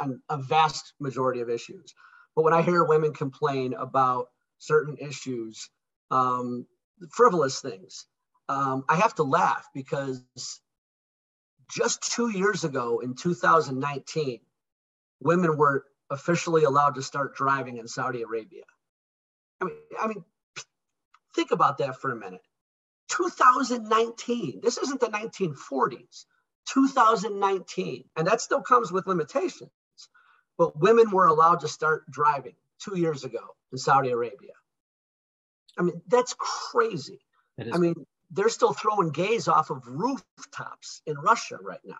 on 0.00 0.22
a 0.30 0.38
vast 0.38 0.94
majority 0.98 1.42
of 1.42 1.50
issues. 1.50 1.92
But 2.34 2.44
when 2.44 2.54
I 2.54 2.62
hear 2.62 2.84
women 2.84 3.12
complain 3.12 3.74
about 3.74 4.28
certain 4.60 4.96
issues, 4.96 5.68
um, 6.10 6.66
frivolous 7.10 7.60
things, 7.60 8.06
um, 8.48 8.86
I 8.88 8.96
have 8.96 9.14
to 9.16 9.24
laugh 9.24 9.68
because 9.74 10.24
just 11.74 12.12
two 12.12 12.30
years 12.30 12.64
ago 12.64 13.00
in 13.00 13.14
2019, 13.14 14.40
women 15.20 15.56
were 15.56 15.84
officially 16.10 16.64
allowed 16.64 16.94
to 16.94 17.02
start 17.02 17.34
driving 17.34 17.78
in 17.78 17.88
Saudi 17.88 18.22
Arabia. 18.22 18.62
I 19.60 19.64
mean, 19.64 19.76
I 20.00 20.06
mean, 20.06 20.24
think 21.34 21.50
about 21.50 21.78
that 21.78 22.00
for 22.00 22.12
a 22.12 22.16
minute. 22.16 22.42
2019. 23.08 24.60
This 24.62 24.78
isn't 24.78 25.00
the 25.00 25.08
1940s. 25.08 26.26
2019, 26.72 28.04
and 28.16 28.26
that 28.26 28.40
still 28.40 28.62
comes 28.62 28.90
with 28.90 29.06
limitations. 29.06 29.70
But 30.56 30.78
women 30.78 31.10
were 31.10 31.26
allowed 31.26 31.60
to 31.60 31.68
start 31.68 32.10
driving 32.10 32.54
two 32.78 32.98
years 32.98 33.24
ago 33.24 33.56
in 33.72 33.78
Saudi 33.78 34.10
Arabia. 34.10 34.52
I 35.78 35.82
mean, 35.82 36.00
that's 36.06 36.34
crazy. 36.38 37.20
I 37.58 37.78
mean, 37.78 38.06
they're 38.30 38.48
still 38.48 38.72
throwing 38.72 39.10
gays 39.10 39.48
off 39.48 39.70
of 39.70 39.86
rooftops 39.86 41.02
in 41.06 41.16
Russia 41.16 41.58
right 41.60 41.80
now. 41.84 41.98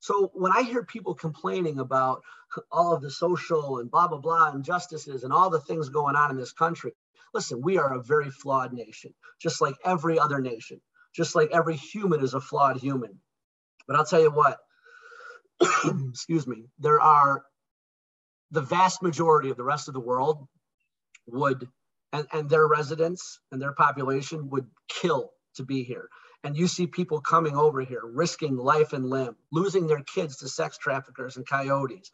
So 0.00 0.30
when 0.34 0.52
I 0.52 0.62
hear 0.62 0.84
people 0.84 1.14
complaining 1.14 1.80
about 1.80 2.22
all 2.70 2.94
of 2.94 3.02
the 3.02 3.10
social 3.10 3.78
and 3.78 3.90
blah, 3.90 4.08
blah, 4.08 4.18
blah 4.18 4.52
injustices 4.52 5.24
and 5.24 5.32
all 5.32 5.50
the 5.50 5.60
things 5.60 5.88
going 5.88 6.16
on 6.16 6.30
in 6.30 6.36
this 6.36 6.52
country, 6.52 6.92
listen, 7.34 7.60
we 7.60 7.78
are 7.78 7.94
a 7.94 8.02
very 8.02 8.30
flawed 8.30 8.72
nation, 8.72 9.14
just 9.40 9.60
like 9.60 9.74
every 9.84 10.18
other 10.18 10.40
nation, 10.40 10.80
just 11.14 11.34
like 11.34 11.50
every 11.52 11.76
human 11.76 12.22
is 12.22 12.34
a 12.34 12.40
flawed 12.40 12.76
human. 12.76 13.18
But 13.86 13.96
I'll 13.96 14.04
tell 14.04 14.20
you 14.20 14.30
what, 14.30 14.58
excuse 16.08 16.46
me, 16.46 16.66
there 16.78 17.00
are 17.00 17.44
the 18.50 18.60
vast 18.60 19.02
majority 19.02 19.50
of 19.50 19.56
the 19.56 19.64
rest 19.64 19.88
of 19.88 19.94
the 19.94 20.00
world 20.00 20.46
would, 21.26 21.68
and, 22.12 22.26
and 22.32 22.48
their 22.48 22.66
residents 22.66 23.40
and 23.50 23.60
their 23.60 23.72
population 23.72 24.50
would 24.50 24.66
kill 24.88 25.32
to 25.56 25.64
be 25.64 25.82
here. 25.82 26.08
And 26.44 26.56
you 26.56 26.66
see 26.66 26.86
people 26.86 27.20
coming 27.20 27.56
over 27.56 27.80
here, 27.80 28.02
risking 28.04 28.56
life 28.56 28.92
and 28.92 29.08
limb, 29.08 29.36
losing 29.52 29.86
their 29.86 30.02
kids 30.02 30.36
to 30.38 30.48
sex 30.48 30.78
traffickers 30.78 31.36
and 31.36 31.46
coyotes. 31.46 32.10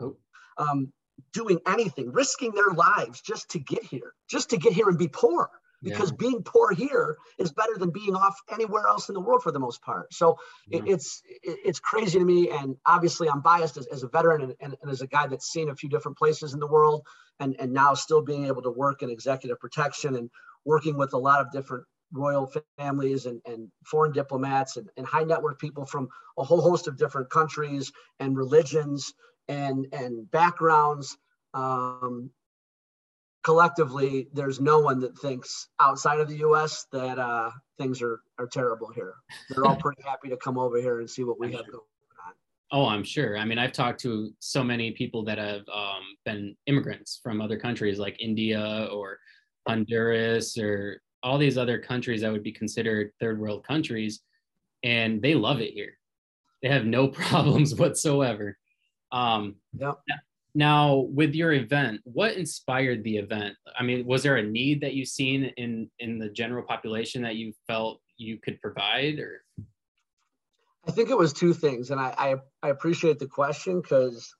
Oh. 0.00 0.16
Um, 0.56 0.92
doing 1.32 1.60
anything, 1.66 2.12
risking 2.12 2.52
their 2.52 2.70
lives 2.70 3.20
just 3.20 3.50
to 3.50 3.58
get 3.58 3.82
here, 3.84 4.12
just 4.28 4.50
to 4.50 4.56
get 4.56 4.72
here 4.72 4.88
and 4.88 4.98
be 4.98 5.08
poor. 5.08 5.50
Because 5.84 6.10
yeah. 6.10 6.16
being 6.18 6.42
poor 6.42 6.72
here 6.72 7.16
is 7.38 7.52
better 7.52 7.76
than 7.76 7.90
being 7.90 8.14
off 8.14 8.36
anywhere 8.50 8.86
else 8.88 9.08
in 9.08 9.14
the 9.14 9.20
world 9.20 9.42
for 9.42 9.52
the 9.52 9.60
most 9.60 9.82
part. 9.82 10.12
So 10.12 10.38
yeah. 10.68 10.78
it, 10.78 10.88
it's 10.88 11.22
it, 11.42 11.58
it's 11.64 11.80
crazy 11.80 12.18
to 12.18 12.24
me, 12.24 12.50
and 12.50 12.76
obviously 12.86 13.28
I'm 13.28 13.40
biased 13.40 13.76
as, 13.76 13.86
as 13.86 14.02
a 14.02 14.08
veteran 14.08 14.42
and, 14.42 14.54
and, 14.60 14.76
and 14.80 14.90
as 14.90 15.02
a 15.02 15.06
guy 15.06 15.26
that's 15.26 15.52
seen 15.52 15.68
a 15.68 15.76
few 15.76 15.88
different 15.88 16.18
places 16.18 16.54
in 16.54 16.60
the 16.60 16.66
world 16.66 17.06
and, 17.40 17.54
and 17.58 17.72
now 17.72 17.94
still 17.94 18.22
being 18.22 18.46
able 18.46 18.62
to 18.62 18.70
work 18.70 19.02
in 19.02 19.10
executive 19.10 19.60
protection 19.60 20.16
and 20.16 20.30
working 20.64 20.96
with 20.96 21.12
a 21.12 21.18
lot 21.18 21.40
of 21.40 21.50
different 21.52 21.84
royal 22.12 22.50
families 22.78 23.26
and, 23.26 23.40
and 23.44 23.68
foreign 23.84 24.12
diplomats 24.12 24.76
and, 24.76 24.88
and 24.96 25.06
high 25.06 25.24
net 25.24 25.42
worth 25.42 25.58
people 25.58 25.84
from 25.84 26.08
a 26.38 26.44
whole 26.44 26.60
host 26.60 26.86
of 26.86 26.96
different 26.96 27.28
countries 27.28 27.92
and 28.20 28.36
religions 28.36 29.12
and, 29.48 29.86
and 29.92 30.30
backgrounds. 30.30 31.16
Um, 31.52 32.30
collectively, 33.44 34.28
there's 34.32 34.60
no 34.60 34.80
one 34.80 34.98
that 35.00 35.16
thinks 35.18 35.68
outside 35.80 36.18
of 36.18 36.28
the 36.28 36.38
US 36.38 36.86
that 36.90 37.18
uh, 37.18 37.50
things 37.78 38.02
are, 38.02 38.20
are 38.38 38.46
terrible 38.46 38.90
here. 38.92 39.14
They're 39.50 39.64
all 39.64 39.76
pretty 39.76 40.02
happy 40.02 40.28
to 40.30 40.36
come 40.36 40.58
over 40.58 40.80
here 40.80 40.98
and 40.98 41.08
see 41.08 41.22
what 41.22 41.38
we 41.38 41.52
have 41.52 41.66
going 41.66 41.82
on. 42.26 42.32
Oh, 42.72 42.86
I'm 42.86 43.04
sure. 43.04 43.36
I 43.36 43.44
mean, 43.44 43.58
I've 43.58 43.72
talked 43.72 44.00
to 44.00 44.30
so 44.40 44.64
many 44.64 44.90
people 44.92 45.22
that 45.24 45.38
have 45.38 45.62
um, 45.72 46.02
been 46.24 46.56
immigrants 46.66 47.20
from 47.22 47.40
other 47.40 47.58
countries 47.58 47.98
like 47.98 48.20
India 48.20 48.88
or 48.90 49.18
Honduras 49.68 50.58
or 50.58 51.00
all 51.22 51.38
these 51.38 51.58
other 51.58 51.78
countries 51.78 52.22
that 52.22 52.32
would 52.32 52.42
be 52.42 52.52
considered 52.52 53.12
third 53.20 53.38
world 53.38 53.64
countries, 53.64 54.20
and 54.82 55.22
they 55.22 55.34
love 55.34 55.60
it 55.60 55.72
here. 55.72 55.98
They 56.62 56.68
have 56.68 56.86
no 56.86 57.08
problems 57.22 57.74
whatsoever. 57.74 58.58
Um, 59.12 59.56
yep. 59.78 59.98
Now, 60.54 60.94
with 60.94 61.34
your 61.34 61.52
event, 61.52 62.00
what 62.04 62.34
inspired 62.34 63.02
the 63.02 63.16
event? 63.16 63.56
I 63.76 63.82
mean, 63.82 64.06
was 64.06 64.22
there 64.22 64.36
a 64.36 64.42
need 64.42 64.80
that 64.82 64.94
you've 64.94 65.08
seen 65.08 65.52
in 65.56 65.90
in 65.98 66.18
the 66.18 66.28
general 66.28 66.62
population 66.62 67.22
that 67.22 67.34
you 67.34 67.52
felt 67.66 68.00
you 68.16 68.38
could 68.38 68.60
provide, 68.60 69.18
or? 69.18 69.42
I 70.86 70.92
think 70.92 71.10
it 71.10 71.18
was 71.18 71.32
two 71.32 71.54
things, 71.54 71.90
and 71.90 72.00
I 72.00 72.14
I, 72.16 72.34
I 72.62 72.68
appreciate 72.70 73.18
the 73.18 73.26
question 73.26 73.80
because 73.80 74.32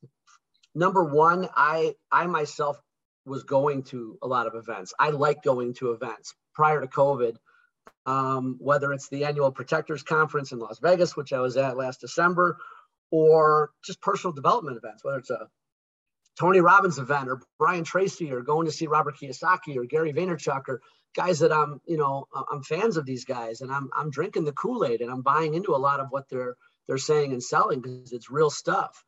number 0.74 1.02
one, 1.02 1.48
I 1.56 1.94
I 2.12 2.26
myself 2.26 2.80
was 3.26 3.42
going 3.42 3.82
to 3.84 4.16
a 4.22 4.28
lot 4.28 4.46
of 4.46 4.54
events. 4.54 4.94
I 5.00 5.10
like 5.10 5.42
going 5.42 5.74
to 5.74 5.92
events 5.92 6.34
prior 6.54 6.80
to 6.80 6.86
COVID. 6.86 7.36
Um, 8.06 8.56
whether 8.60 8.92
it's 8.92 9.08
the 9.08 9.24
annual 9.24 9.50
Protectors 9.50 10.02
Conference 10.02 10.52
in 10.52 10.58
Las 10.58 10.78
Vegas, 10.78 11.16
which 11.16 11.32
I 11.32 11.40
was 11.40 11.56
at 11.56 11.78
last 11.78 12.02
December, 12.02 12.58
or 13.10 13.70
just 13.82 14.02
personal 14.02 14.34
development 14.34 14.76
events, 14.76 15.02
whether 15.02 15.18
it's 15.18 15.30
a 15.30 15.48
Tony 16.39 16.61
Robbins 16.61 16.99
event 16.99 17.28
or 17.28 17.41
Brian 17.59 17.85
Tracy 17.85 18.32
or 18.32 18.43
going 18.43 18.66
to 18.66 18.72
see 18.72 18.87
Robert 18.87 19.16
Kiyosaki 19.16 19.76
or 19.76 19.85
Gary 19.85 20.12
Vaynerchuk 20.12 20.62
or 20.68 20.80
guys 21.14 21.39
that 21.41 21.53
I'm, 21.53 21.80
you 21.87 21.97
know, 21.97 22.26
I'm 22.51 22.62
fans 22.62 22.97
of 22.97 23.07
these 23.07 23.24
guys 23.24 23.61
and 23.61 23.72
I'm, 23.72 23.89
I'm 23.97 24.11
drinking 24.11 24.45
the 24.45 24.53
Kool-Aid 24.53 25.01
and 25.01 25.11
I'm 25.11 25.22
buying 25.22 25.55
into 25.55 25.74
a 25.74 25.78
lot 25.78 26.01
of 26.01 26.09
what 26.11 26.28
they're, 26.28 26.57
they're 26.89 26.99
saying 26.99 27.32
and 27.32 27.43
selling 27.43 27.80
because 27.80 28.12
it's 28.12 28.30
real 28.30 28.51
stuff. 28.51 29.05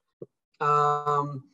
Um, 0.60 1.44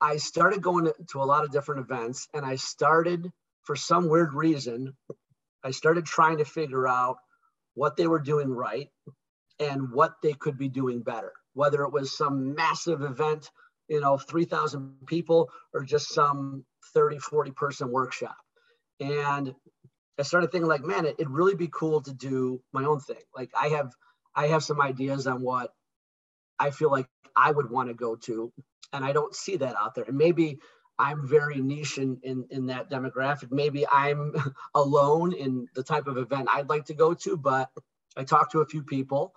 I 0.00 0.16
started 0.16 0.60
going 0.60 0.86
to, 0.86 0.94
to 1.12 1.22
a 1.22 1.24
lot 1.24 1.44
of 1.44 1.52
different 1.52 1.82
events 1.82 2.26
and 2.34 2.44
I 2.44 2.56
started 2.56 3.30
for 3.62 3.76
some 3.76 4.08
weird 4.08 4.34
reason, 4.34 4.96
I 5.62 5.70
started 5.70 6.04
trying 6.04 6.38
to 6.38 6.44
figure 6.44 6.88
out 6.88 7.18
what 7.74 7.96
they 7.96 8.08
were 8.08 8.18
doing 8.18 8.50
right 8.50 8.90
and 9.60 9.92
what 9.92 10.14
they 10.20 10.32
could 10.32 10.58
be 10.58 10.68
doing 10.68 11.02
better, 11.02 11.32
whether 11.54 11.82
it 11.84 11.92
was 11.92 12.16
some 12.16 12.54
massive 12.56 13.02
event 13.02 13.50
you 13.92 14.00
know 14.00 14.16
3000 14.16 15.06
people 15.06 15.50
or 15.74 15.84
just 15.84 16.08
some 16.08 16.64
30 16.94 17.18
40 17.18 17.50
person 17.50 17.90
workshop. 17.90 18.36
And 18.98 19.54
i 20.18 20.22
started 20.22 20.50
thinking 20.50 20.68
like 20.68 20.82
man 20.82 21.04
it, 21.04 21.18
would 21.18 21.30
really 21.30 21.54
be 21.54 21.68
cool 21.70 22.00
to 22.02 22.12
do 22.12 22.62
my 22.72 22.84
own 22.84 23.00
thing. 23.00 23.24
Like 23.36 23.50
i 23.60 23.68
have 23.68 23.92
i 24.34 24.46
have 24.46 24.64
some 24.64 24.80
ideas 24.80 25.26
on 25.26 25.42
what 25.42 25.74
i 26.58 26.70
feel 26.70 26.90
like 26.90 27.06
i 27.36 27.50
would 27.50 27.70
want 27.70 27.88
to 27.88 27.94
go 27.94 28.16
to 28.16 28.50
and 28.94 29.04
i 29.04 29.12
don't 29.12 29.34
see 29.34 29.58
that 29.58 29.76
out 29.76 29.94
there. 29.94 30.04
And 30.04 30.16
maybe 30.16 30.58
i'm 30.98 31.28
very 31.28 31.60
niche 31.60 31.98
in, 31.98 32.18
in 32.22 32.46
in 32.50 32.66
that 32.66 32.90
demographic. 32.90 33.52
Maybe 33.52 33.86
i'm 33.86 34.34
alone 34.74 35.34
in 35.34 35.66
the 35.74 35.82
type 35.82 36.06
of 36.06 36.16
event 36.16 36.48
i'd 36.54 36.70
like 36.70 36.86
to 36.86 36.94
go 36.94 37.12
to 37.24 37.36
but 37.36 37.68
i 38.16 38.24
talked 38.24 38.52
to 38.52 38.60
a 38.60 38.66
few 38.66 38.82
people 38.82 39.34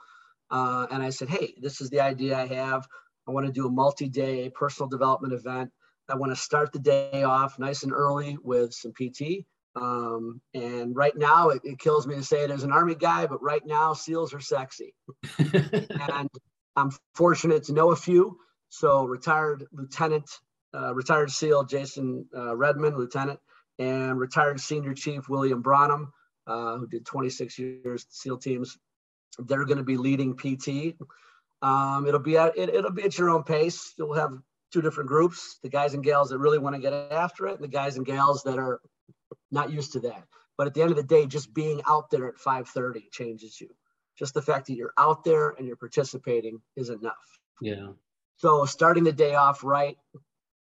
uh, 0.49 0.87
and 0.91 1.03
i 1.03 1.09
said 1.09 1.27
hey 1.29 1.55
this 1.57 1.81
is 1.81 1.89
the 1.89 1.99
idea 1.99 2.37
i 2.37 2.45
have 2.45 2.87
I 3.27 3.31
want 3.31 3.45
to 3.45 3.51
do 3.51 3.67
a 3.67 3.71
multi-day 3.71 4.49
personal 4.49 4.89
development 4.89 5.33
event. 5.33 5.71
I 6.09 6.15
want 6.15 6.31
to 6.31 6.35
start 6.35 6.71
the 6.71 6.79
day 6.79 7.23
off 7.23 7.57
nice 7.57 7.83
and 7.83 7.91
early 7.91 8.37
with 8.43 8.73
some 8.73 8.93
PT. 8.93 9.45
Um, 9.75 10.39
and 10.53 10.95
right 10.95 11.15
now, 11.15 11.49
it, 11.49 11.61
it, 11.63 11.79
kills 11.79 12.07
me 12.07 12.15
to 12.15 12.23
say 12.23 12.43
it 12.43 12.51
as 12.51 12.63
an 12.63 12.71
Army 12.71 12.95
guy, 12.95 13.25
but 13.25 13.41
right 13.41 13.65
now, 13.65 13.93
SEALs 13.93 14.33
are 14.33 14.39
sexy. 14.39 14.93
and 15.37 16.29
I'm 16.75 16.91
fortunate 17.13 17.63
to 17.65 17.73
know 17.73 17.91
a 17.91 17.95
few. 17.95 18.37
So, 18.69 19.05
retired 19.05 19.65
Lieutenant, 19.73 20.29
uh, 20.73 20.93
retired 20.93 21.31
SEAL 21.31 21.65
Jason 21.65 22.25
uh, 22.35 22.55
Redman, 22.55 22.97
Lieutenant, 22.97 23.39
and 23.77 24.17
retired 24.17 24.59
Senior 24.59 24.93
Chief 24.93 25.27
William 25.27 25.61
Bronham, 25.61 26.07
uh, 26.47 26.77
who 26.77 26.87
did 26.87 27.05
26 27.05 27.59
years 27.59 28.05
SEAL 28.09 28.37
teams. 28.37 28.77
They're 29.39 29.65
going 29.65 29.77
to 29.77 29.83
be 29.83 29.97
leading 29.97 30.37
PT. 30.37 30.95
Um, 31.61 32.05
it'll 32.07 32.19
be 32.19 32.37
at 32.37 32.57
it, 32.57 32.69
it'll 32.69 32.91
be 32.91 33.03
at 33.03 33.17
your 33.17 33.29
own 33.29 33.43
pace. 33.43 33.93
You'll 33.97 34.13
have 34.13 34.33
two 34.71 34.81
different 34.81 35.09
groups: 35.09 35.59
the 35.63 35.69
guys 35.69 35.93
and 35.93 36.03
gals 36.03 36.29
that 36.29 36.39
really 36.39 36.59
want 36.59 36.75
to 36.75 36.81
get 36.81 36.93
after 36.93 37.47
it, 37.47 37.55
and 37.55 37.63
the 37.63 37.67
guys 37.67 37.97
and 37.97 38.05
gals 38.05 38.43
that 38.43 38.57
are 38.57 38.81
not 39.51 39.71
used 39.71 39.93
to 39.93 39.99
that. 40.01 40.25
But 40.57 40.67
at 40.67 40.73
the 40.73 40.81
end 40.81 40.91
of 40.91 40.97
the 40.97 41.03
day, 41.03 41.25
just 41.25 41.53
being 41.53 41.81
out 41.87 42.09
there 42.09 42.27
at 42.27 42.37
5:30 42.37 43.09
changes 43.11 43.59
you. 43.59 43.69
Just 44.17 44.33
the 44.33 44.41
fact 44.41 44.67
that 44.67 44.75
you're 44.75 44.93
out 44.97 45.23
there 45.23 45.49
and 45.49 45.67
you're 45.67 45.75
participating 45.75 46.61
is 46.75 46.89
enough. 46.89 47.39
Yeah. 47.61 47.89
So 48.37 48.65
starting 48.65 49.03
the 49.03 49.11
day 49.11 49.35
off 49.35 49.63
right, 49.63 49.97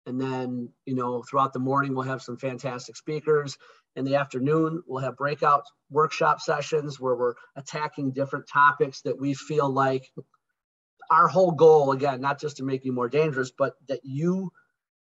and 0.06 0.20
then 0.20 0.70
you 0.86 0.96
know 0.96 1.24
throughout 1.24 1.54
the 1.54 1.60
morning 1.60 1.94
we'll 1.94 2.04
have 2.04 2.22
some 2.22 2.38
fantastic 2.38 2.96
speakers. 2.96 3.58
In 3.96 4.06
the 4.06 4.16
afternoon, 4.16 4.84
we'll 4.86 5.02
have 5.02 5.18
breakout 5.18 5.64
workshop 5.90 6.40
sessions 6.40 7.00
where 7.00 7.16
we're 7.16 7.34
attacking 7.56 8.12
different 8.12 8.48
topics 8.48 9.02
that 9.02 9.20
we 9.20 9.34
feel 9.34 9.70
like 9.70 10.12
our 11.10 11.28
whole 11.28 11.52
goal 11.52 11.92
again 11.92 12.22
not 12.22 12.40
just 12.40 12.58
to 12.58 12.64
make 12.64 12.86
you 12.86 12.92
more 12.92 13.10
dangerous 13.10 13.52
but 13.52 13.76
that 13.88 14.02
you 14.04 14.52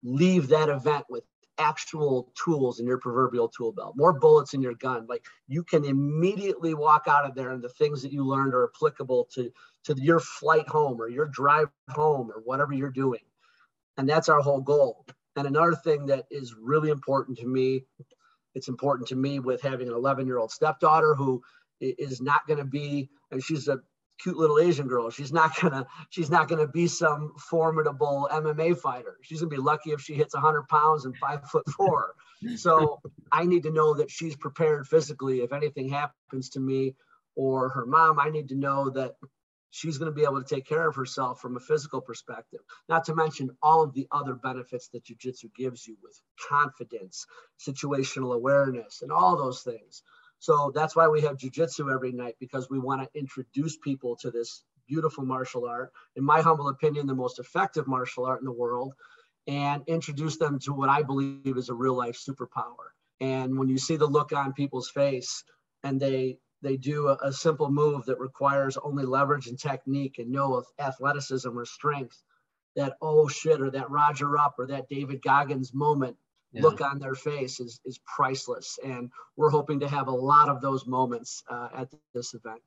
leave 0.04 0.50
that 0.50 0.70
event 0.70 1.06
with 1.10 1.24
actual 1.58 2.32
tools 2.36 2.80
in 2.80 2.86
your 2.86 2.98
proverbial 2.98 3.48
tool 3.48 3.72
belt 3.72 3.94
more 3.96 4.14
bullets 4.14 4.54
in 4.54 4.62
your 4.62 4.74
gun. 4.74 5.06
Like 5.08 5.26
you 5.48 5.64
can 5.64 5.86
immediately 5.86 6.74
walk 6.74 7.06
out 7.08 7.26
of 7.26 7.36
there 7.36 7.52
and 7.52 7.64
the 7.64 7.70
things 7.70 8.02
that 8.02 8.12
you 8.12 8.26
learned 8.26 8.54
are 8.54 8.70
applicable 8.76 9.30
to 9.36 9.52
to 9.86 9.96
your 9.98 10.20
flight 10.20 10.68
home 10.68 11.00
or 11.02 11.08
your 11.08 11.28
drive 11.28 11.70
home 11.90 12.30
or 12.32 12.42
whatever 12.44 12.74
you're 12.74 12.90
doing. 12.90 13.22
And 13.98 14.08
that's 14.10 14.30
our 14.30 14.42
whole 14.42 14.62
goal. 14.62 15.06
And 15.38 15.48
another 15.48 15.76
thing 15.76 16.08
that 16.08 16.26
is 16.30 16.56
really 16.60 16.90
important 16.90 17.38
to 17.40 17.48
me 17.48 17.86
it's 18.56 18.70
important 18.70 19.10
to 19.10 19.16
me 19.16 19.40
with 19.40 19.62
having 19.62 19.90
an 19.90 19.94
11 19.94 20.26
year 20.26 20.38
old 20.38 20.52
stepdaughter 20.52 21.14
who 21.14 21.42
is 21.82 22.22
not 22.22 22.48
going 22.48 22.60
to 22.60 22.66
be 22.66 23.10
and 23.32 23.44
she's 23.44 23.68
a 23.68 23.80
cute 24.22 24.38
little 24.38 24.60
Asian 24.60 24.88
girl. 24.88 25.10
She's 25.10 25.34
not 25.34 25.60
gonna 25.60 25.86
she's 26.10 26.30
not 26.30 26.48
gonna 26.48 26.68
be 26.68 26.88
some 26.88 27.34
formidable 27.38 28.30
MMA 28.32 28.78
fighter. 28.78 29.18
She's 29.22 29.42
gonna 29.42 29.50
be 29.50 29.58
lucky 29.58 29.92
if 29.92 30.02
she 30.02 30.14
hits 30.14 30.34
100 30.34 30.68
pounds 30.68 31.06
and 31.06 31.16
five 31.18 31.48
foot 31.50 31.68
four. 31.70 32.14
So 32.56 33.02
I 33.32 33.46
need 33.46 33.64
to 33.64 33.72
know 33.72 33.96
that 33.96 34.12
she's 34.12 34.36
prepared 34.36 34.88
physically 34.88 35.42
if 35.42 35.52
anything 35.52 35.90
happens 35.90 36.50
to 36.52 36.60
me 36.60 36.96
or 37.36 37.70
her 37.70 37.86
mom. 37.86 38.20
I 38.20 38.30
need 38.30 38.50
to 38.50 38.56
know 38.56 38.90
that 38.92 39.16
she's 39.76 39.98
to 39.98 40.12
be 40.12 40.24
able 40.24 40.42
to 40.42 40.56
take 40.56 40.66
care 40.66 40.88
of 40.88 40.96
herself 40.96 41.42
from 41.42 41.58
a 41.58 41.60
physical 41.60 42.00
perspective. 42.00 42.62
Not 42.88 43.04
to 43.06 43.16
mention 43.16 43.58
all 43.62 43.84
of 43.84 43.94
the 43.94 44.08
other 44.10 44.34
benefits 44.34 44.88
that 44.90 45.04
jujitsu 45.04 45.54
gives 45.54 45.86
you 45.86 45.98
with 46.02 46.18
confidence, 46.50 47.26
situational 47.60 48.36
awareness, 48.36 49.02
and 49.02 49.12
all 49.12 49.36
those 49.36 49.64
things. 49.64 50.02
So 50.46 50.72
that's 50.76 50.96
why 50.96 51.08
we 51.08 51.22
have 51.22 51.38
jujitsu 51.38 51.92
every 51.92 52.12
night 52.12 52.36
because 52.40 52.70
we 52.70 52.78
want 52.78 53.02
to 53.02 53.20
introduce 53.20 53.78
people 53.78 54.16
to 54.18 54.30
this 54.30 54.64
beautiful 54.88 55.26
martial 55.26 55.66
art, 55.66 55.92
in 56.16 56.24
my 56.24 56.40
humble 56.40 56.68
opinion, 56.68 57.08
the 57.08 57.16
most 57.16 57.40
effective 57.40 57.88
martial 57.88 58.26
art 58.26 58.42
in 58.42 58.46
the 58.46 58.52
world, 58.52 58.94
and 59.48 59.82
introduce 59.88 60.38
them 60.38 60.60
to 60.60 60.72
what 60.72 60.88
I 60.88 61.02
believe 61.02 61.58
is 61.58 61.70
a 61.70 61.74
real 61.74 61.96
life 61.96 62.16
superpower. 62.16 62.94
And 63.20 63.58
when 63.58 63.70
you 63.70 63.80
see 63.80 63.96
the 63.96 64.06
look 64.06 64.34
on 64.34 64.54
people's 64.54 64.92
face 64.92 65.44
and 65.84 66.00
they 66.00 66.38
they 66.62 66.78
do 66.78 67.08
a, 67.08 67.18
a 67.24 67.34
simple 67.34 67.72
move 67.72 68.06
that 68.06 68.20
requires 68.20 68.78
only 68.78 69.04
leverage 69.04 69.48
and 69.48 69.58
technique 69.58 70.20
and 70.20 70.30
no 70.30 70.64
athleticism 70.78 71.58
or 71.58 71.66
strength, 71.66 72.22
that 72.76 72.98
oh 73.02 73.28
shit, 73.28 73.62
or 73.62 73.72
that 73.72 73.90
Roger 73.90 74.38
Up 74.38 74.54
or 74.60 74.68
that 74.68 74.90
David 74.90 75.24
Goggins 75.24 75.74
moment 75.74 76.18
yeah. 76.56 76.62
look 76.62 76.82
on 76.82 77.00
their 77.00 77.16
face 77.16 77.60
is, 77.60 77.80
is 77.86 78.00
priceless. 78.06 78.80
And 78.84 79.12
we're 79.36 79.50
hoping 79.50 79.80
to 79.82 79.88
have 79.88 80.08
a 80.08 80.12
lot 80.12 80.50
of 80.50 80.62
those 80.62 80.88
moments 80.88 81.44
uh, 81.50 81.70
at 81.76 81.90
this 82.14 82.34
event. 82.34 82.62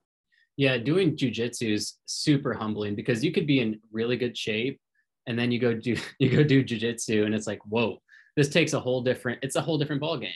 Yeah, 0.56 0.76
doing 0.76 1.16
jujitsu 1.16 1.72
is 1.72 1.98
super 2.06 2.52
humbling 2.52 2.94
because 2.94 3.24
you 3.24 3.32
could 3.32 3.46
be 3.46 3.60
in 3.60 3.80
really 3.92 4.16
good 4.16 4.36
shape 4.36 4.80
and 5.26 5.38
then 5.38 5.52
you 5.52 5.58
go 5.58 5.72
do 5.72 5.96
you 6.18 6.30
go 6.30 6.42
do 6.42 6.64
jujitsu 6.64 7.24
and 7.24 7.34
it's 7.34 7.46
like, 7.46 7.60
whoa, 7.64 8.00
this 8.36 8.48
takes 8.48 8.72
a 8.72 8.80
whole 8.80 9.02
different, 9.02 9.38
it's 9.42 9.56
a 9.56 9.60
whole 9.60 9.78
different 9.78 10.00
ball 10.00 10.18
game. 10.18 10.32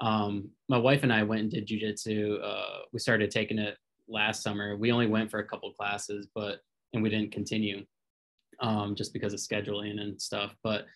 Um, 0.00 0.50
my 0.68 0.78
wife 0.78 1.02
and 1.02 1.12
I 1.12 1.22
went 1.22 1.42
and 1.42 1.50
did 1.50 1.68
jujitsu. 1.68 2.42
Uh, 2.42 2.80
we 2.92 2.98
started 2.98 3.30
taking 3.30 3.58
it 3.58 3.76
last 4.08 4.42
summer. 4.42 4.76
We 4.76 4.90
only 4.90 5.06
went 5.06 5.30
for 5.30 5.38
a 5.38 5.46
couple 5.46 5.72
classes, 5.72 6.26
but 6.34 6.60
and 6.92 7.02
we 7.02 7.10
didn't 7.10 7.32
continue 7.32 7.84
um, 8.60 8.94
just 8.94 9.12
because 9.12 9.32
of 9.32 9.40
scheduling 9.40 10.00
and 10.00 10.20
stuff. 10.20 10.54
But 10.62 10.86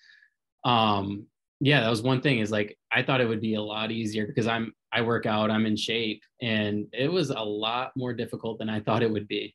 um, 0.64 1.27
yeah 1.61 1.80
that 1.80 1.90
was 1.90 2.02
one 2.02 2.20
thing 2.20 2.38
is 2.38 2.50
like 2.50 2.78
i 2.92 3.02
thought 3.02 3.20
it 3.20 3.28
would 3.28 3.40
be 3.40 3.54
a 3.54 3.62
lot 3.62 3.90
easier 3.90 4.26
because 4.26 4.46
i'm 4.46 4.72
i 4.92 5.00
work 5.00 5.26
out 5.26 5.50
i'm 5.50 5.66
in 5.66 5.76
shape 5.76 6.22
and 6.42 6.86
it 6.92 7.11
was 7.11 7.30
a 7.30 7.40
lot 7.40 7.92
more 7.96 8.12
difficult 8.12 8.59
than 8.59 8.68
i 8.68 8.80
thought 8.80 9.02
it 9.02 9.11
would 9.11 9.28
be 9.28 9.54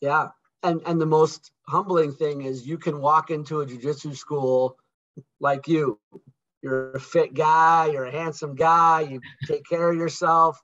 yeah 0.00 0.28
and 0.62 0.80
and 0.86 1.00
the 1.00 1.06
most 1.06 1.52
humbling 1.68 2.12
thing 2.12 2.42
is 2.42 2.66
you 2.66 2.78
can 2.78 3.00
walk 3.00 3.30
into 3.30 3.60
a 3.60 3.66
jiu-jitsu 3.66 4.14
school 4.14 4.76
like 5.40 5.68
you 5.68 5.98
you're 6.62 6.92
a 6.92 7.00
fit 7.00 7.34
guy 7.34 7.86
you're 7.92 8.06
a 8.06 8.12
handsome 8.12 8.54
guy 8.54 9.00
you 9.00 9.20
take 9.46 9.64
care 9.68 9.90
of 9.90 9.96
yourself 9.96 10.58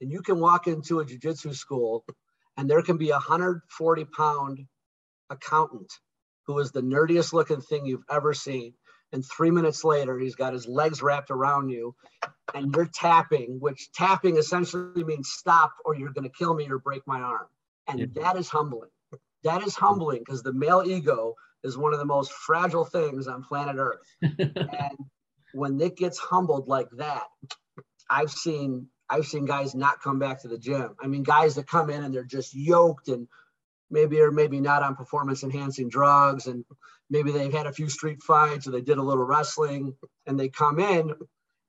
and 0.00 0.12
you 0.12 0.20
can 0.22 0.38
walk 0.38 0.66
into 0.66 1.00
a 1.00 1.04
jiu-jitsu 1.04 1.52
school 1.52 2.04
and 2.58 2.68
there 2.68 2.82
can 2.82 2.98
be 2.98 3.10
a 3.10 3.12
140 3.12 4.04
pound 4.06 4.66
accountant 5.30 5.92
who 6.46 6.58
is 6.58 6.72
the 6.72 6.82
nerdiest 6.82 7.32
looking 7.32 7.60
thing 7.60 7.86
you've 7.86 8.04
ever 8.10 8.34
seen. 8.34 8.74
And 9.12 9.24
three 9.24 9.50
minutes 9.50 9.84
later, 9.84 10.18
he's 10.18 10.34
got 10.34 10.52
his 10.52 10.66
legs 10.66 11.02
wrapped 11.02 11.30
around 11.30 11.70
you 11.70 11.94
and 12.54 12.74
you're 12.74 12.90
tapping, 12.92 13.58
which 13.58 13.90
tapping 13.92 14.36
essentially 14.36 15.04
means 15.04 15.30
stop 15.30 15.72
or 15.84 15.94
you're 15.94 16.12
going 16.12 16.28
to 16.28 16.36
kill 16.36 16.54
me 16.54 16.68
or 16.68 16.78
break 16.78 17.06
my 17.06 17.20
arm. 17.20 17.46
And 17.86 18.00
yeah. 18.00 18.06
that 18.16 18.36
is 18.36 18.48
humbling. 18.48 18.90
That 19.44 19.62
is 19.62 19.74
humbling 19.74 20.18
because 20.18 20.42
the 20.42 20.52
male 20.52 20.82
ego 20.84 21.34
is 21.64 21.78
one 21.78 21.92
of 21.92 21.98
the 21.98 22.04
most 22.04 22.32
fragile 22.32 22.84
things 22.84 23.28
on 23.28 23.42
planet 23.42 23.76
Earth. 23.78 24.00
and 24.22 24.98
when 25.54 25.76
Nick 25.76 25.96
gets 25.96 26.18
humbled 26.18 26.68
like 26.68 26.88
that, 26.98 27.24
I've 28.10 28.30
seen 28.30 28.88
I've 29.10 29.26
seen 29.26 29.46
guys 29.46 29.74
not 29.74 30.02
come 30.02 30.18
back 30.18 30.42
to 30.42 30.48
the 30.48 30.58
gym. 30.58 30.94
I 31.00 31.06
mean, 31.06 31.22
guys 31.22 31.54
that 31.54 31.66
come 31.66 31.88
in 31.88 32.02
and 32.02 32.14
they're 32.14 32.24
just 32.24 32.54
yoked 32.54 33.08
and 33.08 33.26
maybe 33.90 34.20
or 34.20 34.30
maybe 34.30 34.60
not 34.60 34.82
on 34.82 34.96
performance 34.96 35.42
enhancing 35.42 35.88
drugs 35.88 36.46
and 36.46 36.64
maybe 37.10 37.30
they've 37.30 37.52
had 37.52 37.66
a 37.66 37.72
few 37.72 37.88
street 37.88 38.22
fights 38.22 38.66
or 38.66 38.70
they 38.70 38.80
did 38.80 38.98
a 38.98 39.02
little 39.02 39.24
wrestling 39.24 39.94
and 40.26 40.38
they 40.38 40.48
come 40.48 40.78
in 40.78 41.12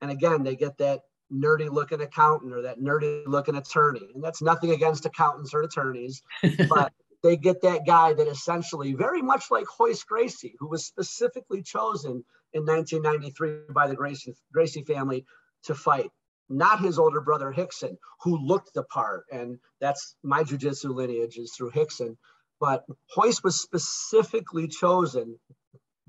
and 0.02 0.12
again 0.12 0.44
they 0.44 0.56
get 0.56 0.78
that 0.78 1.02
nerdy 1.32 1.70
looking 1.70 2.02
accountant 2.02 2.54
or 2.54 2.62
that 2.64 2.80
nerdy 2.80 3.24
looking 3.28 3.56
attorney 3.56 4.10
and 4.14 4.24
that's 4.24 4.42
nothing 4.42 4.72
against 4.72 5.06
accountants 5.06 5.54
or 5.54 5.62
attorneys 5.62 6.22
but 6.70 6.92
they 7.22 7.36
get 7.36 7.62
that 7.62 7.86
guy 7.86 8.14
that 8.14 8.28
essentially 8.28 8.94
very 8.94 9.22
much 9.22 9.52
like 9.52 9.66
Royce 9.80 10.04
Gracie 10.04 10.56
who 10.60 10.68
was 10.68 10.86
specifically 10.86 11.62
chosen 11.62 12.24
in 12.54 12.66
1993 12.66 13.74
by 13.74 13.88
the 13.88 13.96
Gracie, 13.96 14.34
Gracie 14.52 14.84
family 14.84 15.26
to 15.64 15.76
fight 15.76 16.10
not 16.50 16.80
his 16.80 16.98
older 16.98 17.22
brother 17.22 17.54
Rickson, 17.56 17.98
who 18.22 18.38
looked 18.38 18.74
the 18.74 18.84
part. 18.84 19.26
And 19.32 19.60
that's 19.80 20.16
my 20.24 20.44
jujitsu 20.44 20.94
lineage 20.94 21.38
is 21.38 21.54
through 21.54 21.72
Rickson. 21.72 22.18
But 22.60 22.86
Royce 23.18 23.44
was 23.44 23.62
specifically 23.62 24.68
chosen 24.68 25.40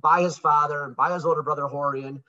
by 0.01 0.23
his 0.23 0.39
father 0.39 0.85
and 0.85 0.97
by 0.97 1.13
his 1.13 1.25
older 1.25 1.43
brother 1.43 1.63
Rorion 1.63 2.23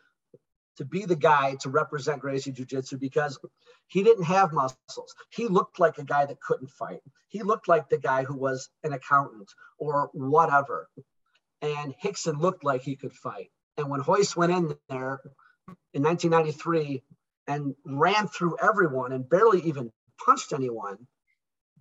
to 0.78 0.86
be 0.86 1.05
the 1.05 1.15
guy 1.15 1.55
to 1.61 1.69
represent 1.69 2.22
Gracie 2.22 2.51
Jiu 2.51 2.65
Jitsu 2.65 2.97
because 2.97 3.39
he 3.88 4.03
didn't 4.03 4.26
have 4.26 4.53
muscles. 4.53 5.15
He 5.30 5.47
looked 5.47 5.80
like 5.80 5.97
a 5.97 6.03
guy 6.03 6.26
that 6.26 6.41
couldn't 6.41 6.69
fight. 6.69 7.01
He 7.28 7.43
looked 7.43 7.67
like 7.67 7.89
the 7.89 7.97
guy 7.97 8.24
who 8.24 8.38
was 8.38 8.69
an 8.84 8.93
accountant 8.93 9.51
or 9.78 10.09
whatever. 10.13 10.88
And 11.61 11.93
Rickson 12.03 12.39
looked 12.39 12.63
like 12.63 12.82
he 12.82 12.95
could 12.95 13.13
fight. 13.13 13.51
And 13.78 13.89
when 13.89 14.01
Royce 14.01 14.36
went 14.36 14.51
in 14.51 14.76
there 14.89 15.22
in 15.93 16.03
1993, 16.03 17.03
and 17.47 17.76
ran 17.86 18.28
through 18.28 18.57
everyone 18.61 19.11
and 19.11 19.30
barely 19.30 19.61
even 19.61 19.91
punched 20.26 20.53
anyone. 20.53 20.97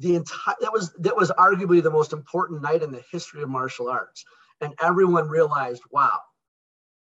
The 0.00 0.16
entire 0.16 0.56
that 0.60 0.72
was 0.72 0.92
that 1.00 1.16
was 1.16 1.30
arguably 1.30 1.82
the 1.82 1.90
most 1.90 2.12
important 2.12 2.62
night 2.62 2.82
in 2.82 2.90
the 2.90 3.04
history 3.12 3.42
of 3.42 3.48
martial 3.48 3.88
arts. 3.88 4.24
And 4.60 4.74
everyone 4.82 5.28
realized, 5.28 5.82
wow, 5.90 6.18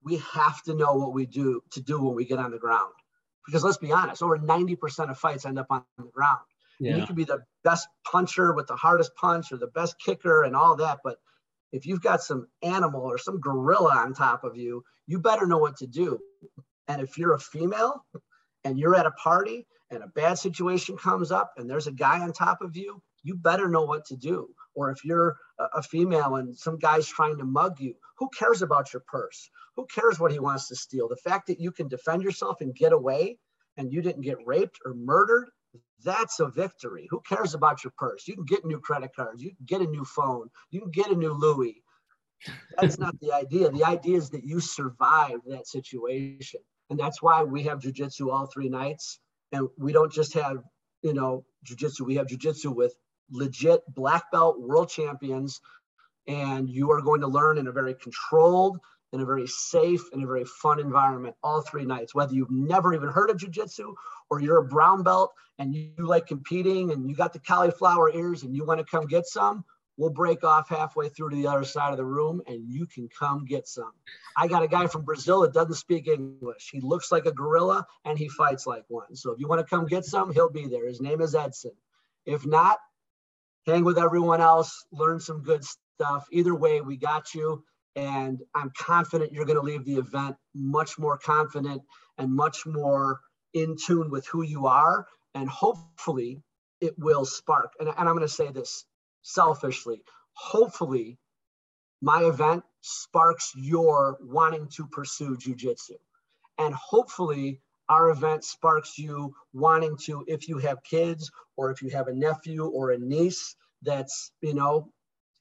we 0.05 0.19
have 0.35 0.63
to 0.65 0.75
know 0.75 0.95
what 0.95 1.13
we 1.13 1.27
do 1.27 1.63
to 1.73 1.81
do 1.81 2.01
when 2.01 2.15
we 2.15 2.25
get 2.25 2.39
on 2.39 2.51
the 2.51 2.59
ground. 2.59 2.93
Because 3.47 3.65
let's 3.65 3.79
be 3.79 3.93
honest, 3.93 4.23
over 4.23 4.39
90% 4.39 5.11
of 5.11 5.19
fights 5.19 5.47
end 5.47 5.59
up 5.59 5.67
on 5.71 5.85
the 5.99 6.05
ground. 6.05 6.41
Yeah. 6.79 6.97
You 6.97 7.07
can 7.07 7.17
be 7.17 7.25
the 7.25 7.43
best 7.65 7.89
puncher 8.05 8.53
with 8.55 8.67
the 8.67 8.77
hardest 8.77 9.15
punch 9.17 9.51
or 9.51 9.57
the 9.57 9.67
best 9.69 9.97
kicker 9.99 10.45
and 10.45 10.55
all 10.55 10.77
that, 10.77 10.99
but 11.03 11.17
if 11.73 11.87
you've 11.87 12.03
got 12.03 12.23
some 12.23 12.49
animal 12.63 13.03
or 13.03 13.19
some 13.19 13.41
gorilla 13.41 13.95
on 13.95 14.15
top 14.15 14.45
of 14.45 14.57
you, 14.57 14.85
you 15.07 15.19
better 15.19 15.47
know 15.47 15.59
what 15.59 15.77
to 15.79 15.87
do. 15.87 16.19
And 16.89 17.01
if 17.01 17.19
you're 17.19 17.35
a 17.35 17.41
female, 17.41 18.05
and 18.65 18.79
you're 18.79 18.95
at 18.95 19.07
a 19.07 19.11
party 19.13 19.67
and 19.91 20.03
a 20.03 20.09
bad 20.09 20.39
situation 20.39 20.97
comes 20.97 21.31
up 21.31 21.53
and 21.57 21.69
there's 21.69 21.87
a 21.87 21.93
guy 21.93 22.21
on 22.21 22.33
top 22.33 22.63
of 22.63 22.77
you, 22.77 23.03
you 23.23 23.35
better 23.35 23.69
know 23.69 23.85
what 23.85 24.05
to 24.07 24.17
do. 24.17 24.49
Or 24.75 24.91
if 24.91 25.05
you're 25.05 25.37
a 25.59 25.83
female 25.83 26.37
and 26.37 26.57
some 26.57 26.79
guy's 26.79 27.09
trying 27.09 27.39
to 27.39 27.45
mug 27.45 27.81
you, 27.81 27.95
who 28.19 28.29
cares 28.31 28.63
about 28.63 28.93
your 28.93 29.03
purse? 29.07 29.51
Who 29.77 29.87
cares 29.87 30.19
what 30.19 30.33
he 30.33 30.39
wants 30.39 30.69
to 30.69 30.77
steal? 30.77 31.09
The 31.09 31.17
fact 31.17 31.49
that 31.49 31.61
you 31.61 31.73
can 31.73 31.89
defend 31.89 32.23
yourself 32.23 32.61
and 32.61 32.75
get 32.75 32.93
away 32.93 33.39
and 33.77 33.93
you 33.93 34.01
didn't 34.01 34.23
get 34.23 34.39
raped 34.47 34.79
or 34.85 34.95
murdered, 34.95 35.51
that's 36.05 36.41
a 36.41 36.49
victory. 36.49 37.07
Who 37.11 37.21
cares 37.29 37.55
about 37.55 37.85
your 37.85 37.93
purse? 37.99 38.27
You 38.27 38.35
can 38.35 38.45
get 38.45 38.65
new 38.65 38.81
credit 38.81 39.11
cards, 39.15 39.43
you 39.43 39.51
can 39.51 39.67
get 39.67 39.81
a 39.81 39.91
new 39.91 40.05
phone, 40.05 40.49
you 40.71 40.81
can 40.81 40.91
get 40.91 41.11
a 41.11 41.15
new 41.15 41.33
Louis. 41.33 41.83
That's 42.81 42.99
not 42.99 43.21
the 43.21 43.33
idea. 43.33 43.71
The 43.71 43.85
idea 43.85 44.17
is 44.17 44.31
that 44.31 44.45
you 44.45 44.61
survived 44.61 45.43
that 45.49 45.67
situation. 45.67 46.61
And 46.89 46.99
that's 46.99 47.21
why 47.21 47.43
we 47.43 47.65
have 47.65 47.81
jujitsu 47.81 48.33
all 48.33 48.47
three 48.47 48.71
nights. 48.71 49.21
And 49.53 49.69
we 49.79 49.93
don't 49.93 50.13
just 50.13 50.35
have, 50.35 50.63
you 51.03 51.15
know, 51.15 51.45
jujitsu, 51.67 52.03
we 52.03 52.17
have 52.17 52.27
jujitsu 52.27 52.75
with 52.75 52.95
legit 53.31 53.83
black 53.95 54.31
belt 54.31 54.61
world 54.61 54.89
champions. 54.89 55.61
And 56.27 56.69
you 56.69 56.91
are 56.93 57.01
going 57.01 57.21
to 57.23 57.27
learn 57.27 57.59
in 57.59 57.67
a 57.67 57.73
very 57.73 57.95
controlled, 57.95 58.79
in 59.13 59.21
a 59.21 59.25
very 59.25 59.47
safe, 59.47 60.03
in 60.13 60.23
a 60.23 60.27
very 60.27 60.45
fun 60.45 60.79
environment 60.79 61.35
all 61.43 61.63
three 61.63 61.85
nights. 61.85 62.15
Whether 62.15 62.35
you've 62.35 62.51
never 62.51 62.95
even 62.95 63.09
heard 63.09 63.31
of 63.31 63.39
jujitsu 63.39 63.95
or 64.31 64.41
you're 64.41 64.59
a 64.59 64.65
brown 64.65 65.03
belt 65.03 65.33
and 65.59 65.75
you 65.75 65.93
like 65.99 66.27
competing 66.27 66.93
and 66.93 67.09
you 67.09 67.17
got 67.17 67.33
the 67.33 67.41
cauliflower 67.41 68.13
ears 68.15 68.45
and 68.45 68.55
you 68.55 68.65
want 68.65 68.79
to 68.79 68.85
come 68.85 69.07
get 69.07 69.27
some, 69.27 69.65
We'll 70.01 70.09
break 70.09 70.45
off 70.45 70.71
halfway 70.71 71.11
through 71.11 71.29
to 71.29 71.37
the 71.37 71.49
other 71.49 71.63
side 71.63 71.91
of 71.91 71.99
the 71.99 72.07
room 72.07 72.41
and 72.47 72.67
you 72.67 72.87
can 72.87 73.11
come 73.11 73.45
get 73.45 73.69
some. 73.69 73.93
I 74.35 74.49
got 74.49 74.63
a 74.63 74.67
guy 74.67 74.87
from 74.87 75.03
Brazil 75.03 75.43
that 75.43 75.53
doesn't 75.53 75.75
speak 75.75 76.09
English. 76.09 76.71
He 76.73 76.81
looks 76.81 77.13
like 77.13 77.27
a 77.27 77.33
gorilla 77.33 77.87
and 78.07 78.19
he 78.19 78.31
fights 78.31 78.67
like 78.67 78.85
one. 78.89 79.15
So 79.15 79.33
if 79.33 79.41
you 79.41 79.47
want 79.47 79.61
to 79.61 79.67
come 79.67 79.85
get 79.85 80.07
some, 80.07 80.33
he'll 80.33 80.49
be 80.49 80.69
there. 80.69 80.89
His 80.89 81.03
name 81.03 81.21
is 81.21 81.35
Edson. 81.35 81.73
If 82.25 82.47
not, 82.47 82.79
hang 83.67 83.85
with 83.85 83.99
everyone 83.99 84.41
else, 84.41 84.87
learn 84.91 85.21
some 85.21 85.43
good 85.43 85.67
stuff. 85.67 86.27
Either 86.33 86.55
way, 86.55 86.81
we 86.81 86.97
got 86.97 87.35
you. 87.35 87.63
And 87.95 88.41
I'm 88.55 88.73
confident 88.75 89.33
you're 89.33 89.45
going 89.45 89.61
to 89.61 89.63
leave 89.63 89.85
the 89.85 89.97
event 89.97 90.37
much 90.55 90.99
more 90.99 91.19
confident 91.19 91.83
and 92.17 92.35
much 92.35 92.65
more 92.65 93.21
in 93.53 93.77
tune 93.77 94.11
with 94.11 94.27
who 94.29 94.41
you 94.45 94.67
are. 94.67 95.07
And 95.35 95.47
hopefully, 95.47 96.41
it 96.81 96.99
will 96.99 97.27
spark. 97.27 97.75
And, 97.79 97.91
and 97.91 98.09
I'm 98.09 98.17
going 98.17 98.21
to 98.21 98.29
say 98.29 98.51
this 98.51 98.87
selfishly. 99.23 100.03
Hopefully, 100.33 101.19
my 102.03 102.23
event 102.25 102.63
sparks 102.81 103.53
your 103.55 104.19
wanting 104.21 104.69
to 104.77 104.87
pursue 104.87 105.37
jujitsu. 105.37 105.97
And 106.59 106.75
hopefully, 106.75 107.61
our 107.89 108.11
event 108.11 108.45
sparks 108.45 108.99
you 108.99 109.35
wanting 109.53 109.97
to, 110.05 110.25
if 110.29 110.49
you 110.49 110.59
have 110.59 110.83
kids 110.83 111.31
or 111.57 111.71
if 111.71 111.83
you 111.83 111.91
have 111.91 112.09
a 112.09 112.15
nephew 112.15 112.65
or 112.67 112.93
a 112.93 112.99
niece 112.99 113.57
that's, 113.83 114.33
you 114.41 114.55
know, 114.55 114.93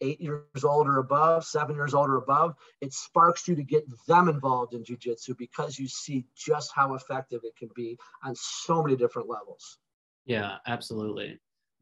eight 0.02 0.20
years 0.22 0.64
old 0.64 0.88
or 0.88 0.98
above, 0.98 1.46
seven 1.46 1.76
years 1.76 1.94
old 1.94 2.10
or 2.10 2.16
above, 2.16 2.56
it 2.82 2.94
sparks 2.94 3.48
you 3.48 3.56
to 3.56 3.64
get 3.64 3.84
them 4.08 4.30
involved 4.30 4.74
in 4.74 4.84
jujitsu 4.84 5.38
because 5.38 5.78
you 5.78 5.88
see 5.88 6.26
just 6.36 6.72
how 6.74 6.96
effective 6.96 7.42
it 7.44 7.56
can 7.58 7.70
be 7.76 7.98
on 8.24 8.34
so 8.36 8.82
many 8.82 8.96
different 8.96 9.30
levels. 9.30 9.78
Yeah, 10.26 10.58
absolutely. 10.68 11.40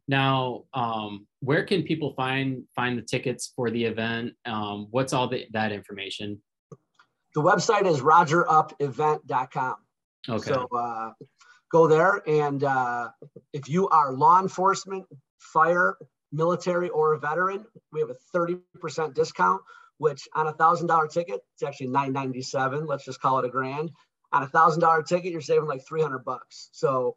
Now, 0.07 0.63
um, 0.73 1.27
where 1.41 1.65
can 1.65 1.83
people 1.83 2.13
find 2.13 2.63
find 2.75 2.97
the 2.97 3.01
tickets 3.01 3.51
for 3.55 3.69
the 3.69 3.83
event? 3.83 4.33
Um, 4.45 4.87
what's 4.91 5.13
all 5.13 5.27
the, 5.27 5.45
that 5.51 5.71
information? 5.71 6.41
The 7.35 7.41
website 7.41 7.85
is 7.85 8.01
rogerupevent.com. 8.01 9.75
Okay. 10.29 10.51
So 10.51 10.67
uh, 10.75 11.11
go 11.71 11.87
there, 11.87 12.21
and 12.27 12.63
uh, 12.63 13.09
if 13.53 13.69
you 13.69 13.89
are 13.89 14.13
law 14.13 14.41
enforcement, 14.41 15.05
fire, 15.39 15.97
military, 16.31 16.89
or 16.89 17.13
a 17.13 17.19
veteran, 17.19 17.65
we 17.91 17.99
have 17.99 18.09
a 18.09 18.17
thirty 18.33 18.57
percent 18.79 19.13
discount. 19.13 19.61
Which 19.99 20.27
on 20.35 20.47
a 20.47 20.53
thousand 20.53 20.87
dollar 20.87 21.07
ticket, 21.07 21.41
it's 21.53 21.63
actually 21.63 21.87
nine 21.87 22.13
ninety 22.13 22.41
seven. 22.41 22.85
Let's 22.85 23.03
just 23.03 23.19
call 23.19 23.39
it 23.39 23.45
a 23.45 23.49
grand. 23.49 23.91
On 24.31 24.43
a 24.43 24.47
thousand 24.47 24.81
dollar 24.81 25.03
ticket, 25.03 25.31
you're 25.31 25.41
saving 25.41 25.67
like 25.67 25.85
three 25.85 26.01
hundred 26.01 26.23
bucks. 26.23 26.69
So 26.71 27.15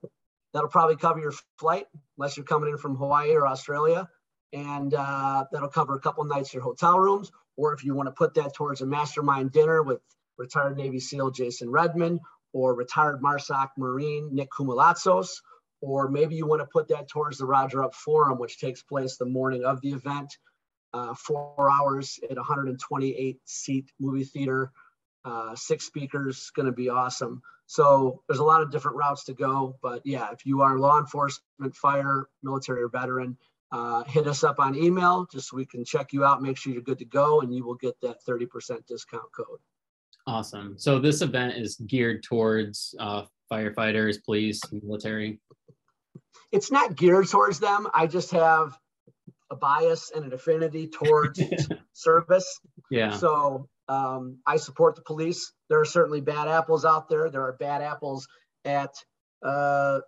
That'll 0.52 0.68
probably 0.68 0.96
cover 0.96 1.20
your 1.20 1.32
flight, 1.58 1.86
unless 2.18 2.36
you're 2.36 2.46
coming 2.46 2.70
in 2.70 2.78
from 2.78 2.96
Hawaii 2.96 3.34
or 3.34 3.46
Australia. 3.46 4.08
And 4.52 4.92
uh, 4.94 5.44
that'll 5.52 5.68
cover 5.68 5.94
a 5.94 6.00
couple 6.00 6.24
nights 6.24 6.52
your 6.52 6.62
hotel 6.62 6.98
rooms. 6.98 7.30
Or 7.56 7.72
if 7.72 7.84
you 7.84 7.94
want 7.94 8.08
to 8.08 8.12
put 8.12 8.34
that 8.34 8.54
towards 8.54 8.80
a 8.80 8.86
mastermind 8.86 9.52
dinner 9.52 9.82
with 9.82 10.00
retired 10.38 10.76
Navy 10.76 10.98
SEAL 10.98 11.30
Jason 11.32 11.70
Redman 11.70 12.18
or 12.52 12.74
retired 12.74 13.20
MARSOC 13.22 13.68
Marine 13.76 14.34
Nick 14.34 14.48
Koumalatsos, 14.50 15.40
or 15.80 16.08
maybe 16.08 16.34
you 16.34 16.46
want 16.46 16.60
to 16.60 16.66
put 16.66 16.88
that 16.88 17.08
towards 17.08 17.38
the 17.38 17.46
Roger 17.46 17.84
Up 17.84 17.94
Forum, 17.94 18.38
which 18.38 18.58
takes 18.58 18.82
place 18.82 19.16
the 19.16 19.26
morning 19.26 19.64
of 19.64 19.80
the 19.80 19.90
event, 19.90 20.36
uh, 20.92 21.14
four 21.14 21.70
hours 21.70 22.18
at 22.28 22.36
128 22.36 23.38
seat 23.44 23.92
movie 24.00 24.24
theater, 24.24 24.72
uh, 25.24 25.54
six 25.54 25.84
speakers, 25.84 26.50
going 26.54 26.66
to 26.66 26.72
be 26.72 26.88
awesome. 26.88 27.42
So 27.66 28.22
there's 28.28 28.40
a 28.40 28.44
lot 28.44 28.62
of 28.62 28.70
different 28.70 28.96
routes 28.96 29.24
to 29.24 29.34
go. 29.34 29.76
But 29.82 30.02
yeah, 30.04 30.30
if 30.32 30.44
you 30.44 30.62
are 30.62 30.78
law 30.78 30.98
enforcement, 30.98 31.74
fire, 31.74 32.28
military, 32.42 32.82
or 32.82 32.88
veteran, 32.88 33.36
uh, 33.72 34.02
hit 34.04 34.26
us 34.26 34.42
up 34.42 34.58
on 34.58 34.74
email 34.74 35.26
just 35.30 35.50
so 35.50 35.56
we 35.56 35.64
can 35.64 35.84
check 35.84 36.12
you 36.12 36.24
out, 36.24 36.42
make 36.42 36.56
sure 36.56 36.72
you're 36.72 36.82
good 36.82 36.98
to 36.98 37.04
go, 37.04 37.40
and 37.40 37.54
you 37.54 37.64
will 37.64 37.76
get 37.76 37.94
that 38.02 38.16
30% 38.28 38.86
discount 38.86 39.22
code. 39.36 39.60
Awesome. 40.26 40.74
So 40.76 40.98
this 40.98 41.22
event 41.22 41.56
is 41.56 41.76
geared 41.86 42.22
towards 42.22 42.94
uh, 42.98 43.24
firefighters, 43.50 44.22
police, 44.24 44.60
military. 44.72 45.38
It's 46.52 46.72
not 46.72 46.96
geared 46.96 47.28
towards 47.28 47.60
them. 47.60 47.86
I 47.94 48.06
just 48.06 48.32
have 48.32 48.76
a 49.50 49.56
bias 49.56 50.10
and 50.14 50.24
an 50.24 50.32
affinity 50.32 50.88
towards 50.88 51.40
service. 51.92 52.60
Yeah. 52.90 53.16
So 53.16 53.68
um, 53.90 54.38
I 54.46 54.56
support 54.56 54.94
the 54.94 55.02
police. 55.02 55.52
There 55.68 55.80
are 55.80 55.84
certainly 55.84 56.20
bad 56.20 56.46
apples 56.46 56.84
out 56.84 57.08
there. 57.08 57.28
There 57.28 57.42
are 57.42 57.56
bad 57.58 57.82
apples 57.82 58.28
at 58.64 58.94
uh, 59.44 60.00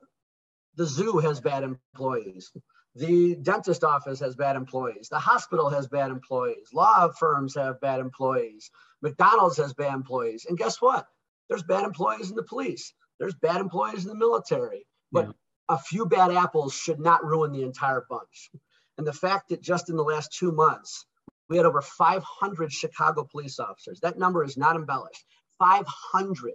the 0.77 0.87
zoo 0.87 1.19
has 1.19 1.41
bad 1.41 1.65
employees. 1.65 2.53
The 2.95 3.35
dentist 3.35 3.83
office 3.83 4.21
has 4.21 4.37
bad 4.37 4.55
employees. 4.55 5.09
The 5.11 5.19
hospital 5.19 5.69
has 5.71 5.89
bad 5.89 6.11
employees. 6.13 6.69
Law 6.73 7.11
firms 7.19 7.57
have 7.57 7.81
bad 7.81 7.99
employees. 7.99 8.71
McDonald's 9.01 9.57
has 9.57 9.75
bad 9.75 9.95
employees. 9.95 10.47
And 10.49 10.57
guess 10.57 10.81
what? 10.81 11.07
There's 11.49 11.65
bad 11.65 11.85
employees 11.85 12.31
in 12.31 12.37
the 12.37 12.45
police. 12.45 12.95
There's 13.19 13.35
bad 13.35 13.61
employees 13.61 14.05
in 14.05 14.11
the 14.11 14.15
military. 14.17 14.87
But 15.11 15.27
yeah. 15.27 15.33
a 15.71 15.79
few 15.79 16.07
bad 16.07 16.31
apples 16.31 16.73
should 16.73 17.01
not 17.01 17.25
ruin 17.25 17.51
the 17.51 17.65
entire 17.65 18.07
bunch. 18.09 18.51
And 18.97 19.07
the 19.07 19.13
fact 19.13 19.49
that 19.49 19.61
just 19.61 19.89
in 19.89 19.97
the 19.97 20.05
last 20.05 20.33
two 20.39 20.53
months, 20.53 21.05
we 21.53 21.59
had 21.59 21.67
over 21.67 21.83
500 21.83 22.73
Chicago 22.73 23.29
police 23.31 23.59
officers. 23.61 24.01
That 24.01 24.19
number 24.19 24.43
is 24.43 24.57
not 24.57 24.75
embellished. 24.75 25.23
500 25.59 26.55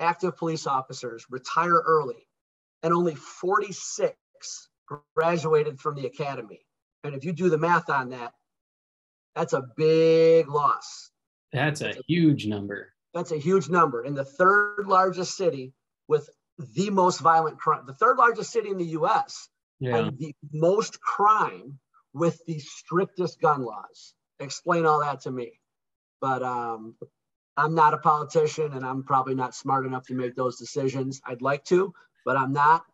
active 0.00 0.36
police 0.36 0.66
officers 0.66 1.24
retire 1.30 1.80
early, 1.86 2.26
and 2.82 2.92
only 2.92 3.14
46 3.14 4.16
graduated 5.14 5.78
from 5.78 5.94
the 5.94 6.06
academy. 6.06 6.66
And 7.04 7.14
if 7.14 7.24
you 7.24 7.32
do 7.32 7.48
the 7.48 7.58
math 7.58 7.88
on 7.88 8.08
that, 8.08 8.32
that's 9.36 9.52
a 9.52 9.62
big 9.76 10.48
loss. 10.48 11.12
That's 11.52 11.80
a, 11.82 11.94
huge 12.08 12.48
number. 12.48 12.92
That's 13.14 13.30
a 13.30 13.38
huge 13.38 13.68
number. 13.68 14.04
In 14.04 14.14
the 14.14 14.24
third 14.24 14.86
largest 14.88 15.36
city 15.36 15.74
with 16.08 16.28
the 16.58 16.90
most 16.90 17.20
violent 17.20 17.60
crime, 17.60 17.84
the 17.86 17.94
third 17.94 18.18
largest 18.18 18.50
city 18.50 18.70
in 18.70 18.78
the 18.78 18.98
US, 18.98 19.48
yeah. 19.78 19.96
and 19.96 20.18
the 20.18 20.34
most 20.52 21.00
crime 21.00 21.78
with 22.12 22.44
the 22.46 22.58
strictest 22.58 23.40
gun 23.40 23.62
laws. 23.62 24.14
Explain 24.40 24.86
all 24.86 25.00
that 25.00 25.22
to 25.22 25.30
me. 25.30 25.60
But 26.20 26.42
um, 26.42 26.96
I'm 27.56 27.74
not 27.74 27.94
a 27.94 27.98
politician 27.98 28.72
and 28.72 28.84
I'm 28.84 29.02
probably 29.02 29.34
not 29.34 29.54
smart 29.54 29.86
enough 29.86 30.06
to 30.06 30.14
make 30.14 30.34
those 30.34 30.58
decisions. 30.58 31.20
I'd 31.24 31.42
like 31.42 31.64
to, 31.66 31.92
but 32.24 32.36
I'm 32.36 32.52
not. 32.52 32.84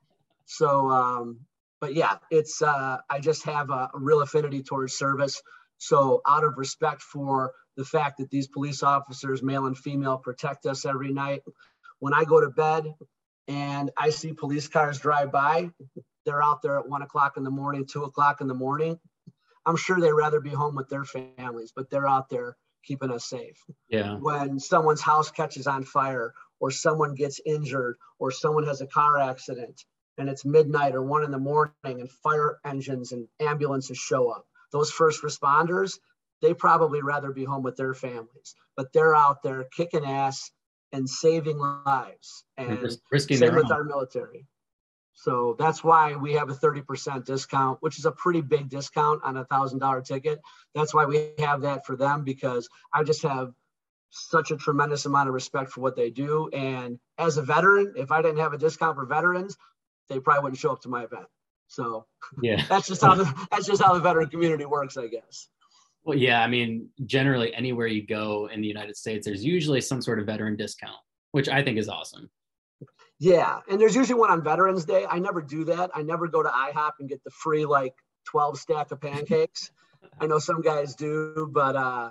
So 0.47 0.91
um, 0.91 1.41
but 1.81 1.95
yeah, 1.95 2.19
it's 2.31 2.61
uh, 2.61 2.99
I 3.09 3.21
just 3.21 3.45
have 3.45 3.71
a, 3.71 3.91
a 3.95 3.99
real 3.99 4.21
affinity 4.21 4.63
towards 4.63 4.95
service. 4.95 5.41
So 5.79 6.21
out 6.27 6.45
of 6.45 6.59
respect 6.59 7.01
for 7.03 7.53
the 7.77 7.85
fact 7.85 8.19
that 8.19 8.31
these 8.31 8.49
police 8.49 8.83
officers, 8.83 9.43
male 9.43 9.67
and 9.67 9.77
female, 9.77 10.19
protect 10.19 10.67
us 10.67 10.85
every 10.85 11.13
night, 11.13 11.43
when 12.01 12.13
I 12.13 12.25
go 12.25 12.41
to 12.41 12.51
bed 12.51 12.95
and 13.49 13.91
I 13.97 14.11
see 14.11 14.35
police 14.35 14.69
cars 14.69 14.99
drive 14.99 15.33
by, 15.33 15.71
they're 16.27 16.43
out 16.43 16.61
there 16.63 16.79
at 16.79 16.89
one 16.89 17.03
o'clock 17.03 17.39
in 17.39 17.45
the 17.45 17.51
morning, 17.51 17.87
two 17.91 18.05
o'clock 18.05 18.43
in 18.43 18.47
the 18.47 18.55
morning. 18.55 18.99
I'm 19.67 19.77
sure 19.77 20.01
they'd 20.01 20.13
rather 20.13 20.41
be 20.41 20.51
home 20.51 20.75
with 20.75 20.89
their 20.89 21.05
families, 21.05 21.73
but 21.75 21.91
they're 21.91 22.09
out 22.09 22.29
there 22.29 22.57
keeping 22.85 23.11
us 23.11 23.29
safe. 23.29 23.63
Yeah. 23.89 24.17
When 24.17 24.59
someone's 24.59 25.01
house 25.03 25.31
catches 25.31 25.67
on 25.67 25.85
fire 25.85 26.33
or 26.61 26.71
someone 26.71 27.15
gets 27.15 27.41
injured 27.45 27.97
or 28.19 28.31
someone 28.31 28.65
has 28.65 28.81
a 28.81 28.87
car 28.87 29.19
accident, 29.19 29.85
and 30.19 30.29
it's 30.29 30.45
midnight 30.45 30.95
or 30.95 31.03
one 31.03 31.25
in 31.25 31.31
the 31.31 31.39
morning 31.39 31.73
and 31.85 32.11
fire 32.11 32.59
engines 32.65 33.13
and 33.13 33.27
ambulances 33.41 33.99
show 33.99 34.31
up. 34.31 34.47
Those 34.73 34.91
first 34.91 35.23
responders, 35.23 35.99
they 36.43 36.55
probably 36.55 37.03
rather 37.03 37.33
be 37.33 37.45
home 37.45 37.63
with 37.63 37.77
their 37.77 37.95
families, 37.95 38.55
but 38.77 38.93
they're 38.93 39.17
out 39.17 39.43
there 39.43 39.65
kicking 39.77 40.05
ass 40.05 40.51
and 40.93 41.09
saving 41.09 41.59
lives 41.59 42.45
and 42.57 42.97
risking 43.11 43.39
same 43.39 43.55
with 43.55 43.67
own. 43.67 43.73
our 43.73 43.85
military. 43.85 44.47
So 45.23 45.55
that's 45.59 45.85
why 45.85 46.17
we 46.17 46.33
have 46.33 46.49
a 46.49 46.55
30% 46.55 47.27
discount, 47.27 47.77
which 47.83 47.99
is 47.99 48.07
a 48.07 48.11
pretty 48.11 48.41
big 48.41 48.71
discount 48.71 49.21
on 49.23 49.37
a 49.37 49.45
thousand 49.45 49.81
dollar 49.81 50.01
ticket. 50.01 50.41
That's 50.75 50.95
why 50.95 51.05
we 51.05 51.33
have 51.41 51.61
that 51.61 51.85
for 51.85 51.95
them 51.95 52.25
because 52.25 52.71
I 52.95 53.05
just 53.05 53.21
have 53.23 53.53
such 54.09 54.51
a 54.51 54.57
tremendous 54.57 55.05
amount 55.05 55.29
of 55.29 55.35
respect 55.35 55.73
for 55.73 55.83
what 55.83 55.95
they 55.95 56.09
do. 56.09 56.49
And 56.55 56.99
as 57.19 57.37
a 57.37 57.43
veteran, 57.43 57.93
if 57.99 58.11
I 58.11 58.23
didn't 58.23 58.39
have 58.39 58.55
a 58.55 58.59
discount 58.59 58.97
for 58.97 59.05
veterans, 59.05 59.59
they 60.09 60.21
probably 60.21 60.45
wouldn't 60.45 60.59
show 60.59 60.73
up 60.73 60.81
to 60.83 60.89
my 60.89 61.05
event. 61.05 61.27
So 61.67 62.07
yeah, 62.43 62.65
that's 62.67 62.89
just 62.89 63.03
how 63.03 63.15
the, 63.15 63.47
that's 63.51 63.67
just 63.67 63.83
how 63.83 63.93
the 63.93 64.01
veteran 64.01 64.31
community 64.31 64.65
works, 64.65 64.97
I 64.97 65.09
guess. 65.09 65.49
Well, 66.03 66.17
yeah, 66.17 66.43
I 66.43 66.47
mean, 66.47 66.89
generally 67.05 67.53
anywhere 67.53 67.89
you 67.89 68.07
go 68.07 68.49
in 68.51 68.63
the 68.63 68.69
United 68.69 68.97
States, 68.97 69.27
there's 69.27 69.45
usually 69.45 69.83
some 69.83 70.01
sort 70.01 70.19
of 70.19 70.25
veteran 70.25 70.57
discount, 70.57 70.97
which 71.33 71.51
I 71.51 71.63
think 71.63 71.77
is 71.77 71.91
awesome. 71.91 72.31
Yeah, 73.21 73.61
and 73.71 73.79
there's 73.79 73.95
usually 73.95 74.19
one 74.19 74.31
on 74.31 74.43
Veterans 74.43 74.87
Day. 74.87 75.07
I 75.09 75.19
never 75.19 75.43
do 75.43 75.65
that. 75.65 75.91
I 75.95 76.01
never 76.01 76.27
go 76.27 76.43
to 76.43 76.49
IHOP 76.49 76.93
and 77.01 77.09
get 77.09 77.23
the 77.23 77.31
free 77.31 77.67
like 77.67 77.95
12 78.29 78.59
stack 78.59 78.91
of 78.93 79.01
pancakes. 79.03 79.71
I 80.19 80.27
know 80.27 80.39
some 80.39 80.63
guys 80.63 80.95
do, 80.95 81.47
but 81.53 81.77
uh, 81.77 82.11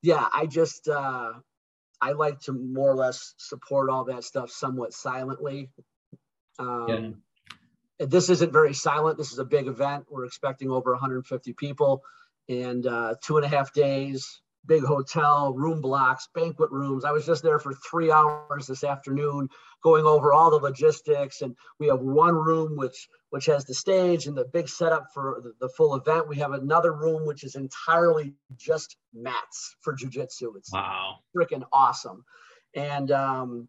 yeah, 0.00 0.26
I 0.32 0.46
just 0.46 0.88
uh, 0.88 1.34
I 2.00 2.12
like 2.12 2.40
to 2.40 2.52
more 2.52 2.90
or 2.90 2.96
less 2.96 3.34
support 3.36 3.90
all 3.90 4.04
that 4.04 4.24
stuff 4.24 4.50
somewhat 4.50 4.94
silently. 4.94 5.68
Um, 6.58 6.86
yeah. 6.88 8.06
This 8.06 8.30
isn't 8.30 8.52
very 8.52 8.72
silent. 8.72 9.18
This 9.18 9.32
is 9.32 9.38
a 9.38 9.44
big 9.44 9.66
event. 9.66 10.06
We're 10.10 10.24
expecting 10.24 10.70
over 10.70 10.92
150 10.92 11.52
people 11.52 12.02
and 12.48 12.86
uh, 12.86 13.16
two 13.22 13.36
and 13.36 13.44
a 13.44 13.48
half 13.48 13.72
days, 13.74 14.40
big 14.66 14.84
hotel, 14.84 15.52
room 15.54 15.80
blocks, 15.80 16.28
banquet 16.34 16.70
rooms. 16.70 17.04
I 17.04 17.10
was 17.10 17.26
just 17.26 17.42
there 17.42 17.58
for 17.58 17.74
three 17.74 18.10
hours 18.10 18.66
this 18.66 18.84
afternoon 18.84 19.48
going 19.82 20.04
over 20.04 20.32
all 20.32 20.50
the 20.50 20.56
logistics. 20.56 21.42
And 21.42 21.56
we 21.78 21.88
have 21.88 22.00
one 22.00 22.34
room 22.34 22.76
which 22.76 23.08
which 23.30 23.46
has 23.46 23.64
the 23.64 23.74
stage 23.74 24.26
and 24.26 24.36
the 24.36 24.44
big 24.44 24.68
setup 24.68 25.06
for 25.14 25.40
the, 25.42 25.54
the 25.60 25.72
full 25.72 25.94
event. 25.94 26.28
We 26.28 26.36
have 26.36 26.52
another 26.52 26.92
room 26.92 27.26
which 27.26 27.44
is 27.44 27.54
entirely 27.54 28.34
just 28.56 28.96
mats 29.14 29.76
for 29.80 29.96
jujitsu. 29.96 30.56
It's 30.56 30.72
wow. 30.72 31.16
freaking 31.36 31.64
awesome. 31.72 32.24
And 32.74 33.10
um, 33.10 33.68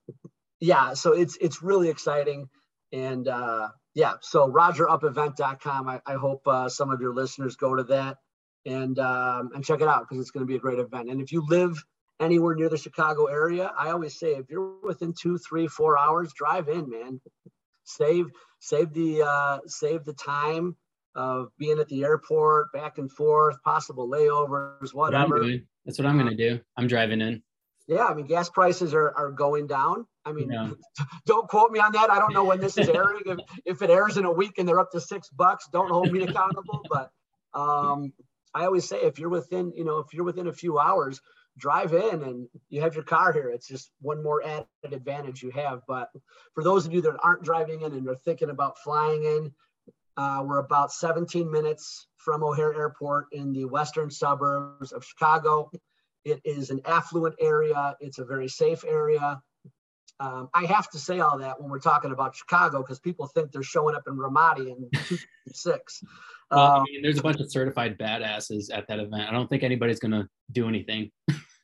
yeah, 0.59 0.93
so 0.93 1.13
it's 1.13 1.37
it's 1.41 1.63
really 1.63 1.89
exciting. 1.89 2.49
And 2.91 3.27
uh, 3.27 3.69
yeah, 3.95 4.13
so 4.21 4.47
rogerupevent.com. 4.47 5.87
I, 5.87 6.01
I 6.05 6.13
hope 6.13 6.47
uh, 6.47 6.69
some 6.69 6.91
of 6.91 7.01
your 7.01 7.13
listeners 7.13 7.55
go 7.55 7.75
to 7.75 7.83
that 7.85 8.17
and 8.65 8.97
um, 8.99 9.51
and 9.53 9.63
check 9.63 9.81
it 9.81 9.87
out 9.87 10.07
because 10.07 10.21
it's 10.21 10.31
going 10.31 10.45
to 10.45 10.47
be 10.47 10.55
a 10.55 10.59
great 10.59 10.79
event. 10.79 11.09
And 11.09 11.21
if 11.21 11.31
you 11.31 11.45
live 11.47 11.83
anywhere 12.19 12.55
near 12.55 12.69
the 12.69 12.77
Chicago 12.77 13.25
area, 13.25 13.71
I 13.77 13.91
always 13.91 14.17
say 14.17 14.33
if 14.33 14.49
you're 14.49 14.75
within 14.83 15.13
two, 15.19 15.37
three, 15.37 15.67
four 15.67 15.97
hours, 15.97 16.33
drive 16.33 16.69
in, 16.69 16.89
man. 16.89 17.21
Save 17.85 18.27
save 18.59 18.93
the 18.93 19.23
uh, 19.23 19.59
save 19.67 20.05
the 20.05 20.13
time 20.13 20.75
of 21.15 21.49
being 21.57 21.79
at 21.79 21.87
the 21.89 22.03
airport, 22.03 22.71
back 22.73 22.97
and 22.97 23.11
forth, 23.11 23.61
possible 23.63 24.09
layovers, 24.09 24.93
whatever. 24.93 25.45
That's 25.85 25.99
what 25.99 26.07
I'm 26.07 26.17
going 26.17 26.35
to 26.35 26.35
do. 26.35 26.59
I'm 26.77 26.87
driving 26.87 27.21
in. 27.21 27.43
Yeah, 27.87 28.05
I 28.05 28.13
mean, 28.13 28.25
gas 28.25 28.49
prices 28.49 28.93
are, 28.93 29.11
are 29.15 29.31
going 29.31 29.67
down. 29.67 30.07
I 30.25 30.31
mean, 30.31 30.49
yeah. 30.51 30.71
don't 31.25 31.47
quote 31.49 31.71
me 31.71 31.79
on 31.79 31.91
that. 31.91 32.09
I 32.09 32.17
don't 32.17 32.33
know 32.33 32.45
when 32.45 32.61
this 32.61 32.77
is 32.77 32.87
airing. 32.87 33.23
if, 33.25 33.39
if 33.65 33.81
it 33.81 33.89
airs 33.89 34.17
in 34.17 34.25
a 34.25 34.31
week 34.31 34.57
and 34.57 34.67
they're 34.67 34.79
up 34.79 34.91
to 34.91 35.01
six 35.01 35.29
bucks, 35.29 35.67
don't 35.71 35.91
hold 35.91 36.11
me 36.11 36.23
accountable. 36.27 36.81
But 36.89 37.11
um, 37.53 38.13
I 38.53 38.65
always 38.65 38.87
say 38.87 38.97
if 38.97 39.19
you're 39.19 39.29
within, 39.29 39.73
you 39.75 39.83
know, 39.83 39.99
if 39.99 40.13
you're 40.13 40.23
within 40.23 40.47
a 40.47 40.53
few 40.53 40.79
hours, 40.79 41.21
drive 41.57 41.93
in 41.93 42.23
and 42.23 42.47
you 42.69 42.81
have 42.81 42.95
your 42.95 43.03
car 43.03 43.31
here. 43.31 43.49
It's 43.49 43.67
just 43.67 43.91
one 44.01 44.23
more 44.23 44.43
added 44.43 44.67
advantage 44.83 45.43
you 45.43 45.51
have. 45.51 45.81
But 45.87 46.09
for 46.53 46.63
those 46.63 46.85
of 46.85 46.93
you 46.93 47.01
that 47.01 47.17
aren't 47.21 47.43
driving 47.43 47.81
in 47.81 47.93
and 47.93 48.07
are 48.07 48.15
thinking 48.15 48.49
about 48.49 48.79
flying 48.79 49.23
in, 49.23 49.51
uh, 50.17 50.43
we're 50.45 50.59
about 50.59 50.91
17 50.91 51.49
minutes 51.51 52.07
from 52.17 52.43
O'Hare 52.43 52.73
Airport 52.73 53.27
in 53.31 53.51
the 53.51 53.65
western 53.65 54.11
suburbs 54.11 54.91
of 54.91 55.03
Chicago. 55.03 55.71
It 56.23 56.41
is 56.45 56.69
an 56.69 56.81
affluent 56.85 57.35
area. 57.39 57.95
It's 57.99 58.19
a 58.19 58.25
very 58.25 58.47
safe 58.47 58.83
area. 58.87 59.41
Um, 60.19 60.49
I 60.53 60.65
have 60.65 60.89
to 60.91 60.99
say 60.99 61.19
all 61.19 61.39
that 61.39 61.59
when 61.59 61.69
we're 61.69 61.79
talking 61.79 62.11
about 62.11 62.35
Chicago 62.35 62.81
because 62.81 62.99
people 62.99 63.27
think 63.27 63.51
they're 63.51 63.63
showing 63.63 63.95
up 63.95 64.03
in 64.07 64.15
Ramadi 64.15 64.67
in 64.67 64.89
2006. 64.93 66.03
Well, 66.53 66.65
um, 66.65 66.81
I 66.81 66.83
mean, 66.91 67.01
there's 67.01 67.19
a 67.19 67.23
bunch 67.23 67.39
of 67.39 67.51
certified 67.51 67.97
badasses 67.97 68.65
at 68.73 68.87
that 68.87 68.99
event. 68.99 69.29
I 69.29 69.31
don't 69.31 69.49
think 69.49 69.63
anybody's 69.63 69.99
going 69.99 70.11
to 70.11 70.27
do 70.51 70.67
anything. 70.67 71.11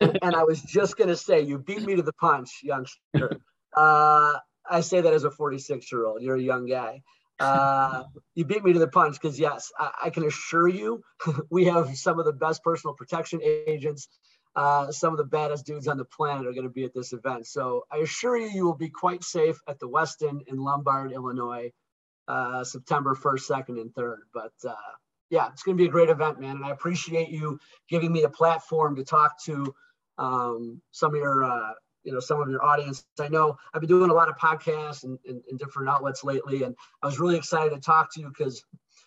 and 0.02 0.36
I 0.36 0.44
was 0.44 0.62
just 0.62 0.98
going 0.98 1.10
to 1.10 1.18
say, 1.18 1.42
you 1.42 1.60
beat 1.60 1.82
me 1.82 1.96
to 1.96 2.02
the 2.02 2.14
punch, 2.14 2.60
youngster. 2.64 3.40
Uh, 3.78 4.34
I 4.68 4.82
say 4.82 5.00
that 5.00 5.14
as 5.14 5.26
a 5.26 5.32
46 5.32 5.92
year 5.92 6.08
old. 6.08 6.24
You're 6.24 6.38
a 6.38 6.42
young 6.42 6.66
guy. 6.66 7.04
Uh, 7.40 8.06
you 8.34 8.44
beat 8.44 8.64
me 8.64 8.74
to 8.74 8.80
the 8.80 8.88
punch 8.88 9.14
because, 9.14 9.40
yes, 9.40 9.72
I, 9.78 9.92
I, 10.06 10.10
can 10.10 10.26
assure 10.26 10.68
you, 10.68 11.04
we 11.52 11.66
have 11.66 11.96
some 11.96 12.18
of 12.18 12.26
the 12.26 12.34
best 12.34 12.64
personal 12.64 12.96
protection 12.96 13.40
agents 13.44 14.10
uh, 14.56 14.92
some 14.92 15.14
of 15.14 15.18
the 15.18 15.24
baddest 15.24 15.66
dudes 15.66 15.88
on 15.88 15.98
the 15.98 16.06
planet 16.06 16.46
are 16.46 16.52
going 16.52 16.64
to 16.64 16.70
be 16.70 16.84
at 16.84 16.94
this 16.94 17.14
event. 17.14 17.48
So 17.48 17.86
I 17.92 17.98
assure 17.98 18.38
you, 18.38 18.50
you 18.50 18.66
will 18.66 18.76
be 18.76 18.90
quite 18.90 19.24
safe 19.24 19.58
at 19.68 19.80
the 19.80 19.88
Westin 19.88 20.42
in 20.48 20.58
Lombard, 20.58 21.12
Illinois, 21.12 21.72
uh, 22.30 22.64
September 22.64 23.16
1st, 23.16 23.66
2nd, 23.68 23.82
and 23.82 23.94
3rd. 23.96 24.18
But 24.34 24.54
uh, 24.68 24.76
yeah, 25.30 25.50
it's 25.52 25.64
going 25.64 25.78
to 25.78 25.82
be 25.82 25.88
a 25.88 25.92
great 25.92 26.10
event, 26.10 26.40
man. 26.40 26.58
And 26.58 26.66
I 26.66 26.72
appreciate 26.72 27.30
you 27.30 27.60
giving 27.90 28.12
me 28.12 28.24
a 28.24 28.30
platform 28.30 28.96
to 28.96 29.04
talk 29.04 29.44
to 29.46 29.74
um, 30.18 30.82
some 30.92 31.16
of 31.16 31.20
your, 31.20 31.44
uh, 31.44 31.74
you 32.04 32.14
know, 32.14 32.20
some 32.20 32.40
of 32.42 32.50
your 32.50 32.64
audience. 32.64 33.04
I 33.20 33.30
know 33.30 33.58
I've 33.74 33.82
been 33.82 33.90
doing 33.90 34.12
a 34.12 34.14
lot 34.14 34.30
of 34.30 34.38
podcasts 34.38 35.04
and, 35.04 35.18
and, 35.28 35.42
and 35.50 35.60
different 35.60 35.90
outlets 35.90 36.24
lately, 36.24 36.64
and 36.64 36.76
I 37.02 37.08
was 37.08 37.20
really 37.20 37.36
excited 37.36 37.72
to 37.74 37.82
talk 37.82 38.14
to 38.14 38.22
you 38.22 38.30
because 38.30 38.64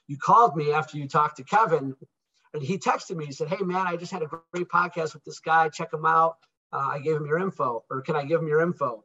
you 0.08 0.18
called 0.18 0.56
me 0.56 0.72
after 0.72 0.98
you 0.98 1.08
talked 1.08 1.36
to 1.38 1.44
Kevin 1.44 1.94
And 2.54 2.62
he 2.62 2.78
texted 2.78 3.16
me. 3.16 3.26
He 3.26 3.32
said, 3.32 3.48
"Hey 3.48 3.62
man, 3.62 3.86
I 3.86 3.96
just 3.96 4.12
had 4.12 4.22
a 4.22 4.30
great 4.52 4.68
podcast 4.68 5.14
with 5.14 5.24
this 5.24 5.40
guy. 5.40 5.68
Check 5.68 5.92
him 5.92 6.04
out. 6.04 6.36
Uh, 6.72 6.88
I 6.92 6.98
gave 6.98 7.16
him 7.16 7.26
your 7.26 7.38
info, 7.38 7.84
or 7.90 8.02
can 8.02 8.16
I 8.16 8.24
give 8.24 8.40
him 8.40 8.48
your 8.48 8.60
info?" 8.60 9.04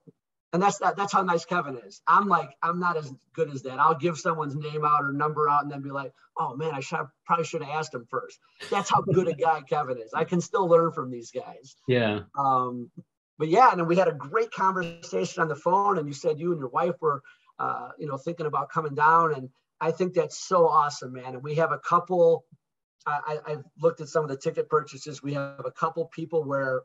And 0.57 0.63
that's 0.63 0.79
that. 0.79 0.97
That's 0.97 1.13
how 1.13 1.21
nice 1.21 1.45
Kevin 1.45 1.77
is. 1.85 2.01
I'm 2.07 2.27
like, 2.27 2.49
I'm 2.63 2.79
not 2.79 2.97
as 2.97 3.13
good 3.35 3.53
as 3.53 3.61
that. 3.61 3.79
I'll 3.79 3.93
give 3.93 4.17
someone's 4.17 4.55
name 4.55 4.83
out 4.83 5.03
or 5.03 5.13
number 5.13 5.47
out, 5.47 5.61
and 5.61 5.71
then 5.71 5.83
be 5.83 5.91
like, 5.91 6.11
"Oh 6.35 6.55
man, 6.55 6.73
I 6.73 6.79
should 6.79 6.97
probably 7.27 7.45
should 7.45 7.61
have 7.61 7.75
asked 7.75 7.93
him 7.93 8.07
first. 8.09 8.39
That's 8.71 8.89
how 8.89 9.03
good 9.03 9.27
a 9.27 9.33
guy 9.45 9.61
Kevin 9.61 9.99
is. 9.99 10.15
I 10.15 10.23
can 10.23 10.41
still 10.41 10.67
learn 10.67 10.93
from 10.93 11.11
these 11.11 11.29
guys. 11.29 11.75
Yeah. 11.87 12.21
Um, 12.35 12.89
but 13.37 13.49
yeah, 13.49 13.69
and 13.69 13.79
then 13.79 13.87
we 13.87 13.97
had 13.97 14.07
a 14.07 14.13
great 14.13 14.49
conversation 14.49 15.43
on 15.43 15.47
the 15.47 15.55
phone, 15.55 15.99
and 15.99 16.07
you 16.07 16.13
said 16.15 16.39
you 16.39 16.53
and 16.53 16.59
your 16.59 16.69
wife 16.69 16.95
were, 17.01 17.21
uh, 17.59 17.89
you 17.99 18.07
know, 18.07 18.17
thinking 18.17 18.47
about 18.47 18.71
coming 18.71 18.95
down, 18.95 19.35
and 19.35 19.49
I 19.79 19.91
think 19.91 20.15
that's 20.15 20.39
so 20.39 20.67
awesome, 20.67 21.13
man. 21.13 21.35
And 21.35 21.43
we 21.43 21.53
have 21.53 21.71
a 21.71 21.77
couple. 21.77 22.45
I, 23.05 23.37
I've 23.45 23.63
looked 23.79 24.01
at 24.01 24.09
some 24.09 24.23
of 24.23 24.31
the 24.31 24.37
ticket 24.37 24.69
purchases. 24.69 25.21
We 25.21 25.35
have 25.35 25.61
a 25.65 25.71
couple 25.71 26.03
people 26.07 26.43
where 26.43 26.81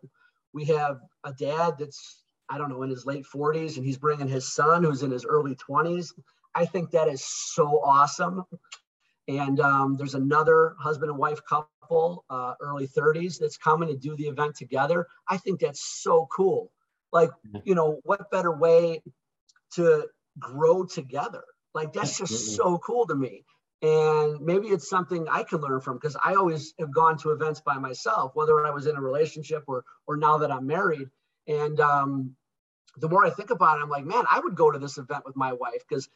we 0.53 0.67
have 0.67 1.01
a 1.25 1.33
dad 1.33 1.77
that's 1.79 2.22
I 2.53 2.59
don't 2.59 2.69
know 2.69 2.83
in 2.83 2.91
his 2.91 3.07
late 3.07 3.25
40s, 3.25 3.77
and 3.77 3.87
he's 3.87 3.97
bringing 3.97 4.29
his 4.29 4.53
son 4.53 4.85
who's 4.85 5.03
in 5.03 5.11
his 5.11 5.25
early 5.25 5.57
20s. 5.57 6.13
I 6.55 6.67
think 6.67 6.91
that 6.91 7.09
is 7.09 7.25
so 7.25 7.81
awesome. 7.83 8.45
And 9.27 9.59
um, 9.59 9.97
there's 9.97 10.15
another 10.15 10.77
husband 10.79 11.11
and 11.11 11.19
wife 11.19 11.41
couple, 11.49 12.25
uh, 12.29 12.55
early 12.61 12.87
30s, 12.87 13.39
that's 13.39 13.57
coming 13.57 13.89
to 13.89 13.97
do 13.97 14.15
the 14.17 14.25
event 14.25 14.57
together. 14.57 15.07
I 15.29 15.39
think 15.39 15.61
that's 15.61 16.03
so 16.03 16.29
cool. 16.31 16.71
Like, 17.11 17.31
you 17.65 17.75
know, 17.75 18.01
what 18.05 18.31
better 18.31 18.55
way 18.55 19.03
to 19.75 20.09
grow 20.39 20.85
together? 20.85 21.45
Like, 21.75 21.95
that's 21.95 22.19
just 22.19 22.57
so 22.57 22.77
cool 22.79 23.07
to 23.07 23.15
me. 23.15 23.45
And 23.81 24.41
maybe 24.41 24.69
it's 24.69 24.89
something 24.89 25.27
I 25.29 25.43
can 25.43 25.61
learn 25.61 25.81
from 25.81 25.97
because 25.97 26.17
I 26.23 26.35
always 26.35 26.75
have 26.79 26.93
gone 26.93 27.17
to 27.19 27.31
events 27.31 27.61
by 27.61 27.79
myself, 27.79 28.33
whether 28.35 28.65
I 28.67 28.71
was 28.71 28.87
in 28.87 28.97
a 28.97 29.01
relationship 29.01 29.65
or 29.67 29.85
or 30.07 30.17
now 30.17 30.39
that 30.39 30.53
I'm 30.53 30.67
married. 30.67 31.09
And 31.49 31.81
um, 31.81 32.37
the 32.97 33.09
more 33.09 33.25
I 33.25 33.31
think 33.31 33.51
about 33.51 33.79
it, 33.79 33.83
I'm 33.83 33.89
like, 33.89 34.05
man, 34.05 34.25
I 34.31 34.41
would 34.41 34.55
go 34.55 34.71
to 34.71 34.79
this 34.79 34.99
event 34.99 35.25
with 35.25 35.37
my 35.37 35.53
wife 35.53 35.83
because 35.89 36.09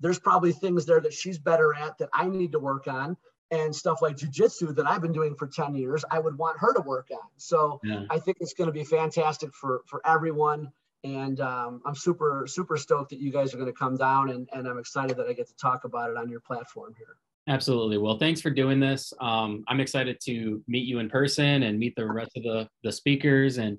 there's 0.00 0.18
probably 0.18 0.52
things 0.52 0.86
there 0.86 1.00
that 1.00 1.12
she's 1.12 1.38
better 1.38 1.74
at 1.74 1.98
that 1.98 2.08
I 2.12 2.26
need 2.26 2.52
to 2.52 2.58
work 2.58 2.88
on 2.88 3.16
and 3.50 3.74
stuff 3.74 4.00
like 4.00 4.16
jujitsu 4.16 4.74
that 4.76 4.86
I've 4.86 5.02
been 5.02 5.12
doing 5.12 5.34
for 5.34 5.46
10 5.46 5.74
years, 5.74 6.04
I 6.10 6.20
would 6.20 6.38
want 6.38 6.58
her 6.60 6.72
to 6.72 6.80
work 6.80 7.08
on. 7.12 7.28
So 7.36 7.80
yeah. 7.82 8.04
I 8.08 8.18
think 8.18 8.38
it's 8.40 8.54
going 8.54 8.68
to 8.68 8.72
be 8.72 8.84
fantastic 8.84 9.52
for, 9.52 9.82
for 9.86 10.00
everyone. 10.06 10.70
And 11.02 11.40
um, 11.40 11.82
I'm 11.84 11.94
super, 11.94 12.44
super 12.46 12.76
stoked 12.76 13.10
that 13.10 13.20
you 13.20 13.32
guys 13.32 13.52
are 13.52 13.56
going 13.56 13.72
to 13.72 13.76
come 13.76 13.96
down 13.96 14.30
and, 14.30 14.48
and 14.52 14.68
I'm 14.68 14.78
excited 14.78 15.16
that 15.16 15.26
I 15.26 15.32
get 15.32 15.48
to 15.48 15.56
talk 15.56 15.84
about 15.84 16.10
it 16.10 16.16
on 16.16 16.28
your 16.28 16.40
platform 16.40 16.94
here. 16.96 17.16
Absolutely. 17.48 17.98
Well, 17.98 18.18
thanks 18.18 18.40
for 18.40 18.50
doing 18.50 18.78
this. 18.78 19.12
Um, 19.20 19.64
I'm 19.66 19.80
excited 19.80 20.18
to 20.26 20.62
meet 20.68 20.86
you 20.86 20.98
in 21.00 21.08
person 21.08 21.64
and 21.64 21.78
meet 21.78 21.96
the 21.96 22.06
rest 22.06 22.36
of 22.36 22.44
the, 22.44 22.68
the 22.84 22.92
speakers 22.92 23.58
and 23.58 23.78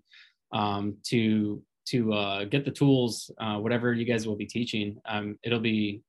um, 0.52 0.98
to 1.04 1.62
to 1.88 2.14
uh, 2.14 2.44
get 2.46 2.66
the 2.66 2.72
tools, 2.72 3.32
uh, 3.40 3.58
whatever 3.58 3.94
you 3.94 4.06
guys 4.06 4.28
will 4.28 4.36
be 4.36 4.46
teaching. 4.46 4.98
Um, 5.06 5.38
it'll 5.44 5.60
be 5.60 6.02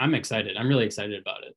I'm 0.00 0.14
excited. 0.14 0.56
I'm 0.56 0.68
really 0.68 0.86
excited 0.86 1.20
about 1.20 1.44
it. 1.44 1.54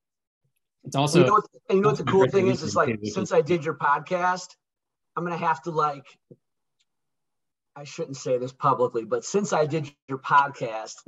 It's 0.83 0.95
also. 0.95 1.19
And 1.19 1.25
you 1.25 1.31
know 1.31 1.33
what, 1.33 1.45
you 1.69 1.81
know 1.81 1.89
what 1.89 1.97
the 1.97 2.03
cool 2.03 2.27
thing 2.27 2.47
is? 2.47 2.63
It's 2.63 2.75
like 2.75 2.97
since 3.03 3.31
I 3.31 3.41
did 3.41 3.63
your 3.63 3.75
podcast, 3.75 4.47
I'm 5.15 5.23
gonna 5.23 5.37
have 5.37 5.61
to 5.63 5.71
like. 5.71 6.05
I 7.75 7.83
shouldn't 7.83 8.17
say 8.17 8.37
this 8.39 8.51
publicly, 8.51 9.05
but 9.05 9.23
since 9.23 9.53
I 9.53 9.65
did 9.65 9.91
your 10.07 10.17
podcast, 10.17 11.07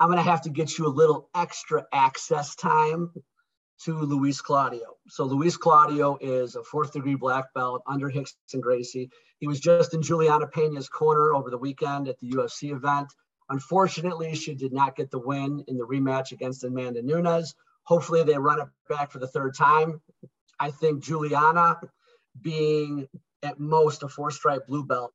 I'm 0.00 0.08
gonna 0.08 0.22
have 0.22 0.42
to 0.42 0.50
get 0.50 0.76
you 0.78 0.86
a 0.86 0.88
little 0.88 1.30
extra 1.34 1.86
access 1.92 2.54
time 2.54 3.12
to 3.84 3.98
Luis 3.98 4.40
Claudio. 4.40 4.96
So 5.08 5.24
Luis 5.24 5.56
Claudio 5.56 6.18
is 6.20 6.56
a 6.56 6.64
fourth 6.64 6.92
degree 6.92 7.14
black 7.14 7.52
belt 7.54 7.82
under 7.86 8.10
Rickson 8.10 8.60
Gracie. 8.60 9.10
He 9.38 9.46
was 9.46 9.60
just 9.60 9.94
in 9.94 10.02
Juliana 10.02 10.46
Pena's 10.46 10.88
corner 10.88 11.34
over 11.34 11.50
the 11.50 11.58
weekend 11.58 12.08
at 12.08 12.18
the 12.20 12.30
UFC 12.30 12.74
event. 12.74 13.08
Unfortunately, 13.50 14.34
she 14.34 14.54
did 14.54 14.72
not 14.72 14.96
get 14.96 15.10
the 15.10 15.18
win 15.18 15.64
in 15.68 15.78
the 15.78 15.86
rematch 15.86 16.32
against 16.32 16.64
Amanda 16.64 17.02
Nunes. 17.02 17.54
Hopefully, 17.84 18.22
they 18.22 18.36
run 18.36 18.60
it 18.60 18.68
back 18.88 19.10
for 19.10 19.18
the 19.18 19.28
third 19.28 19.54
time. 19.54 20.02
I 20.60 20.70
think 20.70 21.02
Juliana, 21.02 21.78
being 22.40 23.08
at 23.42 23.58
most 23.58 24.02
a 24.02 24.08
four 24.08 24.30
stripe 24.30 24.66
blue 24.66 24.84
belt, 24.84 25.14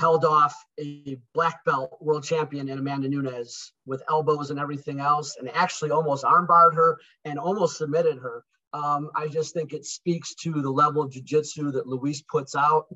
held 0.00 0.24
off 0.24 0.54
a 0.80 1.18
black 1.34 1.62
belt 1.66 1.98
world 2.00 2.24
champion 2.24 2.70
in 2.70 2.78
Amanda 2.78 3.06
Nunes 3.06 3.72
with 3.84 4.02
elbows 4.08 4.50
and 4.50 4.58
everything 4.58 4.98
else, 4.98 5.36
and 5.38 5.50
actually 5.54 5.90
almost 5.90 6.24
armbarred 6.24 6.74
her 6.74 6.98
and 7.26 7.38
almost 7.38 7.76
submitted 7.76 8.18
her. 8.18 8.42
Um, 8.72 9.10
I 9.14 9.28
just 9.28 9.52
think 9.52 9.72
it 9.74 9.84
speaks 9.84 10.34
to 10.36 10.62
the 10.62 10.70
level 10.70 11.02
of 11.02 11.10
jiu-jitsu 11.12 11.72
that 11.72 11.86
Luis 11.86 12.22
puts 12.22 12.54
out. 12.54 12.86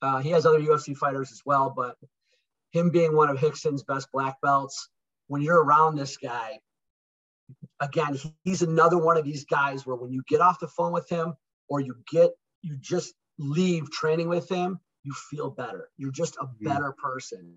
Uh, 0.00 0.18
he 0.18 0.30
has 0.30 0.46
other 0.46 0.60
UFC 0.60 0.96
fighters 0.96 1.30
as 1.30 1.42
well, 1.44 1.74
but 1.76 1.96
him 2.70 2.90
being 2.90 3.14
one 3.14 3.28
of 3.28 3.42
Rickson's 3.42 3.82
best 3.82 4.08
black 4.10 4.40
belts, 4.40 4.88
when 5.26 5.42
you're 5.42 5.62
around 5.62 5.96
this 5.96 6.16
guy, 6.16 6.58
again, 7.80 8.18
he's 8.44 8.62
another 8.62 8.98
one 8.98 9.18
of 9.18 9.24
these 9.24 9.44
guys 9.44 9.84
where 9.84 9.96
when 9.96 10.12
you 10.12 10.22
get 10.26 10.40
off 10.40 10.60
the 10.60 10.68
phone 10.68 10.92
with 10.92 11.08
him 11.08 11.34
or 11.68 11.80
you 11.80 11.96
get, 12.10 12.30
you 12.62 12.76
just 12.80 13.14
leave 13.38 13.90
training 13.90 14.28
with 14.28 14.48
him, 14.48 14.80
you 15.06 15.14
feel 15.30 15.50
better. 15.50 15.88
You're 15.96 16.12
just 16.12 16.36
a 16.36 16.44
mm-hmm. 16.44 16.68
better 16.68 16.92
person. 16.92 17.54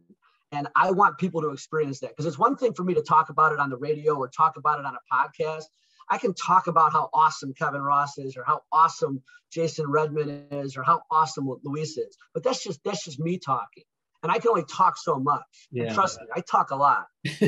And 0.52 0.68
I 0.76 0.92
want 0.92 1.18
people 1.18 1.42
to 1.42 1.50
experience 1.50 2.00
that 2.00 2.10
because 2.10 2.26
it's 2.26 2.40
one 2.40 2.56
thing 2.56 2.74
for 2.74 2.84
me 2.84 2.94
to 2.96 3.02
talk 3.02 3.30
about 3.30 3.54
it 3.54 3.60
on 3.60 3.70
the 3.70 3.78
radio 3.78 4.16
or 4.16 4.28
talk 4.28 4.58
about 4.58 4.80
it 4.80 4.86
on 4.86 4.96
a 4.96 5.14
podcast. 5.14 5.66
I 6.12 6.18
can 6.18 6.34
talk 6.34 6.68
about 6.68 6.92
how 6.92 7.10
awesome 7.14 7.54
Kevin 7.54 7.82
Ross 7.82 8.18
is 8.18 8.36
or 8.36 8.44
how 8.44 8.62
awesome 8.72 9.22
Jason 9.52 9.88
Redman 9.88 10.48
is 10.52 10.76
or 10.76 10.82
how 10.82 11.02
awesome 11.12 11.48
Luis 11.64 11.98
is. 11.98 12.18
But 12.34 12.44
that's 12.44 12.64
just 12.64 12.80
that's 12.84 13.06
just 13.06 13.20
me 13.20 13.38
talking 13.38 13.84
and 14.24 14.32
I 14.32 14.40
can 14.40 14.50
only 14.50 14.66
talk 14.66 14.98
so 14.98 15.20
much. 15.20 15.68
Yeah. 15.72 15.86
And 15.86 15.96
trust 15.96 16.20
me, 16.20 16.28
I 16.36 16.42
talk 16.42 16.72
a 16.72 16.76
lot. 16.76 17.08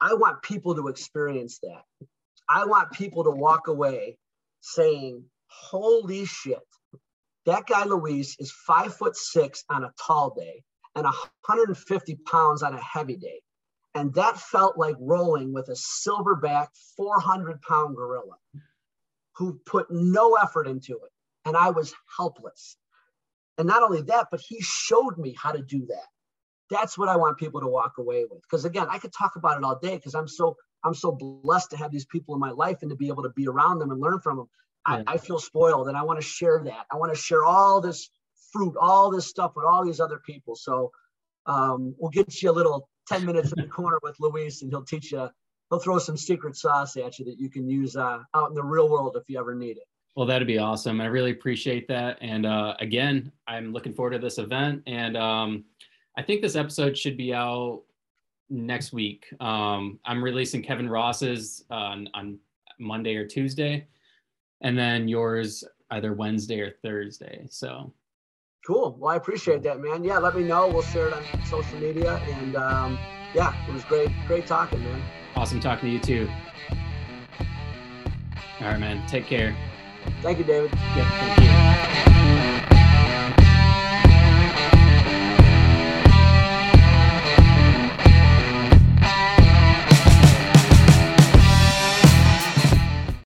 I 0.00 0.14
want 0.14 0.42
people 0.42 0.74
to 0.76 0.88
experience 0.88 1.58
that. 1.60 2.06
I 2.48 2.66
want 2.66 2.92
people 2.92 3.24
to 3.24 3.30
walk 3.30 3.68
away 3.68 4.18
saying, 4.60 5.24
"Holy 5.46 6.26
shit, 6.26 6.58
that 7.46 7.66
guy 7.66 7.84
Luis 7.84 8.36
is 8.38 8.50
five 8.50 8.94
foot 8.94 9.16
six 9.16 9.64
on 9.70 9.84
a 9.84 9.92
tall 10.04 10.34
day 10.34 10.62
and 10.94 11.04
150 11.04 12.16
pounds 12.26 12.62
on 12.62 12.74
a 12.74 12.80
heavy 12.80 13.16
day." 13.16 13.40
And 13.94 14.12
that 14.12 14.38
felt 14.38 14.76
like 14.76 14.96
rolling 15.00 15.54
with 15.54 15.68
a 15.68 15.72
silverback 15.72 16.68
400 16.98 17.62
pound 17.62 17.96
gorilla 17.96 18.36
who 19.36 19.58
put 19.64 19.90
no 19.90 20.34
effort 20.34 20.66
into 20.66 20.92
it. 20.96 21.10
And 21.46 21.56
I 21.56 21.70
was 21.70 21.94
helpless. 22.16 22.76
And 23.58 23.66
not 23.66 23.82
only 23.82 24.02
that, 24.02 24.28
but 24.30 24.40
he 24.40 24.60
showed 24.60 25.16
me 25.16 25.34
how 25.38 25.52
to 25.52 25.62
do 25.62 25.86
that. 25.86 26.06
That's 26.68 26.98
what 26.98 27.08
I 27.08 27.16
want 27.16 27.38
people 27.38 27.60
to 27.60 27.68
walk 27.68 27.94
away 27.98 28.24
with. 28.30 28.42
Because 28.42 28.64
again, 28.64 28.86
I 28.90 28.98
could 28.98 29.12
talk 29.12 29.36
about 29.36 29.56
it 29.56 29.64
all 29.64 29.78
day 29.78 29.96
because 29.96 30.14
I'm 30.14 30.28
so 30.28 30.56
I'm 30.84 30.94
so 30.94 31.12
blessed 31.12 31.70
to 31.70 31.76
have 31.76 31.90
these 31.90 32.06
people 32.06 32.34
in 32.34 32.40
my 32.40 32.50
life 32.50 32.78
and 32.82 32.90
to 32.90 32.96
be 32.96 33.08
able 33.08 33.22
to 33.22 33.30
be 33.30 33.48
around 33.48 33.78
them 33.78 33.90
and 33.90 34.00
learn 34.00 34.20
from 34.20 34.36
them. 34.36 34.48
I, 34.86 35.02
I 35.06 35.16
feel 35.18 35.38
spoiled 35.38 35.88
and 35.88 35.96
I 35.96 36.02
want 36.02 36.20
to 36.20 36.26
share 36.26 36.60
that. 36.64 36.86
I 36.90 36.96
want 36.96 37.12
to 37.12 37.20
share 37.20 37.44
all 37.44 37.80
this 37.80 38.10
fruit, 38.52 38.74
all 38.80 39.10
this 39.10 39.26
stuff 39.26 39.52
with 39.56 39.64
all 39.64 39.84
these 39.84 40.00
other 40.00 40.20
people. 40.24 40.54
So 40.54 40.92
um, 41.46 41.94
we'll 41.98 42.10
get 42.10 42.42
you 42.42 42.50
a 42.50 42.52
little 42.52 42.88
10 43.08 43.24
minutes 43.24 43.52
in 43.52 43.62
the 43.62 43.68
corner 43.68 43.98
with 44.02 44.16
Luis 44.20 44.62
and 44.62 44.70
he'll 44.70 44.84
teach 44.84 45.12
you, 45.12 45.28
he'll 45.70 45.78
throw 45.78 45.98
some 45.98 46.16
secret 46.16 46.56
sauce 46.56 46.96
at 46.96 47.18
you 47.18 47.24
that 47.24 47.38
you 47.38 47.50
can 47.50 47.68
use 47.68 47.96
uh, 47.96 48.20
out 48.34 48.48
in 48.48 48.54
the 48.54 48.64
real 48.64 48.88
world 48.88 49.16
if 49.20 49.28
you 49.28 49.38
ever 49.38 49.54
need 49.54 49.76
it. 49.76 49.84
Well, 50.14 50.26
that'd 50.26 50.48
be 50.48 50.58
awesome. 50.58 51.00
I 51.00 51.06
really 51.06 51.32
appreciate 51.32 51.86
that. 51.88 52.16
And 52.22 52.46
uh, 52.46 52.74
again, 52.80 53.30
I'm 53.46 53.72
looking 53.72 53.92
forward 53.92 54.12
to 54.12 54.18
this 54.18 54.38
event. 54.38 54.82
And 54.86 55.16
um, 55.16 55.64
I 56.16 56.22
think 56.22 56.40
this 56.40 56.56
episode 56.56 56.96
should 56.96 57.18
be 57.18 57.34
out 57.34 57.82
next 58.48 58.92
week. 58.92 59.26
Um, 59.40 59.98
I'm 60.04 60.24
releasing 60.24 60.62
Kevin 60.62 60.88
Ross's 60.88 61.64
uh, 61.70 61.74
on, 61.74 62.08
on 62.14 62.38
Monday 62.78 63.16
or 63.16 63.26
Tuesday, 63.26 63.86
and 64.60 64.78
then 64.78 65.08
yours 65.08 65.64
either 65.90 66.12
Wednesday 66.12 66.60
or 66.60 66.70
Thursday. 66.82 67.46
So 67.50 67.92
cool. 68.66 68.96
Well, 68.98 69.12
I 69.12 69.16
appreciate 69.16 69.62
that, 69.62 69.80
man. 69.80 70.04
Yeah, 70.04 70.18
let 70.18 70.36
me 70.36 70.42
know. 70.42 70.68
We'll 70.68 70.82
share 70.82 71.08
it 71.08 71.14
on 71.14 71.22
social 71.46 71.78
media. 71.78 72.16
And 72.40 72.56
um, 72.56 72.98
yeah, 73.34 73.54
it 73.68 73.72
was 73.72 73.84
great, 73.84 74.10
great 74.26 74.46
talking, 74.46 74.82
man. 74.82 75.02
Awesome 75.34 75.60
talking 75.60 75.88
to 75.88 75.92
you 75.92 76.00
too. 76.00 76.30
All 78.60 78.68
right, 78.68 78.80
man. 78.80 79.06
Take 79.06 79.26
care. 79.26 79.54
Thank 80.22 80.38
you, 80.38 80.44
David. 80.44 80.72
Yeah, 80.72 81.36
thank 81.36 82.60
you. 82.60 82.65